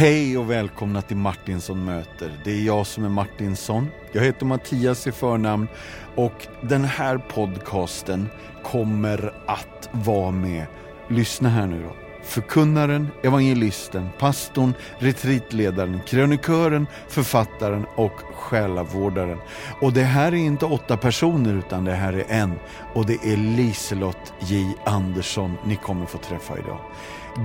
Hej 0.00 0.38
och 0.38 0.50
välkomna 0.50 1.02
till 1.02 1.16
Martinsson 1.16 1.84
möter. 1.84 2.40
Det 2.44 2.50
är 2.50 2.62
jag 2.62 2.86
som 2.86 3.04
är 3.04 3.08
Martinsson. 3.08 3.88
Jag 4.12 4.22
heter 4.22 4.46
Mattias 4.46 5.06
i 5.06 5.12
förnamn 5.12 5.68
och 6.14 6.46
den 6.60 6.84
här 6.84 7.18
podcasten 7.18 8.28
kommer 8.64 9.32
att 9.46 9.88
vara 9.92 10.30
med, 10.30 10.66
lyssna 11.08 11.48
här 11.48 11.66
nu 11.66 11.82
då, 11.82 12.09
förkunnaren, 12.22 13.08
evangelisten, 13.22 14.08
pastorn, 14.18 14.74
retreatledaren, 14.98 16.00
krönikören, 16.06 16.86
författaren 17.08 17.86
och 17.94 18.20
själavårdaren. 18.34 19.38
Och 19.80 19.92
det 19.92 20.02
här 20.02 20.32
är 20.32 20.36
inte 20.36 20.66
åtta 20.66 20.96
personer 20.96 21.54
utan 21.54 21.84
det 21.84 21.92
här 21.92 22.12
är 22.12 22.24
en 22.28 22.54
och 22.94 23.06
det 23.06 23.24
är 23.24 23.36
Liselott 23.36 24.32
J 24.40 24.76
Andersson 24.84 25.56
ni 25.64 25.76
kommer 25.76 26.06
få 26.06 26.18
träffa 26.18 26.58
idag. 26.58 26.78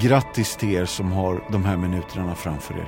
Grattis 0.02 0.56
till 0.56 0.74
er 0.74 0.86
som 0.86 1.12
har 1.12 1.44
de 1.52 1.66
här 1.66 1.78
minuterna 1.78 2.36
framför 2.36 2.74
er. 2.74 2.88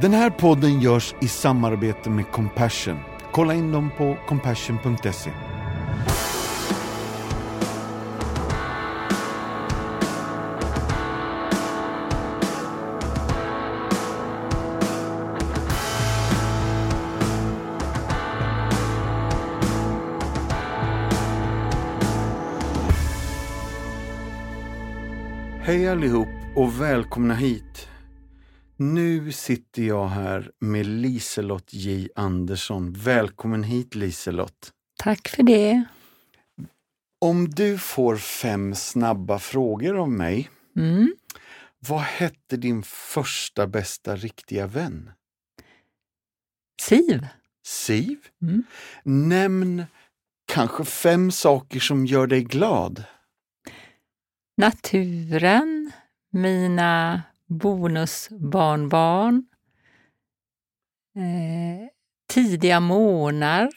Den 0.00 0.12
här 0.12 0.30
podden 0.30 0.80
görs 0.80 1.14
i 1.20 1.28
samarbete 1.28 2.10
med 2.10 2.30
Compassion. 2.30 2.98
Kolla 3.32 3.54
in 3.54 3.72
dem 3.72 3.90
på 3.98 4.16
compassion.se. 4.28 5.30
Hej 25.86 25.92
allihop 25.92 26.28
och 26.56 26.80
välkomna 26.80 27.34
hit. 27.34 27.88
Nu 28.76 29.32
sitter 29.32 29.82
jag 29.82 30.08
här 30.08 30.50
med 30.58 30.86
Liselott 30.86 31.74
J 31.74 32.08
Andersson. 32.16 32.92
Välkommen 32.92 33.62
hit 33.62 33.94
Liselott. 33.94 34.72
Tack 34.98 35.28
för 35.28 35.42
det. 35.42 35.84
Om 37.20 37.50
du 37.50 37.78
får 37.78 38.16
fem 38.16 38.74
snabba 38.74 39.38
frågor 39.38 39.96
av 39.96 40.10
mig. 40.10 40.50
Mm. 40.76 41.14
Vad 41.88 42.00
hette 42.00 42.56
din 42.56 42.82
första 42.82 43.66
bästa 43.66 44.16
riktiga 44.16 44.66
vän? 44.66 45.10
Siv. 46.82 47.26
Siv? 47.66 48.18
Mm. 48.42 48.64
Nämn 49.04 49.84
kanske 50.46 50.84
fem 50.84 51.30
saker 51.30 51.80
som 51.80 52.06
gör 52.06 52.26
dig 52.26 52.44
glad. 52.44 53.04
Naturen, 54.58 55.92
mina 56.30 57.22
bonusbarnbarn, 57.46 59.46
eh, 61.16 61.88
tidiga 62.28 62.80
månar, 62.80 63.70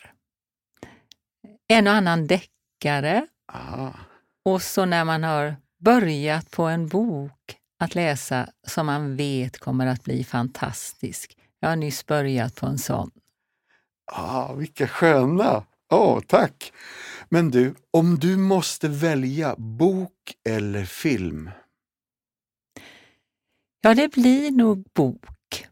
en 1.68 1.88
och 1.88 1.94
annan 1.94 2.28
deckare 2.28 3.28
Ah, 3.46 3.92
och 4.46 4.62
så 4.62 4.86
när 4.86 5.06
man 5.06 5.24
har 5.24 5.56
börjat 5.80 6.52
på 6.52 6.64
en 6.64 6.88
bok 6.88 7.58
att 7.80 7.96
läsa 7.96 8.50
som 8.68 8.86
man 8.86 9.16
vet 9.16 9.60
kommer 9.60 9.88
att 9.88 10.04
bli 10.04 10.24
fantastisk. 10.24 11.38
Jag 11.60 11.70
har 11.70 11.76
nyss 11.76 12.06
börjat 12.06 12.56
på 12.56 12.66
en 12.66 12.78
sån. 12.78 13.12
ah, 14.12 14.54
vilka 14.54 14.88
sköna! 14.88 15.64
Åh, 15.90 16.20
tack! 16.28 16.74
Men 17.30 17.52
du, 17.52 17.76
om 17.92 18.20
du 18.20 18.38
måste 18.38 18.88
välja 18.88 19.56
bok 19.58 20.36
eller 20.50 20.86
film? 20.86 21.50
Ja, 23.82 23.94
det 23.94 24.08
blir 24.14 24.52
nog 24.52 24.84
bok. 24.94 25.68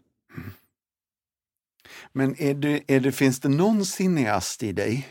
Men 2.12 2.42
är 2.42 2.54
det, 2.54 2.84
är 2.88 3.00
det, 3.00 3.12
finns 3.12 3.40
det 3.40 3.50
någon 3.50 3.86
cineast 3.86 4.64
i 4.64 4.72
dig? 4.72 5.08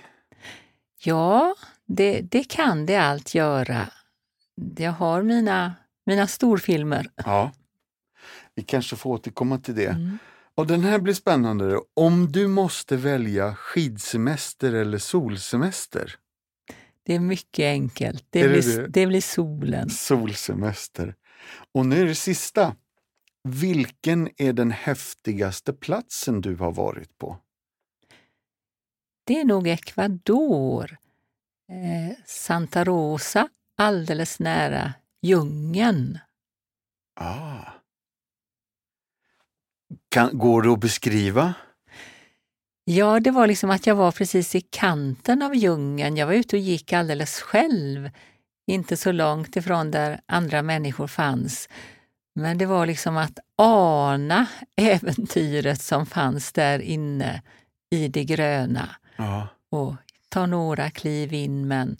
Ja, 1.02 1.54
det, 1.86 2.20
det 2.20 2.44
kan 2.44 2.86
det 2.86 2.96
allt 2.96 3.34
göra. 3.34 3.88
Jag 4.76 4.92
har 4.92 5.22
mina, 5.22 5.74
mina 6.06 6.26
storfilmer. 6.26 7.10
Ja. 7.16 7.52
Vi 8.54 8.62
kanske 8.62 8.96
får 8.96 9.10
återkomma 9.10 9.58
till 9.58 9.74
det. 9.74 9.86
Mm. 9.86 10.18
Och 10.56 10.66
den 10.66 10.80
här 10.84 10.98
blir 10.98 11.14
spännande. 11.14 11.70
då. 11.70 11.84
Om 11.94 12.32
du 12.32 12.46
måste 12.48 12.96
välja 12.96 13.54
skidsemester 13.54 14.72
eller 14.72 14.98
solsemester? 14.98 16.16
Det 17.02 17.14
är 17.14 17.20
mycket 17.20 17.64
enkelt. 17.64 18.26
Det, 18.30 18.40
Är 18.40 18.48
blir, 18.48 18.78
det? 18.78 18.88
det 18.88 19.06
blir 19.06 19.20
solen. 19.20 19.90
Solsemester. 19.90 21.14
Och 21.74 21.86
nu 21.86 22.00
är 22.00 22.06
det 22.06 22.14
sista. 22.14 22.76
Vilken 23.48 24.28
är 24.36 24.52
den 24.52 24.70
häftigaste 24.70 25.72
platsen 25.72 26.40
du 26.40 26.56
har 26.56 26.72
varit 26.72 27.18
på? 27.18 27.38
Det 29.24 29.40
är 29.40 29.44
nog 29.44 29.68
Ecuador. 29.68 30.96
Eh, 31.72 32.16
Santa 32.26 32.84
Rosa, 32.84 33.48
alldeles 33.76 34.40
nära 34.40 34.92
djungeln. 35.22 36.18
Ah. 37.20 37.75
Kan, 40.08 40.38
går 40.38 40.62
det 40.62 40.72
att 40.72 40.80
beskriva? 40.80 41.54
Ja, 42.84 43.20
det 43.20 43.30
var 43.30 43.46
liksom 43.46 43.70
att 43.70 43.86
jag 43.86 43.94
var 43.94 44.12
precis 44.12 44.54
i 44.54 44.60
kanten 44.60 45.42
av 45.42 45.54
djungeln. 45.54 46.16
Jag 46.16 46.26
var 46.26 46.34
ute 46.34 46.56
och 46.56 46.62
gick 46.62 46.92
alldeles 46.92 47.40
själv, 47.40 48.10
inte 48.66 48.96
så 48.96 49.12
långt 49.12 49.56
ifrån 49.56 49.90
där 49.90 50.20
andra 50.26 50.62
människor 50.62 51.06
fanns. 51.06 51.68
Men 52.34 52.58
det 52.58 52.66
var 52.66 52.86
liksom 52.86 53.16
att 53.16 53.38
ana 53.56 54.46
äventyret 54.76 55.80
som 55.82 56.06
fanns 56.06 56.52
där 56.52 56.78
inne 56.78 57.42
i 57.90 58.08
det 58.08 58.24
gröna 58.24 58.88
Ja. 59.16 59.48
och 59.70 59.94
ta 60.28 60.46
några 60.46 60.90
kliv 60.90 61.32
in 61.32 61.68
men 61.68 61.96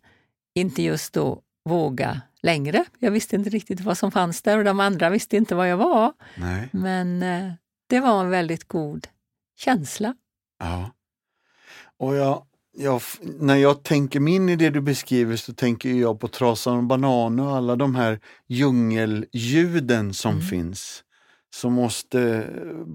inte 0.54 0.82
just 0.82 1.12
då 1.12 1.40
våga 1.68 2.20
längre. 2.42 2.84
Jag 2.98 3.10
visste 3.10 3.36
inte 3.36 3.50
riktigt 3.50 3.80
vad 3.80 3.98
som 3.98 4.12
fanns 4.12 4.42
där 4.42 4.58
och 4.58 4.64
de 4.64 4.80
andra 4.80 5.10
visste 5.10 5.36
inte 5.36 5.54
vad 5.54 5.68
jag 5.68 5.76
var. 5.76 6.12
Nej. 6.34 6.68
Men 6.72 7.22
eh, 7.22 7.52
det 7.86 8.00
var 8.00 8.20
en 8.20 8.30
väldigt 8.30 8.68
god 8.68 9.08
känsla. 9.56 10.14
Ja. 10.58 10.90
Och 11.98 12.14
jag, 12.14 12.46
jag, 12.72 13.02
när 13.22 13.56
jag 13.56 13.82
tänker 13.82 14.20
mig 14.20 14.34
in 14.34 14.48
i 14.48 14.56
det 14.56 14.70
du 14.70 14.80
beskriver 14.80 15.36
så 15.36 15.54
tänker 15.54 15.88
jag 15.92 16.20
på 16.20 16.28
Trasan 16.28 16.76
och 16.76 16.84
banan 16.84 17.40
och 17.40 17.56
alla 17.56 17.76
de 17.76 17.94
här 17.94 18.20
djungelljuden 18.46 20.14
som 20.14 20.32
Mm. 20.32 20.46
finns. 20.46 21.02
Som 21.54 21.72
måste 21.72 22.20
eh, 22.22 22.86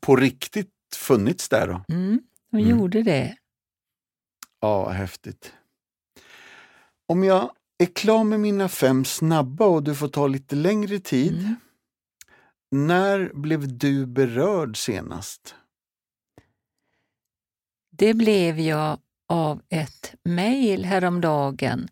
på 0.00 0.16
riktigt 0.16 0.70
funnits 0.96 1.48
där 1.48 1.66
då. 1.66 1.94
Mm, 1.94 2.20
och 2.52 2.58
Mm. 2.58 2.70
gjorde 2.70 3.02
det. 3.02 3.36
Ja, 4.60 4.88
häftigt. 4.88 5.52
Om 7.08 7.24
jag 7.24 7.50
är 7.78 7.86
klar 7.86 8.24
med 8.24 8.40
mina 8.40 8.68
fem 8.68 9.04
snabba 9.04 9.66
och 9.66 9.82
du 9.82 9.94
får 9.94 10.08
ta 10.08 10.26
lite 10.26 10.56
längre 10.56 10.98
tid. 10.98 11.38
Mm. 11.38 11.56
När 12.76 13.30
blev 13.34 13.78
du 13.78 14.06
berörd 14.06 14.76
senast? 14.76 15.54
Det 17.90 18.14
blev 18.14 18.60
jag 18.60 18.98
av 19.28 19.62
ett 19.68 20.14
mejl 20.22 20.84
häromdagen. 20.84 21.88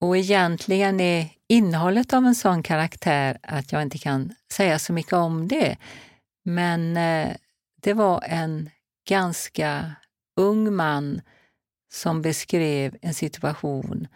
Och 0.00 0.16
egentligen 0.16 1.00
är 1.00 1.28
innehållet 1.48 2.12
av 2.12 2.24
en 2.24 2.34
sån 2.34 2.62
karaktär 2.62 3.38
att 3.42 3.72
jag 3.72 3.82
inte 3.82 3.98
kan 3.98 4.34
säga 4.52 4.78
så 4.78 4.92
mycket 4.92 5.12
om 5.12 5.48
det. 5.48 5.76
Men 6.44 6.96
eh, 6.96 7.36
det 7.82 7.92
var 7.92 8.22
en 8.26 8.70
ganska 9.08 9.92
ung 10.36 10.74
man 10.74 11.20
som 11.92 12.22
beskrev 12.22 12.96
en 13.02 13.14
situation 13.14 14.08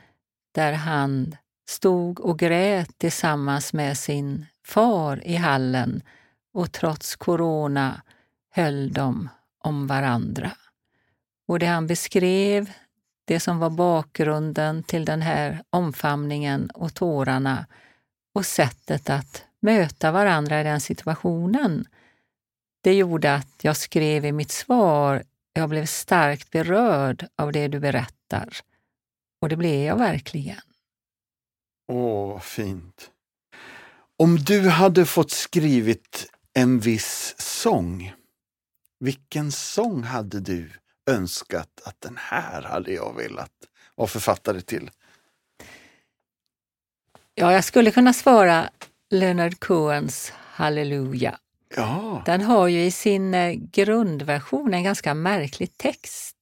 där 0.55 0.73
han 0.73 1.37
stod 1.69 2.21
och 2.21 2.39
grät 2.39 2.99
tillsammans 2.99 3.73
med 3.73 3.99
sin 3.99 4.47
far 4.65 5.27
i 5.27 5.37
hallen 5.37 6.03
och 6.53 6.73
trots 6.73 7.17
corona 7.17 8.03
höll 8.51 8.93
de 8.93 9.29
om 9.59 9.87
varandra. 9.87 10.53
Och 11.49 11.59
det 11.59 11.67
han 11.67 11.87
beskrev, 11.87 12.73
det 13.25 13.41
som 13.41 13.59
var 13.59 13.71
bakgrunden 13.71 14.83
till 14.83 15.05
den 15.05 15.23
här 15.23 15.63
omfamningen 15.71 16.71
och 16.71 16.95
tårarna 16.95 17.67
och 18.35 18.47
sättet 18.47 19.11
att 19.11 19.45
möta 19.61 20.11
varandra 20.11 20.61
i 20.61 20.65
den 20.65 20.81
situationen, 20.81 21.85
det 22.81 22.95
gjorde 22.95 23.35
att 23.35 23.65
jag 23.65 23.77
skrev 23.77 24.25
i 24.25 24.33
mitt 24.33 24.51
svar, 24.51 25.23
jag 25.53 25.69
blev 25.69 25.87
starkt 25.87 26.51
berörd 26.51 27.27
av 27.37 27.53
det 27.53 27.69
du 27.69 27.81
berättar. 27.81 28.49
Och 29.41 29.49
det 29.49 29.57
blev 29.57 29.85
jag 29.85 29.97
verkligen. 29.99 30.68
Åh, 31.89 32.29
vad 32.29 32.43
fint. 32.45 33.11
Om 34.17 34.37
du 34.37 34.69
hade 34.69 35.07
fått 35.07 35.31
skrivit 35.31 36.31
en 36.55 36.81
viss 36.81 37.35
sång, 37.39 38.15
vilken 39.01 39.53
sång 39.53 40.03
hade 40.03 40.41
du 40.41 40.71
önskat 41.11 41.81
att 41.85 42.01
den 42.01 42.17
här 42.21 42.63
hade 42.63 42.93
jag 42.93 43.15
velat 43.17 43.53
vara 43.95 44.09
författare 44.09 44.61
till? 44.61 44.91
Ja, 47.35 47.53
jag 47.53 47.65
skulle 47.65 47.91
kunna 47.91 48.13
svara 48.13 48.71
Leonard 49.11 49.61
Cohens 49.61 50.33
Halleluja. 50.37 51.39
Ja, 51.77 52.23
Den 52.27 52.43
har 52.43 52.69
ju 52.69 52.85
i 52.85 52.91
sin 52.91 53.35
eh, 53.35 53.53
grundversion 53.53 54.75
en 54.75 54.85
ganska 54.85 55.15
märklig 55.15 55.77
text 55.77 56.37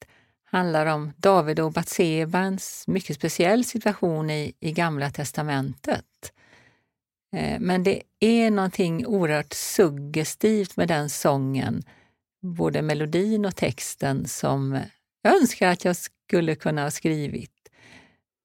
handlar 0.47 0.87
om 0.87 1.13
David 1.17 1.61
och 1.61 1.73
Batsebans 1.73 2.85
mycket 2.87 3.17
speciell 3.17 3.65
situation 3.65 4.31
i, 4.31 4.53
i 4.61 4.73
Gamla 4.73 5.11
testamentet. 5.11 6.33
Eh, 7.37 7.61
men 7.61 7.83
det 7.83 8.03
är 8.21 8.51
någonting 8.51 9.07
oerhört 9.07 9.53
suggestivt 9.53 10.77
med 10.77 10.89
den 10.89 11.11
sången, 11.11 11.83
både 12.43 12.83
melodin 12.83 13.45
och 13.45 13.57
texten, 13.57 14.29
som 14.29 14.81
jag 15.23 15.37
önskar 15.37 15.69
att 15.69 15.85
jag 15.85 15.97
skulle 15.97 16.55
kunna 16.55 16.83
ha 16.83 16.91
skrivit. 16.91 17.53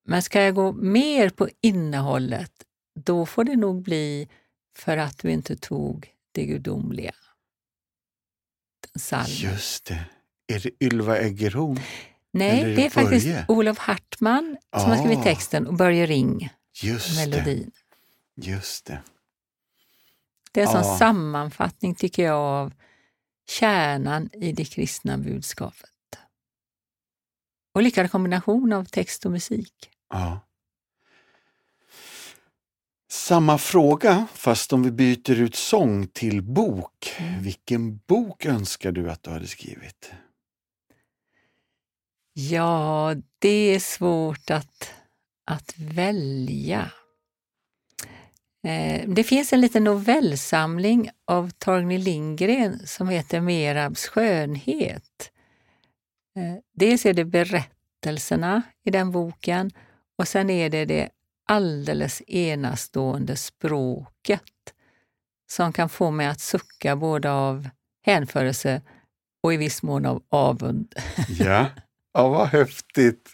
Men 0.04 0.22
ska 0.22 0.42
jag 0.42 0.54
gå 0.54 0.72
mer 0.72 1.30
på 1.30 1.48
innehållet, 1.60 2.52
då 2.94 3.26
får 3.26 3.44
det 3.44 3.56
nog 3.56 3.82
bli 3.82 4.28
För 4.76 4.96
att 4.96 5.18
du 5.18 5.30
inte 5.30 5.56
tog 5.56 6.12
det 6.32 6.44
gudomliga. 6.44 7.14
Den 8.92 9.00
just 9.28 9.84
det. 9.84 10.04
Är 10.52 10.60
det 10.60 10.84
Ylva 10.84 11.18
Eggerholm? 11.18 11.80
Nej, 12.32 12.60
eller 12.62 12.76
det 12.76 12.86
är 12.86 12.90
faktiskt? 12.90 13.28
Olof 13.48 13.78
Hartman 13.78 14.56
som 14.76 14.90
har 14.90 14.96
skrivit 14.96 15.18
Ah. 15.18 15.22
texten 15.22 15.66
och 15.66 15.74
Börje 15.74 16.06
Ring 16.06 16.48
Just 16.82 17.16
det. 17.16 17.26
melodin. 17.30 17.70
Just 18.36 18.84
det. 18.86 19.02
Det 20.52 20.60
är 20.60 20.66
en 20.66 20.72
sån 20.72 20.92
Ja. 20.92 20.98
sammanfattning, 20.98 21.94
tycker 21.94 22.22
jag, 22.24 22.36
av 22.36 22.72
kärnan 23.48 24.30
i 24.32 24.52
det 24.52 24.64
kristna 24.64 25.18
budskapet. 25.18 25.88
Och 27.74 27.82
lyckad 27.82 28.10
kombination 28.10 28.72
av 28.72 28.84
text 28.84 29.24
och 29.26 29.32
musik. 29.32 29.90
Ja. 30.10 30.40
Samma 33.10 33.58
fråga, 33.58 34.26
fast 34.34 34.72
om 34.72 34.82
vi 34.82 34.90
byter 34.90 35.30
ut 35.40 35.54
sång 35.54 36.06
till 36.06 36.42
bok. 36.42 37.14
Mm. 37.18 37.42
Vilken 37.42 37.96
bok 37.96 38.46
önskar 38.46 38.92
du 38.92 39.10
att 39.10 39.22
du 39.22 39.30
hade 39.30 39.46
skrivit? 39.46 40.12
Ja, 42.34 43.14
det 43.38 43.74
är 43.74 43.78
svårt 43.80 44.50
att, 44.50 44.94
att 45.46 45.74
välja. 45.78 46.90
Eh, 48.66 49.08
Det 49.08 49.24
finns 49.24 49.52
en 49.52 49.60
liten 49.60 49.84
novellsamling 49.84 51.10
av 51.26 51.50
Torgny 51.50 51.98
Lindgren 51.98 52.86
som 52.86 53.08
heter 53.08 53.40
Merabs 53.40 54.06
skönhet. 54.08 55.30
Eh, 56.36 56.58
Dels 56.74 57.06
är 57.06 57.14
det 57.14 57.24
berättelserna 57.24 58.62
i 58.84 58.90
den 58.90 59.10
boken 59.10 59.70
och 60.18 60.28
sen 60.28 60.50
är 60.50 60.70
det 60.70 60.84
det 60.84 61.08
alldeles 61.48 62.22
enastående 62.26 63.36
språket 63.36 64.42
som 65.50 65.72
kan 65.72 65.88
få 65.88 66.10
mig 66.10 66.26
att 66.26 66.40
sucka 66.40 66.96
både 66.96 67.30
av 67.32 67.68
hänförelse 68.06 68.82
och 69.42 69.54
i 69.54 69.56
viss 69.56 69.82
mån 69.82 70.06
av 70.06 70.22
avund. 70.28 70.94
Ja, 71.38 71.66
ja 72.12 72.28
vad 72.28 72.48
häftigt. 72.48 73.30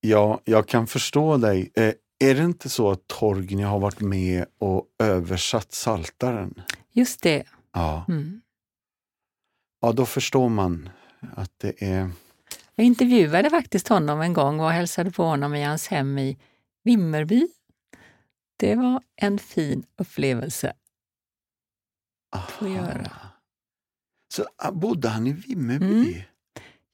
Ja, 0.00 0.40
jag 0.44 0.68
kan 0.68 0.86
förstå 0.86 1.36
dig. 1.36 1.70
Eh, 1.74 1.94
är 2.18 2.34
det 2.34 2.44
inte 2.44 2.68
så 2.68 2.90
att 2.90 3.06
Torgny 3.06 3.62
har 3.62 3.78
varit 3.78 4.00
med 4.00 4.46
och 4.58 4.86
översatt 4.98 5.72
Saltaren? 5.72 6.62
Just 6.92 7.22
det. 7.22 7.44
Ja. 7.72 8.04
Mm. 8.08 8.40
ja, 9.80 9.92
då 9.92 10.06
förstår 10.06 10.48
man 10.48 10.88
att 11.36 11.52
det 11.56 11.82
är... 11.82 12.10
Jag 12.74 12.86
intervjuade 12.86 13.50
faktiskt 13.50 13.88
honom 13.88 14.20
en 14.20 14.32
gång 14.32 14.60
och 14.60 14.70
hälsade 14.70 15.10
på 15.10 15.24
honom 15.24 15.54
i 15.54 15.62
hans 15.62 15.88
hem 15.88 16.18
i 16.18 16.38
Vimmerby. 16.84 17.48
Det 18.56 18.74
var 18.74 19.02
en 19.16 19.38
fin 19.38 19.86
upplevelse. 19.96 20.72
Får 22.48 22.68
göra. 22.68 23.00
Aha. 23.00 23.28
Så 24.34 24.44
ah, 24.56 24.72
bodde 24.72 25.08
han 25.08 25.26
i 25.26 25.32
Vimmerby? 25.32 26.12
Mm. 26.14 26.22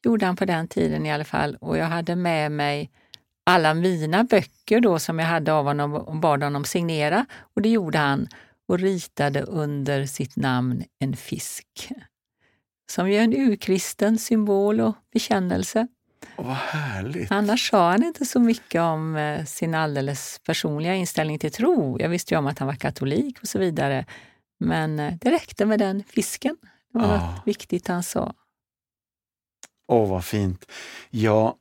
Gjorde 0.07 0.27
han 0.27 0.37
på 0.37 0.45
den 0.45 0.69
tiden 0.69 1.07
i 1.07 1.13
alla 1.13 1.25
fall. 1.25 1.57
Och 1.61 1.79
jag 1.79 1.87
hade 1.87 2.17
med 2.17 2.53
mig 2.53 2.91
alla 3.47 3.75
mina 3.75 4.25
böcker 4.25 4.81
då 4.81 4.99
som 4.99 5.19
jag 5.19 5.27
hade 5.27 5.53
av 5.53 5.65
honom 5.65 5.95
och 5.95 6.17
bad 6.17 6.43
honom 6.43 6.65
signera. 6.65 7.27
Och 7.55 7.63
det 7.63 7.69
gjorde 7.69 7.99
han 7.99 8.29
och 8.69 8.79
ritade 8.79 9.43
under 9.43 10.07
sitt 10.07 10.37
namn 10.37 10.85
en 10.99 11.17
fisk. 11.17 11.67
Som 12.91 13.11
ju 13.11 13.17
är 13.17 13.23
en 13.25 13.33
urkristen 13.37 14.19
symbol 14.19 14.81
och 14.81 14.95
bekännelse. 15.13 15.89
Vad 16.37 16.57
härligt. 16.57 17.31
Annars 17.31 17.71
sa 17.71 17.91
han 17.91 18.03
inte 18.05 18.25
så 18.25 18.41
mycket 18.41 18.81
om 18.81 19.17
eh, 19.17 19.45
sin 19.45 19.75
alldeles 19.75 20.41
personliga 20.47 20.95
inställning 20.95 21.39
till 21.39 21.53
tro. 21.53 22.01
Jag 22.01 22.09
visste 22.09 22.35
ju 22.35 22.39
om 22.39 22.47
att 22.47 22.59
han 22.59 22.67
var 22.69 22.75
katolik 22.75 23.39
och 23.43 23.49
så 23.49 23.59
vidare. 23.59 24.05
Men 24.61 24.99
eh, 25.01 25.15
det 25.21 25.31
räckte 25.31 25.67
med 25.67 25.79
den 25.79 26.03
fisken. 26.09 26.57
Det 26.93 26.99
var 26.99 27.07
Ja. 27.09 27.33
något 27.37 27.47
viktigt 27.47 27.89
han 27.89 28.03
sa. 28.03 28.35
Åh, 29.89 30.09
vad 30.11 30.25
fint. 30.25 30.67
Ja, 31.11 31.57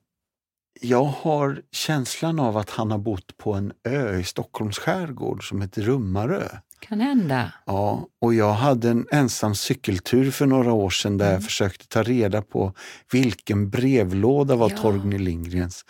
jag 0.82 1.04
har 1.04 1.62
känslan 1.72 2.40
av 2.40 2.58
att 2.58 2.70
han 2.70 2.92
har 2.92 2.98
bott 2.98 3.38
på 3.38 3.54
en 3.54 3.72
ö 3.88 4.18
i 4.20 4.24
Stockholms 4.24 4.78
skärgård 4.80 5.50
som 5.50 5.62
heter 5.62 5.82
Rummarö. 5.82 6.44
Kan 6.80 7.00
hända. 7.02 7.52
Ja, 7.66 8.08
och 8.22 8.34
jag 8.34 8.54
hade 8.54 8.90
en 8.90 9.06
ensam 9.12 9.56
cykeltur 9.56 10.32
för 10.32 10.46
några 10.46 10.74
år 10.74 10.90
sedan 10.90 11.18
där 11.18 11.32
jag 11.34 11.44
försökte 11.44 11.88
ta 11.88 12.04
reda 12.04 12.42
på 12.42 12.74
vilken 13.12 13.70
brevlåda 13.70 14.56
var 14.56 14.70
Ja. 14.70 14.78
Torgny 14.78 15.18
Lindgrens. 15.18 15.86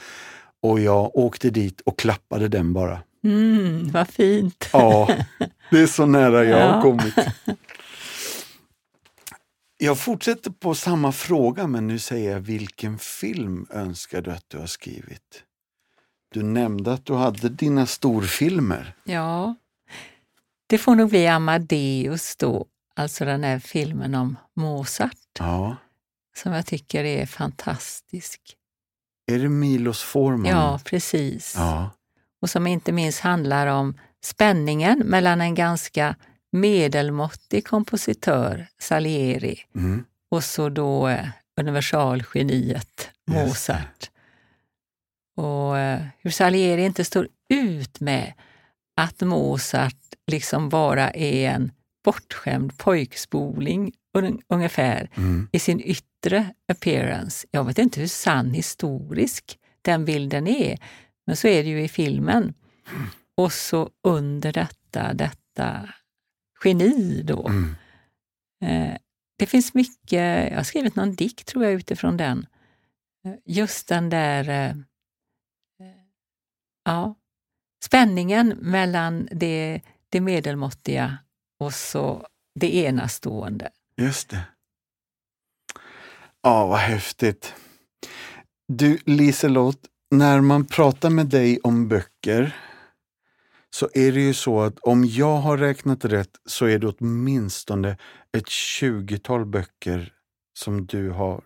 Och 0.62 0.80
jag 0.80 1.16
åkte 1.18 1.50
dit 1.50 1.82
och 1.82 2.00
klappade 2.00 2.48
den 2.48 2.74
bara. 2.74 3.00
Mm, 3.24 3.92
vad 3.92 4.08
fint. 4.10 4.70
Ja, 4.74 5.10
det 5.72 5.80
är 5.82 5.88
så 5.88 6.06
nära 6.06 6.44
jag 6.46 6.58
har 6.68 6.76
Ja. 6.76 6.82
kommit. 6.82 7.16
Jag 9.86 10.00
fortsätter 10.00 10.52
på 10.52 10.76
samma 10.76 11.12
fråga 11.12 11.68
men 11.68 11.88
nu 11.88 12.00
säger 12.00 12.32
jag 12.32 12.40
vilken 12.40 12.98
film 13.00 13.68
önskar 13.70 14.22
du 14.22 14.32
att 14.32 14.46
du 14.50 14.58
har 14.58 14.66
skrivit? 14.68 15.44
Du 16.34 16.44
nämnde 16.44 16.94
att 16.94 17.06
du 17.06 17.14
hade 17.14 17.50
dina 17.50 17.86
storfilmer. 17.86 18.94
Ja, 19.04 19.56
det 20.68 20.78
får 20.78 20.96
nog 20.96 21.10
bli 21.10 21.28
Amadeus 21.28 22.36
då, 22.36 22.66
alltså 22.96 23.26
den 23.26 23.44
här 23.44 23.60
filmen 23.60 24.16
om 24.16 24.38
Mozart 24.56 25.18
Ja. 25.40 25.76
som 26.38 26.52
jag 26.54 26.66
tycker 26.66 27.04
är 27.04 27.26
fantastisk. 27.26 28.42
Är 29.32 29.40
det 29.40 29.50
Milos 29.50 30.02
Forman? 30.04 30.46
Ja, 30.52 30.80
precis. 30.86 31.54
ja. 31.58 31.90
Och 32.42 32.50
som 32.50 32.68
inte 32.68 32.92
minst 32.92 33.20
handlar 33.20 33.68
om 33.68 34.00
spänningen 34.24 35.00
mellan 35.00 35.42
en 35.42 35.56
ganska 35.56 36.16
medelmåttig 36.56 37.68
kompositör, 37.68 38.68
Salieri, 38.80 39.60
Mm. 39.76 40.04
och 40.32 40.44
så 40.44 40.70
då 40.70 41.08
eh, 41.08 41.28
universalgeniet. 41.62 43.10
Mozart. 43.28 44.10
Och 45.38 45.78
eh, 45.78 46.02
hur 46.20 46.32
Salieri 46.32 46.86
inte 46.86 47.06
står 47.06 47.28
ut 47.50 48.00
med 48.00 48.34
att 48.98 49.22
Mozart 49.22 49.96
liksom 50.28 50.70
bara 50.70 51.10
är 51.12 51.50
en 51.50 51.72
bortskämd 52.06 52.78
pojkspoling 52.78 53.92
un- 54.18 54.42
ungefär 54.50 55.10
Mm. 55.18 55.48
i 55.52 55.60
sin 55.60 55.82
yttre 55.82 56.54
appearance. 56.72 57.48
Jag 57.52 57.64
vet 57.64 57.78
inte 57.80 58.00
hur 58.00 58.08
sann 58.08 58.54
historisk 58.54 59.60
den 59.82 60.06
bilden 60.06 60.48
är, 60.48 60.80
men 61.28 61.36
så 61.36 61.48
är 61.48 61.64
det 61.64 61.70
ju 61.70 61.82
i 61.84 61.88
filmen. 61.88 62.54
Och 63.38 63.54
så 63.54 63.90
under 64.04 64.54
detta, 64.54 65.14
detta 65.14 65.90
geni 66.66 67.22
då. 67.24 67.48
Mm. 67.48 67.76
Eh, 68.66 68.98
det 69.38 69.46
finns 69.46 69.74
mycket, 69.74 70.50
jag 70.52 70.56
har 70.56 70.64
skrivit 70.64 70.96
någon 70.96 71.16
dikt 71.16 71.48
tror 71.48 71.64
jag 71.64 71.74
utifrån 71.74 72.18
den. 72.18 72.48
Eh, 73.26 73.34
Just 73.46 73.88
den 73.88 74.10
där 74.10 74.50
eh, 74.50 74.70
eh, 75.80 76.04
ja, 76.86 77.16
spänningen 77.86 78.48
mellan 78.48 79.28
det, 79.32 79.82
det 80.10 80.22
medelmåttiga 80.22 81.18
och 81.60 81.74
så 81.74 82.28
det 82.60 82.76
enastående. 82.76 83.70
Just 83.98 84.30
det. 84.30 84.42
Ja, 86.42 86.68
vad 86.68 86.80
häftigt. 86.80 87.54
Du 88.68 89.00
Liselott, 89.06 89.80
när 90.12 90.42
man 90.42 90.66
pratar 90.66 91.10
med 91.10 91.26
dig 91.26 91.60
om 91.64 91.88
böcker 91.88 92.56
så 93.76 93.90
är 93.94 94.12
det 94.12 94.22
ju 94.22 94.34
så 94.34 94.62
att 94.62 94.80
om 94.80 95.06
jag 95.06 95.38
har 95.38 95.58
räknat 95.58 96.06
rätt 96.06 96.30
så 96.46 96.66
är 96.66 96.80
det 96.80 96.88
åtminstone 96.88 97.98
ett 98.32 98.50
tjugotal 98.50 99.46
böcker 99.46 100.14
som 100.54 100.86
du 100.86 101.10
har 101.10 101.44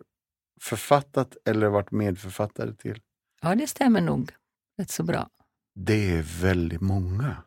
författat 0.62 1.38
eller 1.46 1.68
varit 1.68 1.92
medförfattare 1.92 2.74
till. 2.74 3.02
Ja, 3.42 3.56
det 3.56 3.68
stämmer 3.68 4.02
nog 4.02 4.32
rätt 4.78 4.90
så 4.92 5.04
bra. 5.04 5.30
Det 5.76 6.12
är 6.12 6.42
väldigt 6.42 6.82
många. 6.82 7.44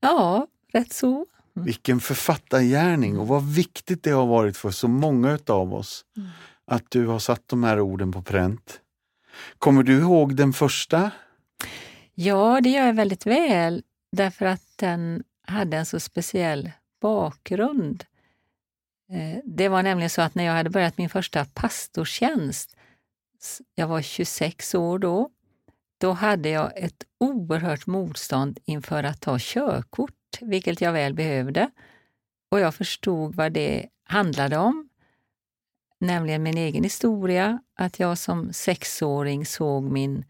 Ja, 0.00 0.46
rätt 0.72 0.92
så. 0.92 1.26
Vilken 1.52 2.00
författargärning 2.00 3.18
och 3.18 3.28
vad 3.28 3.54
viktigt 3.54 4.02
det 4.02 4.10
har 4.10 4.26
varit 4.26 4.56
för 4.56 4.70
så 4.70 4.88
många 4.88 5.38
av 5.46 5.74
oss 5.74 6.04
Mm. 6.16 6.28
att 6.64 6.90
du 6.90 7.06
har 7.06 7.18
satt 7.18 7.48
de 7.48 7.64
här 7.64 7.80
orden 7.80 8.12
på 8.12 8.22
pränt. 8.22 8.80
Kommer 9.58 9.82
du 9.82 9.98
ihåg 9.98 10.36
den 10.36 10.52
första? 10.52 11.10
Ja, 12.20 12.60
det 12.60 12.70
gör 12.70 12.86
jag 12.86 12.94
väldigt 12.94 13.26
väl 13.26 13.82
därför 14.12 14.46
att 14.46 14.62
den 14.76 15.24
hade 15.42 15.76
en 15.76 15.86
så 15.86 16.00
speciell 16.00 16.70
bakgrund. 17.00 18.04
Eh, 19.12 19.38
det 19.44 19.68
var 19.68 19.82
nämligen 19.82 20.10
så 20.10 20.22
att 20.22 20.34
när 20.34 20.44
jag 20.44 20.52
hade 20.52 20.70
börjat 20.70 20.98
min 20.98 21.08
första 21.08 21.44
pastortjänst, 21.44 22.76
jag 23.74 23.88
var 23.88 24.02
26 24.02 24.74
år 24.74 24.98
då, 24.98 25.30
då 25.98 26.12
hade 26.12 26.48
jag 26.48 26.72
ett 26.76 27.04
oerhört 27.20 27.86
motstånd 27.86 28.58
inför 28.64 29.02
att 29.04 29.20
ta 29.20 29.36
körkort, 29.40 30.38
vilket 30.40 30.80
jag 30.80 30.92
väl 30.92 31.14
behövde. 31.14 31.70
Och 32.50 32.60
jag 32.60 32.74
förstod 32.74 33.34
vad 33.34 33.52
det 33.52 33.88
handlade 34.04 34.56
om, 34.56 34.88
nämligen 36.00 36.42
min 36.42 36.58
egen 36.58 36.84
historia, 36.84 37.62
att 37.74 37.98
jag 37.98 38.18
som 38.18 38.52
sexåring 38.52 39.46
såg 39.46 39.82
min 39.84 40.24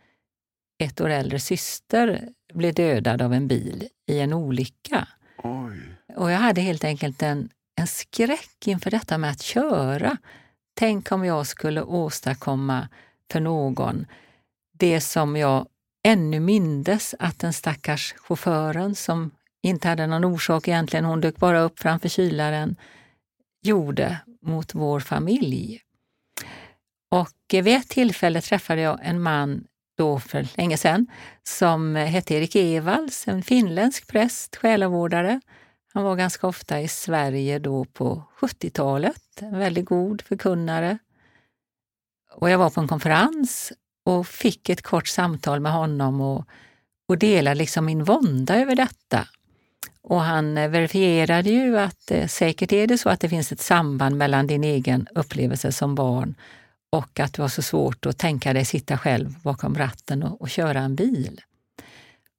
ett 0.78 1.00
år 1.00 1.08
äldre 1.10 1.40
syster 1.40 2.28
bli 2.54 2.72
dödad 2.72 3.22
av 3.22 3.34
en 3.34 3.48
bil 3.48 3.88
i 4.06 4.20
en 4.20 4.32
olycka. 4.32 5.08
Oj. 5.42 5.78
Och 6.16 6.30
jag 6.30 6.38
hade 6.38 6.60
helt 6.60 6.84
enkelt 6.84 7.22
en, 7.22 7.48
en 7.80 7.86
skräck 7.86 8.66
inför 8.66 8.90
detta 8.90 9.18
med 9.18 9.30
att 9.30 9.42
köra. 9.42 10.16
Tänk 10.74 11.12
om 11.12 11.24
jag 11.24 11.46
skulle 11.46 11.82
åstadkomma 11.82 12.88
för 13.32 13.40
någon 13.40 14.06
det 14.78 15.00
som 15.00 15.36
jag 15.36 15.66
ännu 16.02 16.40
mindes 16.40 17.14
att 17.18 17.38
den 17.38 17.52
stackars 17.52 18.14
chauffören 18.16 18.94
som 18.94 19.30
inte 19.62 19.88
hade 19.88 20.06
någon 20.06 20.24
orsak 20.24 20.68
egentligen, 20.68 21.04
hon 21.04 21.20
dök 21.20 21.36
bara 21.36 21.60
upp 21.60 21.78
framför 21.78 22.08
kylaren, 22.08 22.76
gjorde 23.62 24.20
mot 24.42 24.74
vår 24.74 25.00
familj. 25.00 25.80
Och 27.10 27.36
vid 27.52 27.68
ett 27.68 27.88
tillfälle 27.88 28.40
träffade 28.40 28.80
jag 28.80 28.98
en 29.02 29.22
man 29.22 29.64
då 29.98 30.18
för 30.18 30.48
länge 30.56 30.76
sedan 30.76 31.06
som 31.42 31.94
hette 31.94 32.34
Erik 32.34 32.56
Evalls, 32.56 33.28
en 33.28 33.42
finländsk 33.42 34.06
präst, 34.06 34.56
själavårdare. 34.56 35.40
Han 35.94 36.04
var 36.04 36.16
ganska 36.16 36.46
ofta 36.46 36.80
i 36.80 36.88
Sverige 36.88 37.58
då 37.58 37.84
på 37.84 38.22
70-talet, 38.40 39.22
en 39.40 39.58
väldigt 39.58 39.84
god 39.84 40.22
förkunnare. 40.22 40.98
Och 42.32 42.50
jag 42.50 42.58
var 42.58 42.70
på 42.70 42.80
en 42.80 42.88
konferens 42.88 43.72
och 44.04 44.26
fick 44.26 44.68
ett 44.68 44.82
kort 44.82 45.08
samtal 45.08 45.60
med 45.60 45.72
honom 45.72 46.20
och, 46.20 46.44
och 47.08 47.18
delade 47.18 47.54
liksom 47.54 47.84
min 47.84 48.04
vånda 48.04 48.56
över 48.56 48.76
detta. 48.76 49.28
Och 50.02 50.20
han 50.20 50.54
verifierade 50.54 51.50
ju 51.50 51.78
att 51.78 52.10
eh, 52.10 52.26
säkert 52.26 52.72
är 52.72 52.86
det 52.86 52.98
så 52.98 53.08
att 53.08 53.20
det 53.20 53.28
finns 53.28 53.52
ett 53.52 53.60
samband 53.60 54.16
mellan 54.16 54.46
din 54.46 54.64
egen 54.64 55.06
upplevelse 55.14 55.72
som 55.72 55.94
barn 55.94 56.34
och 56.90 57.20
att 57.20 57.32
det 57.32 57.42
var 57.42 57.48
så 57.48 57.62
svårt 57.62 58.06
att 58.06 58.18
tänka 58.18 58.52
dig 58.52 58.64
sitta 58.64 58.98
själv 58.98 59.34
bakom 59.42 59.78
ratten 59.78 60.22
och, 60.22 60.40
och 60.40 60.50
köra 60.50 60.80
en 60.80 60.96
bil. 60.96 61.40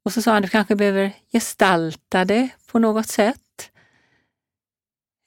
Och 0.05 0.13
så 0.13 0.21
sa 0.21 0.33
han, 0.33 0.41
du 0.41 0.47
kanske 0.47 0.75
behöver 0.75 1.13
gestalta 1.31 2.25
det 2.25 2.49
på 2.71 2.79
något 2.79 3.07
sätt. 3.07 3.71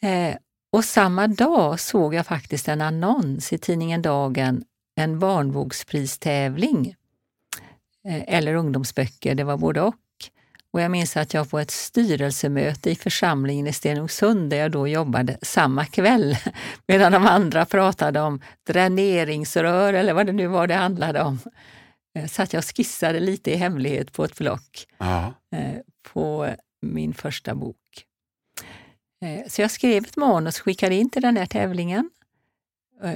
Eh, 0.03 0.37
och 0.73 0.85
samma 0.85 1.27
dag 1.27 1.81
såg 1.81 2.15
jag 2.15 2.27
faktiskt 2.27 2.69
en 2.69 2.81
annons 2.81 3.53
i 3.53 3.59
tidningen 3.59 4.03
Dagen, 4.03 4.65
en 4.97 5.19
barnbokspristävling, 5.19 6.97
Eh, 8.05 8.23
eller 8.27 8.55
ungdomsböcker, 8.55 9.35
det 9.35 9.45
var 9.45 9.57
både 9.57 9.81
och. 9.81 9.95
Och 10.73 10.81
jag 10.81 10.91
minns 10.91 11.17
att 11.17 11.35
jag 11.35 11.51
på 11.51 11.59
ett 11.59 11.71
styrelsemöte 11.71 12.91
i 12.91 12.95
församlingen 12.95 13.67
i 13.67 13.73
Stenungsund, 13.73 14.51
där 14.51 14.57
jag 14.57 14.71
då 14.71 14.89
jobbade 14.89 15.39
samma 15.43 15.87
kväll, 15.87 16.37
medan 16.87 17.13
de 17.13 17.27
andra 17.27 17.65
pratade 17.65 18.21
om 18.21 18.41
dräneringsrör 18.67 19.93
eller 19.93 20.13
vad 20.13 20.27
det 20.27 20.33
nu 20.33 20.47
var 20.47 20.67
det 20.67 20.75
handlade 20.75 21.23
om, 21.23 21.39
eh, 22.19 22.27
satt 22.27 22.53
jag 22.53 22.61
och 22.61 22.77
skissade 22.77 23.21
lite 23.21 23.51
i 23.51 23.57
hemlighet 23.57 24.13
på 24.13 24.25
ett 24.25 24.39
block 24.39 24.87
Ja. 24.99 25.35
eh, 25.57 25.81
på 26.13 26.49
min 26.83 27.15
första 27.15 27.55
bok. 27.55 28.05
Eh, 29.25 29.49
så 29.49 29.63
jag 29.63 29.71
skrev 29.71 30.05
ett 30.05 30.17
manus 30.17 30.59
och 30.59 30.65
skickade 30.65 30.95
in 30.95 31.11
till 31.11 31.23
den 31.23 31.37
här 31.37 31.47
tävlingen. 31.47 32.11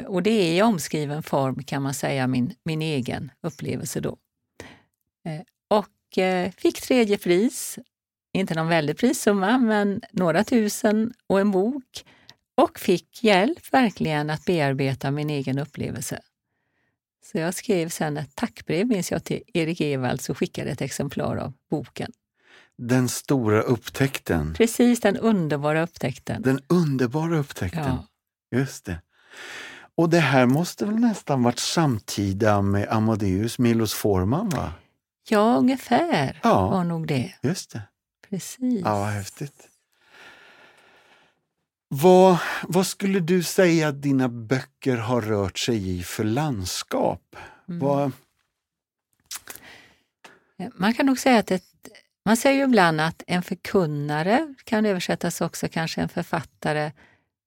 Och 0.07 0.23
det 0.23 0.31
är 0.31 0.53
i 0.59 0.63
omskriven 0.63 1.23
form 1.23 1.63
kan 1.63 1.83
man 1.83 1.95
säga 1.95 2.27
min, 2.27 2.55
min 2.65 2.83
egen 2.83 3.31
upplevelse 3.43 4.01
då. 4.01 4.17
Och 5.71 5.87
fick 6.57 6.81
tredje 6.81 7.19
pris. 7.19 7.79
Inte 8.33 8.55
någon 8.55 8.69
väldig 8.69 8.99
prissumma, 8.99 9.59
men 9.59 10.01
några 10.11 10.45
tusen 10.45 11.13
och 11.27 11.41
en 11.41 11.51
bok. 11.51 12.05
Och 12.55 12.79
fick 12.79 13.25
hjälp 13.25 13.73
verkligen 13.73 14.31
att 14.31 14.45
bearbeta 14.45 15.11
min 15.11 15.31
egen 15.31 15.59
upplevelse. 15.59 16.21
Så 17.33 17.39
jag 17.39 17.55
skrev 17.55 17.89
sen 17.89 18.17
ett 18.17 18.35
tackbrev, 18.35 18.87
minns 18.87 19.11
jag, 19.11 19.25
till 19.25 19.43
Erik 19.55 19.81
Evalds 19.81 20.31
och 20.31 20.39
skickade 20.39 20.71
ett 20.71 20.81
exemplar 20.81 21.37
av 21.37 21.53
boken. 21.71 22.13
Den 22.79 23.09
stora 23.09 23.63
upptäckten. 23.63 24.55
Precis, 24.55 25.01
den 25.01 25.17
underbara 25.17 25.83
upptäckten. 25.83 26.43
Den 26.43 26.61
underbara 26.67 27.39
upptäckten. 27.39 27.99
Ja. 28.51 28.59
Just 28.59 28.85
det. 28.85 29.01
Och 29.95 30.11
det 30.11 30.21
här 30.21 30.47
måste 30.47 30.87
väl 30.87 30.97
nästan 30.97 31.43
varit 31.43 31.59
samtida 31.59 32.63
med 32.63 32.89
Amadeus 32.89 33.59
Milos 33.59 33.95
Forman? 33.95 34.49
va? 34.49 34.73
Ja, 35.29 35.57
ungefär 35.57 36.41
Ja. 36.43 36.69
var 36.69 36.85
nog 36.85 37.07
det. 37.07 37.35
Just 37.43 37.71
det. 37.71 37.83
Precis. 38.31 38.81
Ja, 38.85 38.99
vad 38.99 39.09
häftigt. 39.09 39.69
Vad, 41.89 42.39
vad 42.63 42.87
skulle 42.87 43.21
du 43.21 43.43
säga 43.43 43.89
att 43.89 44.03
dina 44.03 44.29
böcker 44.29 44.97
har 44.97 45.21
rört 45.21 45.59
sig 45.59 45.99
i 45.99 46.03
för 46.03 46.25
landskap? 46.25 47.37
Mm. 47.69 47.79
Vad, 47.81 48.13
Man 50.75 50.95
kan 50.95 51.07
nog 51.07 51.19
säga 51.19 51.39
att 51.39 51.51
ett, 51.51 51.65
man 52.25 52.37
säger 52.37 52.57
ju 52.59 52.65
ibland 52.65 53.01
att 53.01 53.23
en 53.27 53.43
förkunnare, 53.43 54.55
kan 54.65 54.87
översättas 54.87 55.41
också 55.41 55.69
kanske 55.69 56.01
en 56.01 56.09
författare, 56.09 56.93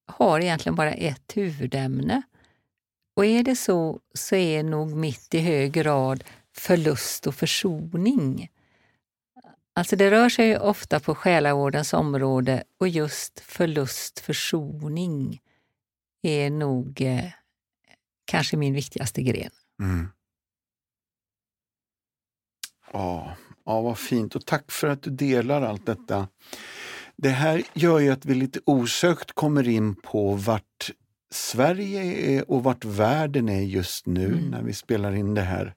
har 0.07 0.39
egentligen 0.39 0.75
bara 0.75 0.93
ett 0.93 1.31
huvudämne. 1.37 2.21
Och 3.15 3.25
är 3.25 3.43
det 3.43 3.55
så, 3.55 3.99
så 4.13 4.35
är 4.35 4.63
nog 4.63 4.95
mitt 4.95 5.33
i 5.33 5.39
hög 5.39 5.71
grad 5.71 6.23
förlust 6.59 7.27
och 7.27 7.35
försoning. 7.35 8.49
Alltså 9.73 9.95
det 9.95 10.11
rör 10.11 10.29
sig 10.29 10.59
ofta 10.59 10.99
på 10.99 11.15
själavårdens 11.15 11.93
område 11.93 12.63
och 12.79 12.87
just 12.87 13.39
förlust, 13.39 14.19
försoning 14.19 15.41
är 16.21 16.49
nog 16.49 17.01
eh, 17.01 17.25
kanske 18.25 18.57
min 18.57 18.73
viktigaste 18.73 19.21
gren. 19.21 19.51
mm. 19.81 20.07
ja, 22.93 23.35
ja, 23.65 23.81
vad 23.81 23.97
fint 23.97 24.35
och 24.35 24.45
tack 24.45 24.71
för 24.71 24.87
att 24.87 25.01
du 25.03 25.09
delar 25.11 25.61
allt 25.61 25.85
detta. 25.85 26.27
Det 27.15 27.29
här 27.29 27.63
gör 27.73 27.99
ju 27.99 28.11
att 28.11 28.25
vi 28.25 28.35
lite 28.35 28.59
osökt 28.65 29.31
kommer 29.31 29.67
in 29.67 29.95
på 29.95 30.33
vart 30.35 30.91
Sverige 31.31 32.03
är 32.03 32.51
och 32.51 32.63
vart 32.63 32.85
världen 32.85 33.49
är 33.49 33.61
just 33.61 34.05
nu 34.05 34.25
Mm. 34.25 34.49
när 34.49 34.61
vi 34.61 34.73
spelar 34.73 35.15
in 35.15 35.33
det 35.33 35.41
här. 35.41 35.73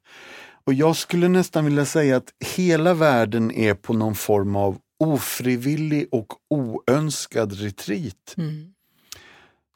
Och 0.64 0.74
jag 0.74 0.96
skulle 0.96 1.28
nästan 1.28 1.64
vilja 1.64 1.84
säga 1.86 2.16
att 2.16 2.32
hela 2.56 2.94
världen 2.94 3.50
är 3.50 3.74
på 3.74 3.92
någon 3.92 4.14
form 4.14 4.56
av 4.56 4.78
ofrivillig 4.98 6.08
och 6.10 6.26
oönskad 6.50 7.52
retreat 7.52 8.34
Mm. 8.36 8.74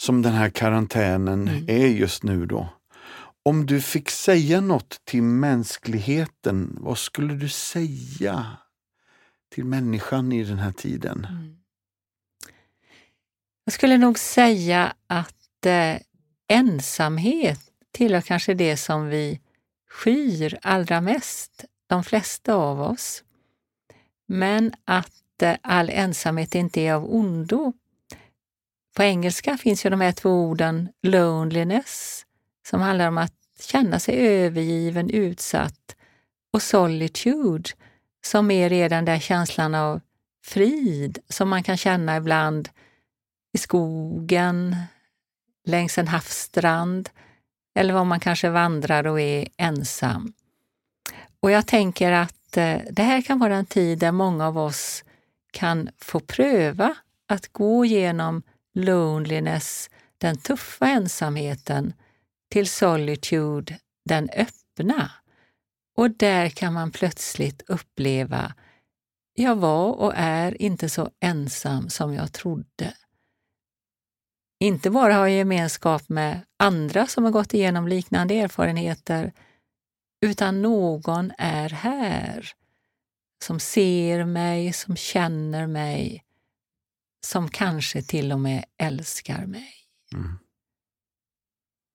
som 0.03 0.23
den 0.23 0.33
här 0.33 0.51
karantänen 0.51 1.49
Mm. 1.49 1.65
är 1.69 1.87
just 1.87 2.23
nu 2.23 2.47
då. 2.47 2.69
Om 3.45 3.67
du 3.67 3.81
fick 3.81 4.11
säga 4.11 4.61
något 4.61 5.01
till 5.05 5.23
mänskligheten, 5.23 6.77
vad 6.81 6.99
skulle 6.99 7.35
du 7.35 7.49
säga 7.49 8.47
till 9.55 9.65
människan 9.65 10.33
i 10.33 10.45
den 10.45 10.59
här 10.59 10.73
tiden? 10.73 11.27
Mm. 11.31 11.57
Jag 13.65 13.73
skulle 13.73 13.99
nog 13.99 14.19
säga 14.19 14.95
att 15.07 15.67
eh, 15.67 15.97
ensamhet 16.49 17.61
tillhör 17.93 18.21
kanske 18.21 18.55
det 18.55 18.77
som 18.77 19.07
vi 19.09 19.41
skyr 19.89 20.59
allra 20.63 21.01
mest, 21.01 21.65
de 21.87 22.05
flesta 22.05 22.55
av 22.55 22.81
oss. 22.81 23.25
Men 24.27 24.73
att 24.85 25.43
eh, 25.43 25.57
all 25.63 25.91
ensamhet 25.91 26.55
inte 26.55 26.81
är 26.81 26.95
av 26.95 27.15
ondo. 27.15 27.73
På 28.97 29.03
engelska 29.03 29.59
finns 29.59 29.87
ju 29.87 29.91
de 29.91 30.01
här 30.01 30.13
två 30.13 30.31
orden 30.31 30.89
loneliness, 31.03 32.27
som 32.69 32.81
handlar 32.81 33.09
om 33.09 33.19
att 33.19 33.35
känna 33.61 33.99
sig 33.99 34.15
övergiven, 34.29 35.11
utsatt, 35.11 35.97
och 36.53 36.63
solitude, 36.63 37.71
som 38.25 38.51
är 38.51 38.69
redan 38.69 39.05
där 39.05 39.19
känslan 39.19 39.75
av 39.75 40.01
frid 40.45 41.19
som 41.29 41.49
man 41.49 41.63
kan 41.63 41.77
känna 41.77 42.17
ibland 42.17 42.69
i 43.53 43.59
skogen, 43.59 44.77
längs 45.65 45.99
en 45.99 46.09
havsstrand 46.09 47.11
eller 47.77 47.95
var 47.95 48.05
man 48.05 48.21
kanske 48.21 48.51
vandrar 48.51 49.07
och 49.07 49.21
är 49.21 49.49
ensam. 49.57 50.33
Och 51.41 51.51
jag 51.51 51.67
tänker 51.67 52.13
att 52.13 52.57
eh, 52.57 52.79
det 52.91 53.03
här 53.03 53.23
kan 53.23 53.39
vara 53.39 53.57
en 53.57 53.67
tid 53.67 53.99
där 53.99 54.13
många 54.13 54.47
av 54.47 54.59
oss 54.59 55.05
kan 55.53 55.89
få 55.99 56.21
pröva 56.21 56.95
att 57.29 57.53
gå 57.53 57.85
genom 57.85 58.43
loneliness, 58.75 59.91
den 60.19 60.37
tuffa 60.37 60.87
ensamheten, 60.87 61.93
till 62.51 62.69
solitude, 62.69 63.79
den 64.05 64.31
öppna. 64.31 65.11
Och 65.97 66.11
där 66.11 66.49
kan 66.49 66.73
man 66.73 66.91
plötsligt 66.91 67.63
uppleva 67.67 68.55
jag 69.39 69.57
var 69.57 69.93
och 69.93 70.13
är 70.17 70.63
inte 70.63 70.89
så 70.89 71.11
ensam 71.21 71.89
som 71.89 72.15
jag 72.15 72.33
trodde. 72.33 72.95
Inte 74.59 74.91
bara 74.91 75.13
jag 75.13 75.31
gemenskap 75.31 76.09
med 76.09 76.41
andra 76.57 77.07
som 77.07 77.25
har 77.25 77.31
gått 77.31 77.55
igenom 77.55 77.89
liknande 77.89 78.35
erfarenheter, 78.35 79.33
utan 80.21 80.63
någon 80.63 81.33
är 81.39 81.69
här 81.69 82.53
som 83.45 83.61
ser 83.61 84.25
mig, 84.25 84.73
som 84.73 84.97
känner 84.97 85.67
mig, 85.67 86.25
som 87.27 87.49
kanske 87.49 88.03
till 88.03 88.33
och 88.33 88.41
med 88.41 88.65
älskar 88.79 89.47
mig. 89.47 89.75
Mm. 90.13 90.39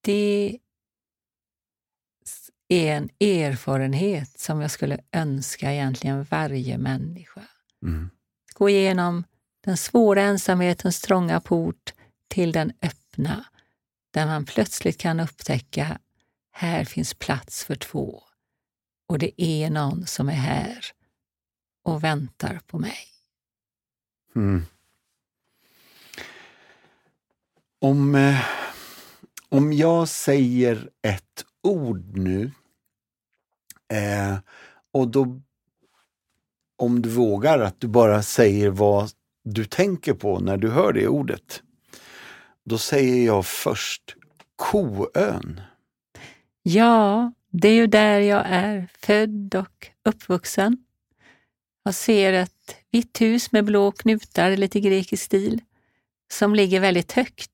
Det 0.03 0.59
är 2.67 2.95
en 2.95 3.09
erfarenhet 3.19 4.39
som 4.39 4.61
jag 4.61 4.71
skulle 4.71 4.99
önska 5.11 5.73
egentligen 5.73 6.23
varje 6.23 6.77
människa. 6.77 7.43
Mm. 7.83 8.09
Gå 8.53 8.69
igenom 8.69 9.23
den 9.63 9.77
svåra 9.77 10.21
ensamhetens 10.21 11.01
trånga 11.01 11.39
port 11.39 11.93
till 12.31 12.51
den 12.51 12.73
öppna, 12.81 13.45
där 14.11 14.25
man 14.25 14.45
plötsligt 14.45 14.97
kan 14.97 15.19
upptäcka 15.19 16.00
här 16.51 16.85
finns 16.85 17.13
plats 17.13 17.65
för 17.65 17.75
två 17.75 18.23
och 19.07 19.19
det 19.19 19.41
är 19.41 19.69
någon 19.69 20.05
som 20.05 20.29
är 20.29 20.33
här 20.33 20.85
och 21.83 22.03
väntar 22.03 22.59
på 22.67 22.79
mig. 22.79 22.97
Mm. 24.35 24.65
Om, 27.79 28.15
eh, 28.15 28.45
om 29.50 29.73
jag 29.73 30.07
säger 30.07 30.89
ett 31.01 31.45
ord 31.61 32.17
nu 32.17 32.51
eh, 33.93 34.38
och 34.91 35.07
då 35.07 35.41
om 36.75 37.01
du 37.01 37.09
vågar 37.09 37.59
att 37.59 37.79
du 37.79 37.88
bara 37.88 38.23
säger 38.23 38.69
vad 38.69 39.11
du 39.43 39.65
tänker 39.65 40.13
på 40.13 40.39
när 40.39 40.57
du 40.57 40.69
hör 40.69 40.93
det 40.93 41.07
ordet. 41.07 41.63
Då 42.63 42.77
säger 42.77 43.25
jag 43.25 43.45
först 43.45 44.15
Koön. 44.55 45.61
Ja, 46.63 47.33
det 47.49 47.67
är 47.67 47.73
ju 47.73 47.87
där 47.87 48.19
jag 48.19 48.43
är 48.45 48.87
född 48.93 49.55
och 49.55 49.87
uppvuxen. 50.05 50.85
Jag 51.83 51.93
ser 51.93 52.33
ett 52.33 52.75
vitt 52.91 53.21
hus 53.21 53.51
med 53.51 53.65
blå 53.65 53.91
knutar, 53.91 54.57
lite 54.57 54.79
grekisk 54.79 55.23
stil, 55.23 55.61
som 56.31 56.55
ligger 56.55 56.79
väldigt 56.79 57.11
högt 57.11 57.51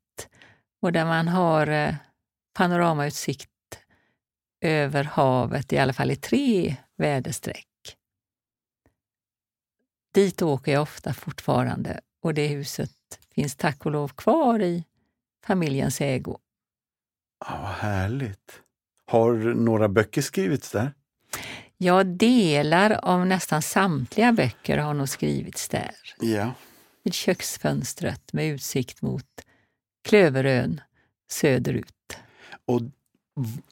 och 0.82 0.92
där 0.92 1.06
man 1.06 1.28
har 1.28 1.68
eh, 1.68 1.96
panoramautsikt 2.54 3.50
över 4.62 5.04
havet, 5.04 5.74
i 5.74 5.78
alla 5.78 5.94
fall 5.94 6.12
i 6.12 6.16
tre 6.16 6.76
väderstreck. 6.98 7.68
Dit 10.14 10.42
åker 10.42 10.72
jag 10.72 10.82
ofta 10.82 11.14
fortfarande 11.14 12.00
och 12.22 12.34
det 12.34 12.48
huset 12.48 12.92
finns 13.36 13.56
tack 13.56 13.86
och 13.86 13.92
lov 13.92 14.08
kvar 14.08 14.60
i 14.62 14.84
familjens 15.48 16.02
ägo. 16.02 16.38
Ja, 17.46 17.60
vad 17.62 17.72
härligt. 17.72 18.62
Har 19.06 19.34
några 19.54 19.90
böcker 19.90 20.22
skrivits 20.22 20.72
där? 20.72 20.94
Ja, 21.78 22.04
delar 22.04 22.92
av 22.92 23.26
nästan 23.28 23.62
samtliga 23.62 24.32
böcker 24.32 24.78
har 24.78 24.94
nog 24.94 25.10
skrivits 25.10 25.70
där. 25.70 25.92
Ja. 26.20 26.54
Vid 27.04 27.14
köksfönstret 27.14 28.34
med 28.34 28.46
utsikt 28.48 29.02
mot 29.02 29.26
Klöverön 30.08 30.82
söderut. 31.32 32.18
Och 32.66 32.82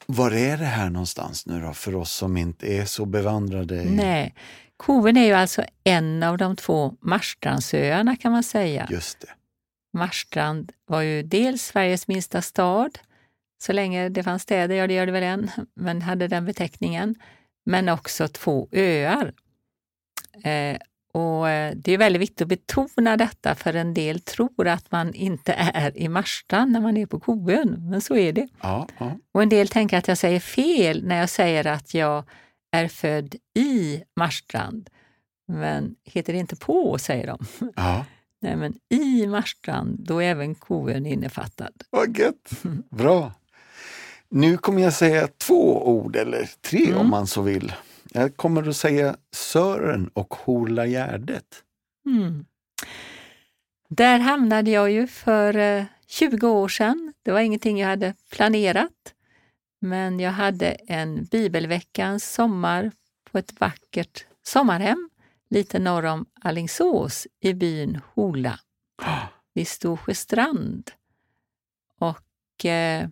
var 0.06 0.30
är 0.30 0.56
det 0.56 0.64
här 0.64 0.90
någonstans 0.90 1.46
nu 1.46 1.60
då, 1.60 1.72
för 1.72 1.94
oss 1.94 2.12
som 2.12 2.36
inte 2.36 2.66
är 2.78 2.84
så 2.84 3.04
bevandrade? 3.04 3.82
i- 3.82 3.90
Nej, 3.90 4.34
Koven 4.76 5.16
är 5.16 5.24
ju 5.26 5.32
alltså 5.32 5.64
en 5.84 6.22
av 6.22 6.38
de 6.38 6.56
två 6.56 6.96
Marstrandsöarna 7.00 8.16
kan 8.16 8.32
man 8.32 8.42
säga. 8.42 8.86
Just 8.90 9.20
det. 9.20 9.28
Marstrand 9.96 10.72
var 10.86 11.00
ju 11.00 11.22
dels 11.22 11.62
Sveriges 11.62 12.08
minsta 12.08 12.42
stad, 12.42 12.98
så 13.62 13.72
länge 13.72 14.08
det 14.08 14.22
fanns 14.22 14.42
städer, 14.42 14.74
ja 14.74 14.86
det 14.86 14.94
gör 14.94 15.06
det 15.06 15.12
väl 15.12 15.22
än, 15.22 15.50
men 15.74 16.02
hade 16.02 16.28
den 16.28 16.44
beteckningen. 16.44 17.14
Men 17.66 17.88
också 17.88 18.28
två 18.28 18.68
öar. 18.72 19.32
Eh, 20.44 20.78
och 21.12 21.48
eh, 21.48 21.74
Det 21.76 21.92
är 21.92 21.98
väldigt 21.98 22.22
viktigt 22.22 22.42
att 22.42 22.48
betona 22.48 23.16
detta 23.16 23.54
för 23.54 23.74
en 23.74 23.94
del 23.94 24.20
tror 24.20 24.68
att 24.68 24.90
man 24.90 25.14
inte 25.14 25.52
är 25.52 25.98
i 25.98 26.08
Marstrand 26.08 26.72
när 26.72 26.80
man 26.80 26.96
är 26.96 27.06
på 27.06 27.20
Koön, 27.20 27.90
men 27.90 28.00
så 28.00 28.16
är 28.16 28.32
det. 28.32 28.48
Ja, 28.60 28.88
ja. 28.98 29.18
Och 29.32 29.42
en 29.42 29.48
del 29.48 29.68
tänker 29.68 29.98
att 29.98 30.08
jag 30.08 30.18
säger 30.18 30.40
fel 30.40 31.04
när 31.04 31.18
jag 31.18 31.30
säger 31.30 31.66
att 31.66 31.94
jag 31.94 32.24
är 32.72 32.88
född 32.88 33.34
i 33.54 34.02
Marstrand. 34.16 34.90
Men 35.48 35.94
heter 36.04 36.32
det 36.32 36.38
inte 36.38 36.56
på, 36.56 36.98
säger 36.98 37.26
de. 37.26 37.38
ja. 37.76 38.04
Nej, 38.42 38.56
men 38.56 38.74
i 38.88 39.26
Marstrand, 39.26 39.96
då 40.00 40.22
är 40.22 40.26
även 40.30 40.54
Koön 40.54 41.06
innefattad. 41.06 41.72
Vad 41.90 42.18
gött! 42.18 42.50
Bra! 42.90 43.32
Nu 44.28 44.58
kommer 44.58 44.82
jag 44.82 44.92
säga 44.92 45.28
två 45.38 45.88
ord, 45.88 46.16
eller 46.16 46.50
tre 46.60 46.86
om 46.86 46.92
Mm. 46.94 47.10
man 47.10 47.26
så 47.26 47.42
vill. 47.42 47.72
Jag 48.12 48.36
kommer 48.36 48.68
att 48.68 48.76
säga 48.76 49.16
Sören 49.32 50.10
och 50.12 50.34
Horla 50.34 50.86
Gärdet. 50.86 51.62
Mm. 52.06 52.44
Där 53.88 54.18
hamnade 54.18 54.70
jag 54.70 54.90
ju 54.90 55.06
för 55.06 55.56
eh, 55.56 55.84
20 56.06 56.48
år 56.48 56.68
sedan. 56.68 57.12
Det 57.22 57.32
var 57.32 57.40
ingenting 57.40 57.78
jag 57.80 57.88
hade 57.88 58.14
planerat. 58.32 58.92
Men 59.80 60.20
jag 60.20 60.30
hade 60.32 60.66
en 60.70 61.24
bibelveckans 61.24 62.32
sommar 62.32 62.92
på 63.32 63.38
ett 63.38 63.60
vackert 63.60 64.24
sommarhem 64.42 65.10
lite 65.50 65.78
norr 65.78 66.04
om 66.04 66.26
Alingsås 66.40 67.26
i 67.40 67.54
byn 67.54 68.00
Hola 68.14 68.60
vid 69.54 69.68
Storsjöstrand. 69.68 70.90
Och 71.98 72.64
eh, 72.64 73.08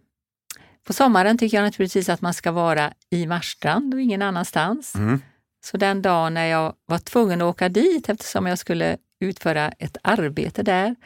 på 0.84 0.92
sommaren 0.92 1.38
tycker 1.38 1.56
jag 1.56 1.64
naturligtvis 1.64 2.08
att 2.08 2.20
man 2.20 2.34
ska 2.34 2.52
vara 2.52 2.92
i 3.10 3.26
Marstrand 3.26 3.94
och 3.94 4.00
ingen 4.00 4.22
annanstans. 4.22 4.94
Mm. 4.94 5.22
Så 5.64 5.76
den 5.76 6.02
dagen 6.02 6.34
när 6.34 6.46
jag 6.46 6.74
var 6.86 6.98
tvungen 6.98 7.42
att 7.42 7.46
åka 7.46 7.68
dit 7.68 8.08
eftersom 8.08 8.46
jag 8.46 8.58
skulle 8.58 8.96
utföra 9.20 9.68
ett 9.68 9.96
arbete 10.02 10.62
där, 10.62 10.96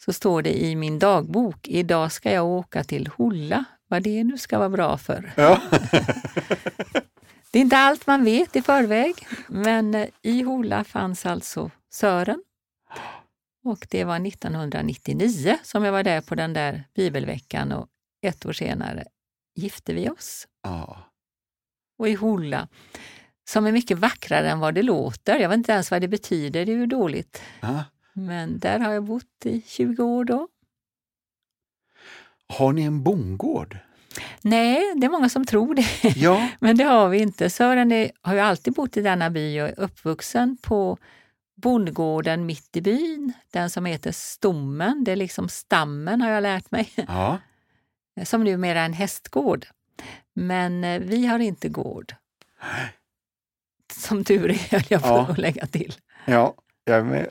så 0.00 0.12
står 0.12 0.42
det 0.42 0.62
i 0.62 0.76
min 0.76 0.98
dagbok, 0.98 1.68
idag 1.68 2.12
ska 2.12 2.32
jag 2.32 2.46
åka 2.46 2.84
till 2.84 3.10
Holla, 3.16 3.64
vad 3.88 4.02
det 4.02 4.24
nu 4.24 4.38
ska 4.38 4.58
vara 4.58 4.68
bra 4.68 4.98
för. 4.98 5.32
Ja. 5.36 5.60
Det 7.50 7.58
är 7.58 7.62
inte 7.62 7.76
allt 7.76 8.06
man 8.06 8.24
vet 8.24 8.56
i 8.56 8.62
förväg, 8.62 9.14
men 9.48 9.94
eh, 9.94 10.08
i 10.22 10.42
Hola 10.42 10.84
fanns 10.84 11.26
alltså 11.26 11.70
Sören. 11.90 12.42
Och 13.64 13.86
det 13.90 14.04
var 14.04 14.26
1999 14.26 15.58
som 15.62 15.84
jag 15.84 15.92
var 15.92 16.02
där 16.02 16.20
på 16.20 16.34
den 16.34 16.52
där 16.52 16.84
bibelveckan 16.94 17.72
och 17.72 17.88
ett 18.22 18.46
år 18.46 18.52
senare 18.52 19.04
gifte 19.54 19.94
vi 19.94 20.08
oss. 20.08 20.48
ja. 20.62 21.04
Och 21.98 22.08
i 22.08 22.14
Hola, 22.14 22.68
som 23.50 23.66
är 23.66 23.72
mycket 23.72 23.98
vackrare 23.98 24.50
än 24.50 24.58
vad 24.58 24.74
det 24.74 24.82
låter. 24.82 25.38
Jag 25.38 25.48
vet 25.48 25.56
inte 25.56 25.72
ens 25.72 25.90
vad 25.90 26.00
det 26.00 26.08
betyder, 26.08 26.66
det 26.66 26.72
är 26.72 26.76
ju 26.76 26.86
dåligt. 26.86 27.42
Ja. 27.60 27.84
Men 28.12 28.58
där 28.58 28.78
har 28.78 28.92
jag 28.92 29.04
bott 29.04 29.46
i 29.46 29.62
20 29.66 30.02
år 30.02 30.24
då. 30.24 30.48
Har 32.46 32.72
ni 32.72 32.82
en 32.82 33.02
bondgård? 33.02 33.78
Nej, 34.42 34.92
det 34.96 35.06
är 35.06 35.10
många 35.10 35.28
som 35.28 35.44
tror 35.46 35.74
det. 35.74 35.86
Ja. 36.16 36.48
Men 36.60 36.76
det 36.76 36.84
har 36.84 37.08
vi 37.08 37.18
inte. 37.18 37.50
Sören 37.50 37.92
är, 37.92 38.10
har 38.22 38.34
ju 38.34 38.40
alltid 38.40 38.72
bott 38.72 38.96
i 38.96 39.00
denna 39.02 39.30
by 39.30 39.60
och 39.60 39.68
är 39.68 39.80
uppvuxen 39.80 40.56
på 40.62 40.98
bondgården 41.56 42.46
mitt 42.46 42.76
i 42.76 42.80
byn. 42.80 43.32
Den 43.52 43.70
som 43.70 43.84
heter 43.84 44.12
Stommen, 44.12 45.04
det 45.04 45.12
är 45.12 45.16
liksom 45.16 45.48
stammen 45.48 46.20
har 46.20 46.30
jag 46.30 46.42
lärt 46.42 46.70
mig. 46.70 46.92
ja. 47.08 47.38
Som 48.24 48.44
numera 48.44 48.80
är 48.80 48.84
en 48.84 48.92
hästgård. 48.92 49.66
Men 50.34 50.84
eh, 50.84 51.00
vi 51.00 51.26
har 51.26 51.38
inte 51.38 51.68
gård. 51.68 52.14
Som 53.92 54.24
tur 54.24 54.50
är, 54.50 54.70
höll 54.70 54.82
jag 54.88 55.02
på 55.02 55.08
Ja. 55.08 55.26
att 55.30 55.38
lägga 55.38 55.66
till. 55.66 55.94
Ja, 56.24 56.54
jag 56.84 56.96
är 56.98 57.02
med. 57.04 57.28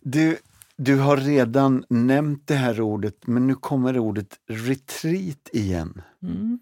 Du, 0.00 0.38
du 0.78 0.96
har 0.96 1.16
redan 1.16 1.84
nämnt 1.88 2.46
det 2.46 2.54
här 2.54 2.80
ordet, 2.80 3.26
men 3.26 3.46
nu 3.46 3.54
kommer 3.54 3.98
ordet 3.98 4.40
retreat 4.46 5.48
igen. 5.52 6.02
Mm. 6.22 6.58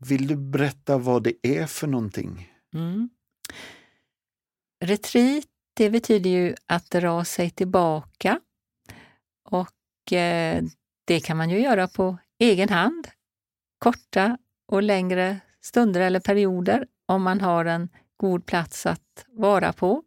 Vill 0.00 0.26
du 0.26 0.36
berätta 0.36 0.98
vad 0.98 1.22
det 1.22 1.34
är 1.42 1.66
för 1.66 1.86
någonting? 1.86 2.52
Mm. 2.74 3.10
Retreat, 4.84 5.44
det 5.74 5.90
betyder 5.90 6.30
ju 6.30 6.54
att 6.66 6.90
dra 6.90 7.24
sig 7.24 7.50
tillbaka. 7.50 8.40
Och 9.50 10.12
eh, 10.12 10.64
det 11.04 11.20
kan 11.20 11.36
man 11.36 11.50
ju 11.50 11.60
göra 11.60 11.88
på 11.88 12.18
egen 12.38 12.68
hand. 12.68 13.08
Korta 13.78 14.38
och 14.66 14.82
längre 14.82 15.40
stunder 15.60 16.00
eller 16.00 16.20
perioder 16.20 16.86
om 17.06 17.22
man 17.22 17.40
har 17.40 17.64
en 17.64 17.88
god 18.16 18.46
plats 18.46 18.86
att 18.86 19.26
vara 19.28 19.72
på. 19.72 20.02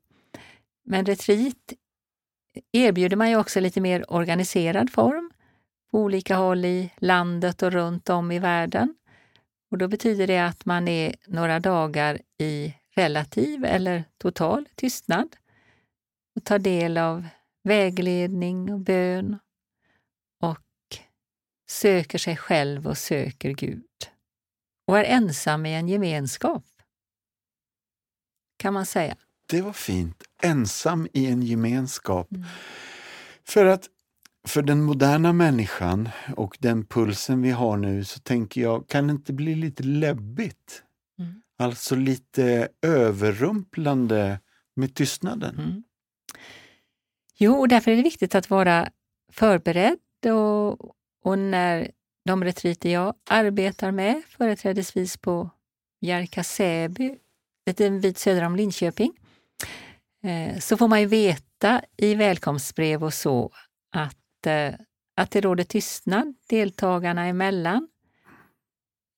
Men 0.85 1.05
retreat 1.05 1.73
erbjuder 2.71 3.17
man 3.17 3.29
ju 3.29 3.35
också 3.35 3.59
lite 3.59 3.81
mer 3.81 4.13
organiserad 4.13 4.89
form 4.89 5.31
på 5.91 5.99
olika 5.99 6.35
håll 6.35 6.65
i 6.65 6.91
landet 6.97 7.61
och 7.61 7.71
runt 7.71 8.09
om 8.09 8.31
i 8.31 8.39
världen. 8.39 8.95
Och 9.71 9.77
då 9.77 9.87
betyder 9.87 10.27
det 10.27 10.39
att 10.39 10.65
man 10.65 10.87
är 10.87 11.15
några 11.27 11.59
dagar 11.59 12.21
i 12.37 12.73
relativ 12.95 13.65
eller 13.65 14.03
total 14.17 14.67
tystnad. 14.75 15.35
och 16.35 16.43
tar 16.43 16.59
del 16.59 16.97
av 16.97 17.27
vägledning 17.63 18.73
och 18.73 18.79
bön 18.79 19.39
och 20.41 20.97
söker 21.69 22.17
sig 22.17 22.37
själv 22.37 22.87
och 22.87 22.97
söker 22.97 23.49
Gud 23.49 23.85
och 24.87 24.99
är 24.99 25.03
ensam 25.03 25.65
i 25.65 25.73
en 25.73 25.87
gemenskap, 25.87 26.65
kan 28.57 28.73
man 28.73 28.85
säga. 28.85 29.17
Det 29.51 29.61
var 29.61 29.73
fint. 29.73 30.23
Ensam 30.43 31.07
i 31.13 31.25
en 31.25 31.41
gemenskap. 31.41 32.31
Mm. 32.31 32.43
För 33.43 33.65
att 33.65 33.89
för 34.47 34.61
den 34.61 34.83
moderna 34.83 35.33
människan 35.33 36.09
och 36.35 36.57
den 36.59 36.85
pulsen 36.85 37.41
vi 37.41 37.51
har 37.51 37.77
nu 37.77 38.03
så 38.03 38.19
tänker 38.19 38.61
jag, 38.61 38.87
kan 38.87 39.07
det 39.07 39.11
inte 39.11 39.33
bli 39.33 39.55
lite 39.55 39.83
läbbigt? 39.83 40.83
Mm. 41.19 41.41
Alltså 41.57 41.95
lite 41.95 42.69
överrumplande 42.81 44.39
med 44.75 44.95
tystnaden. 44.95 45.55
Mm. 45.59 45.83
Jo, 47.37 47.53
och 47.53 47.67
därför 47.67 47.91
är 47.91 47.95
det 47.95 48.03
viktigt 48.03 48.35
att 48.35 48.49
vara 48.49 48.89
förberedd 49.31 49.97
och, 50.25 50.95
och 51.23 51.39
när 51.39 51.91
de 52.25 52.43
retriter 52.43 52.89
jag 52.89 53.13
arbetar 53.29 53.91
med, 53.91 54.21
företrädesvis 54.29 55.17
på 55.17 55.49
Järka 56.01 56.43
Säby, 56.43 57.17
lite 57.65 57.87
en 57.87 58.01
bit 58.01 58.17
söder 58.17 58.45
om 58.45 58.55
Linköping, 58.55 59.13
så 60.59 60.77
får 60.77 60.87
man 60.87 60.99
ju 60.99 61.05
veta 61.05 61.81
i 61.97 62.15
välkomstbrev 62.15 63.03
och 63.03 63.13
så 63.13 63.51
att, 63.95 64.47
eh, 64.47 64.73
att 65.15 65.31
det 65.31 65.41
råder 65.41 65.63
tystnad 65.63 66.33
deltagarna 66.49 67.25
emellan. 67.25 67.87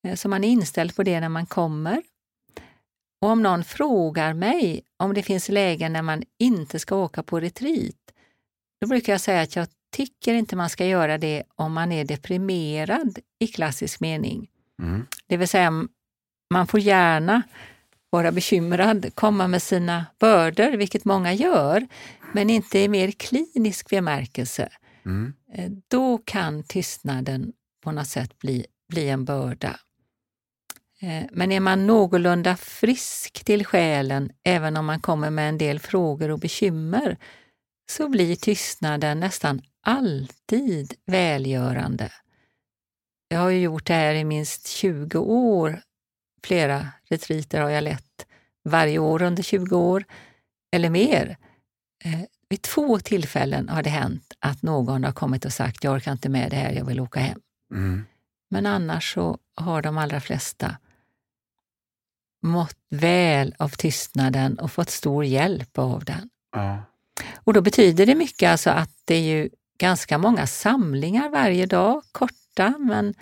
Eh, 0.07 0.15
så 0.15 0.29
man 0.29 0.43
är 0.43 0.49
inställd 0.49 0.95
på 0.95 1.03
det 1.03 1.19
när 1.19 1.29
man 1.29 1.45
kommer. 1.45 2.01
Och 3.21 3.29
om 3.29 3.43
någon 3.43 3.63
frågar 3.63 4.33
mig 4.33 4.81
om 4.97 5.13
det 5.13 5.23
finns 5.23 5.49
lägen 5.49 5.93
när 5.93 6.01
man 6.01 6.23
inte 6.39 6.79
ska 6.79 6.95
åka 6.95 7.23
på 7.23 7.39
retreat, 7.39 7.95
då 8.81 8.87
brukar 8.87 9.13
jag 9.13 9.21
säga 9.21 9.41
att 9.41 9.55
jag 9.55 9.67
tycker 9.91 10.33
inte 10.33 10.55
man 10.55 10.69
ska 10.69 10.85
göra 10.85 11.17
det 11.17 11.43
om 11.55 11.73
man 11.73 11.91
är 11.91 12.05
deprimerad 12.05 13.19
i 13.39 13.47
klassisk 13.47 13.99
mening. 13.99 14.49
Mm. 14.81 15.05
Det 15.27 15.37
vill 15.37 15.47
säga, 15.47 15.71
man 16.53 16.67
får 16.67 16.79
gärna 16.79 17.41
vara 18.13 18.31
bekymrad, 18.31 19.15
komma 19.15 19.47
med 19.47 19.61
sina 19.61 20.05
bördor, 20.19 20.71
vilket 20.71 21.05
många 21.05 21.33
gör, 21.33 21.87
men 22.33 22.49
inte 22.49 22.79
i 22.79 22.87
mer 22.87 23.11
klinisk 23.11 23.89
bemärkelse. 23.89 24.69
Mm. 25.05 25.33
Eh, 25.53 25.71
Då 25.87 26.17
kan 26.17 26.63
tystnaden 26.63 27.53
på 27.83 27.91
något 27.91 28.07
sätt 28.07 28.39
bli, 28.39 28.65
bli 28.89 29.09
en 29.09 29.25
börda. 29.25 29.79
Eh, 31.01 31.23
Men 31.31 31.51
är 31.51 31.59
man 31.59 31.87
någorlunda 31.87 32.55
frisk 32.55 33.43
till 33.45 33.65
själen, 33.65 34.31
även 34.43 34.77
om 34.77 34.85
man 34.85 34.99
kommer 34.99 35.29
med 35.29 35.49
en 35.49 35.57
del 35.57 35.79
frågor 35.79 36.31
och 36.31 36.39
bekymmer, 36.39 37.17
så 37.91 38.09
blir 38.09 38.35
tystnaden 38.35 39.19
nästan 39.19 39.61
alltid 39.85 40.93
välgörande. 41.05 42.11
Jag 43.27 43.39
har 43.39 43.49
ju 43.49 43.59
gjort 43.61 43.87
det 43.87 43.93
här 43.93 44.15
i 44.15 44.23
minst 44.23 44.67
20 44.67 45.17
år. 45.19 45.81
Flera 46.43 46.87
retriter 47.09 47.61
har 47.61 47.69
jag 47.69 47.83
lett 47.83 48.25
varje 48.63 48.99
år 48.99 49.21
under 49.21 49.43
20 49.43 49.75
år 49.75 50.03
eller 50.71 50.89
mer. 50.89 51.37
Eh, 52.03 52.19
vid 52.49 52.61
två 52.61 52.99
tillfällen 52.99 53.69
har 53.69 53.83
det 53.83 53.89
hänt 53.89 54.33
att 54.39 54.61
någon 54.61 55.03
har 55.03 55.11
kommit 55.11 55.45
och 55.45 55.53
sagt 55.53 55.83
jag 55.83 55.93
orkar 55.93 56.11
inte 56.11 56.29
med 56.29 56.51
det 56.51 56.55
här, 56.55 56.71
jag 56.71 56.85
vill 56.85 56.99
åka 56.99 57.19
hem. 57.19 57.39
Mm. 57.71 58.05
Men 58.49 58.65
annars 58.65 59.13
så 59.13 59.37
har 59.55 59.81
de 59.81 59.97
allra 59.97 60.19
flesta 60.19 60.77
mått 62.43 62.77
väl 62.89 63.55
av 63.59 63.69
tystnaden 63.69 64.59
och 64.59 64.71
fått 64.71 64.89
stor 64.89 65.25
hjälp 65.25 65.77
av 65.77 66.05
den. 66.05 66.29
Ja. 66.51 66.83
Och 67.35 67.53
då 67.53 67.61
betyder 67.61 68.05
det 68.05 68.15
mycket 68.15 68.51
alltså 68.51 68.69
att 68.69 68.91
det 69.05 69.15
är 69.15 69.21
ju 69.21 69.49
ganska 69.77 70.17
många 70.17 70.47
samlingar 70.47 71.29
varje 71.29 71.65
dag, 71.65 72.03
korta 72.11 72.73
men 72.79 73.13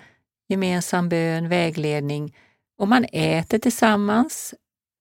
gemensam 0.48 1.08
bön, 1.08 1.48
vägledning 1.48 2.36
och 2.82 2.88
man 2.88 3.06
äter 3.12 3.58
tillsammans, 3.58 4.54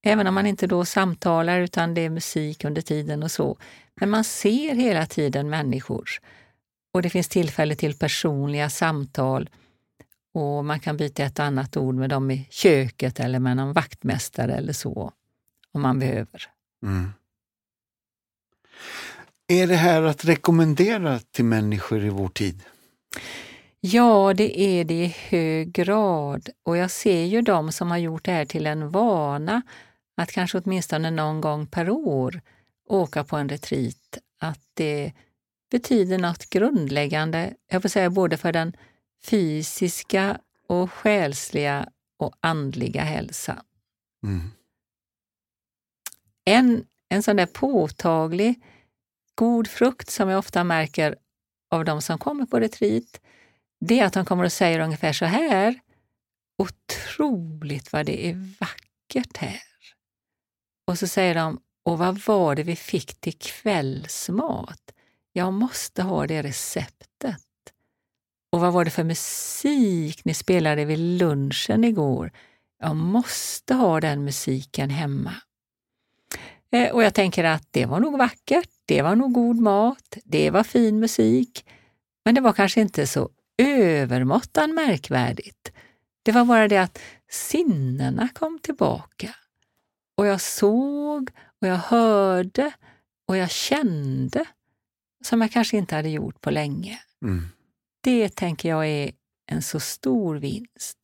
även 0.03 0.27
om 0.27 0.33
man 0.33 0.47
inte 0.47 0.67
då 0.67 0.85
samtalar 0.85 1.59
utan 1.59 1.93
det 1.93 2.01
är 2.01 2.09
musik 2.09 2.65
under 2.65 2.81
tiden 2.81 3.23
och 3.23 3.31
så. 3.31 3.57
Men 3.95 4.09
man 4.09 4.23
ser 4.23 4.75
hela 4.75 5.05
tiden 5.05 5.49
människor 5.49 6.09
och 6.93 7.01
det 7.01 7.09
finns 7.09 7.27
tillfälle 7.27 7.75
till 7.75 7.97
personliga 7.97 8.69
samtal 8.69 9.49
och 10.33 10.65
man 10.65 10.79
kan 10.79 10.97
byta 10.97 11.23
ett 11.23 11.39
annat 11.39 11.77
ord 11.77 11.95
med 11.95 12.09
dem 12.09 12.31
i 12.31 12.47
köket 12.49 13.19
eller 13.19 13.39
med 13.39 13.57
någon 13.57 13.73
vaktmästare 13.73 14.55
eller 14.55 14.73
så, 14.73 15.11
om 15.71 15.81
man 15.81 15.99
behöver. 15.99 16.49
Mm. 16.85 17.13
Är 19.47 19.67
det 19.67 19.75
här 19.75 20.01
att 20.01 20.25
rekommendera 20.25 21.19
till 21.19 21.45
människor 21.45 22.05
i 22.05 22.09
vår 22.09 22.29
tid? 22.29 22.63
Ja, 23.83 24.33
det 24.33 24.59
är 24.59 24.83
det 24.83 25.03
i 25.03 25.15
hög 25.29 25.71
grad. 25.73 26.49
Och 26.63 26.77
jag 26.77 26.91
ser 26.91 27.25
ju 27.25 27.41
de 27.41 27.71
som 27.71 27.91
har 27.91 27.97
gjort 27.97 28.25
det 28.25 28.31
här 28.31 28.45
till 28.45 28.67
en 28.67 28.89
vana 28.89 29.61
att 30.17 30.31
kanske 30.31 30.57
åtminstone 30.57 31.11
någon 31.11 31.41
gång 31.41 31.67
per 31.67 31.89
år 31.89 32.41
åka 32.87 33.23
på 33.23 33.37
en 33.37 33.49
retreat, 33.49 34.17
att 34.39 34.59
det 34.73 35.13
betyder 35.71 36.17
något 36.17 36.49
grundläggande, 36.49 37.53
jag 37.67 37.81
får 37.81 37.89
säga 37.89 38.09
både 38.09 38.37
för 38.37 38.51
den 38.51 38.73
fysiska 39.25 40.39
och 40.67 40.91
själsliga 40.91 41.89
och 42.17 42.35
andliga 42.39 43.01
hälsan. 43.01 43.61
Mm. 44.23 44.51
En, 46.45 46.85
en 47.09 47.23
sån 47.23 47.35
där 47.35 47.45
påtaglig 47.45 48.61
god 49.35 49.67
frukt 49.67 50.09
som 50.09 50.29
jag 50.29 50.39
ofta 50.39 50.63
märker 50.63 51.15
av 51.69 51.85
de 51.85 52.01
som 52.01 52.17
kommer 52.17 52.45
på 52.45 52.59
retreat, 52.59 53.21
det 53.81 53.99
är 53.99 54.05
att 54.05 54.13
de 54.13 54.25
kommer 54.25 54.43
och 54.43 54.51
säger 54.51 54.79
ungefär 54.79 55.13
så 55.13 55.25
här. 55.25 55.79
Otroligt 56.57 57.93
vad 57.93 58.05
det 58.05 58.29
är 58.29 58.55
vackert 58.59 59.37
här. 59.37 59.61
Och 60.87 60.99
så 60.99 61.07
säger 61.07 61.35
de, 61.35 61.61
och 61.83 61.97
vad 61.97 62.21
var 62.25 62.55
det 62.55 62.63
vi 62.63 62.75
fick 62.75 63.21
till 63.21 63.37
kvällsmat? 63.37 64.91
Jag 65.33 65.53
måste 65.53 66.03
ha 66.03 66.27
det 66.27 66.41
receptet. 66.41 67.37
Och 68.51 68.59
vad 68.59 68.73
var 68.73 68.85
det 68.85 68.91
för 68.91 69.03
musik 69.03 70.25
ni 70.25 70.33
spelade 70.33 70.85
vid 70.85 70.99
lunchen 70.99 71.83
igår? 71.83 72.31
Jag 72.79 72.95
måste 72.95 73.73
ha 73.73 73.99
den 73.99 74.23
musiken 74.23 74.89
hemma. 74.89 75.33
Eh, 76.71 76.91
Och 76.91 77.03
jag 77.03 77.13
tänker 77.13 77.43
att 77.43 77.67
det 77.71 77.85
var 77.85 77.99
nog 77.99 78.17
vackert, 78.17 78.69
det 78.85 79.01
var 79.01 79.15
nog 79.15 79.33
god 79.33 79.59
mat, 79.59 80.17
det 80.23 80.49
var 80.49 80.63
fin 80.63 80.99
musik. 80.99 81.65
Men 82.25 82.35
det 82.35 82.41
var 82.41 82.53
kanske 82.53 82.81
inte 82.81 83.07
så 83.07 83.29
övermåttan 83.57 84.73
märkvärdigt. 84.73 85.71
Det 86.23 86.31
var 86.31 86.45
bara 86.45 86.67
det 86.67 86.77
att 86.77 86.99
sinnena 87.29 88.29
kom 88.29 88.59
tillbaka. 88.59 89.35
Och 90.17 90.25
jag 90.25 90.41
såg 90.41 91.31
och 91.61 91.67
jag 91.67 91.77
hörde 91.77 92.71
och 93.27 93.37
jag 93.37 93.51
kände 93.51 94.45
som 95.23 95.41
jag 95.41 95.51
kanske 95.51 95.77
inte 95.77 95.95
hade 95.95 96.09
gjort 96.09 96.41
på 96.41 96.51
länge. 96.51 96.99
Mm. 97.23 97.47
Det 98.01 98.29
tänker 98.35 98.69
jag 98.69 98.87
är 98.87 99.11
en 99.45 99.61
så 99.61 99.79
stor 99.79 100.35
vinst. 100.35 100.97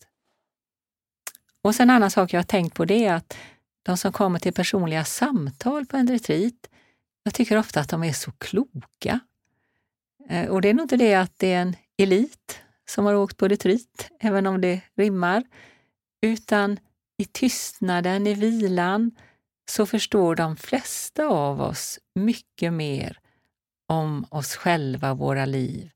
Och 1.62 1.76
sen 1.76 1.90
en 1.90 1.96
annan 1.96 2.12
sak 2.12 2.34
jag 2.34 2.40
har 2.40 2.44
tänkt 2.44 2.76
på 2.76 2.86
det 2.86 3.06
är 3.06 3.14
att 3.14 3.38
de 3.84 3.98
som 3.98 4.12
kommer 4.12 4.40
till 4.40 4.54
personliga 4.54 5.06
samtal 5.06 5.86
på 5.86 5.98
en 5.98 6.08
retreat, 6.08 6.70
jag 7.24 7.34
tycker 7.34 7.58
ofta 7.58 7.80
att 7.80 7.90
de 7.90 8.04
är 8.04 8.14
så 8.14 8.32
kloka. 8.32 9.20
Eh, 10.30 10.48
Och 10.50 10.62
det 10.62 10.70
är 10.70 10.74
nog 10.74 10.84
inte 10.84 10.98
det 10.98 11.16
att 11.16 11.40
det 11.40 11.54
är 11.54 11.62
en 11.62 11.76
elit 11.98 12.62
som 12.90 13.06
har 13.06 13.14
åkt 13.14 13.38
på 13.38 13.48
retreat, 13.48 14.10
även 14.20 14.48
om 14.48 14.62
det 14.62 14.82
rimmar, 14.96 15.44
utan 16.22 16.80
i 17.18 17.26
tystnaden, 17.26 18.28
i 18.28 18.34
vilan, 18.34 19.12
så 19.72 19.86
förstår 19.86 20.36
de 20.36 20.56
flesta 20.58 21.26
av 21.26 21.62
oss 21.62 22.00
mycket 22.16 22.74
mer 22.74 23.20
om 23.88 24.26
oss 24.30 24.56
själva, 24.56 25.14
våra 25.14 25.46
liv, 25.46 25.92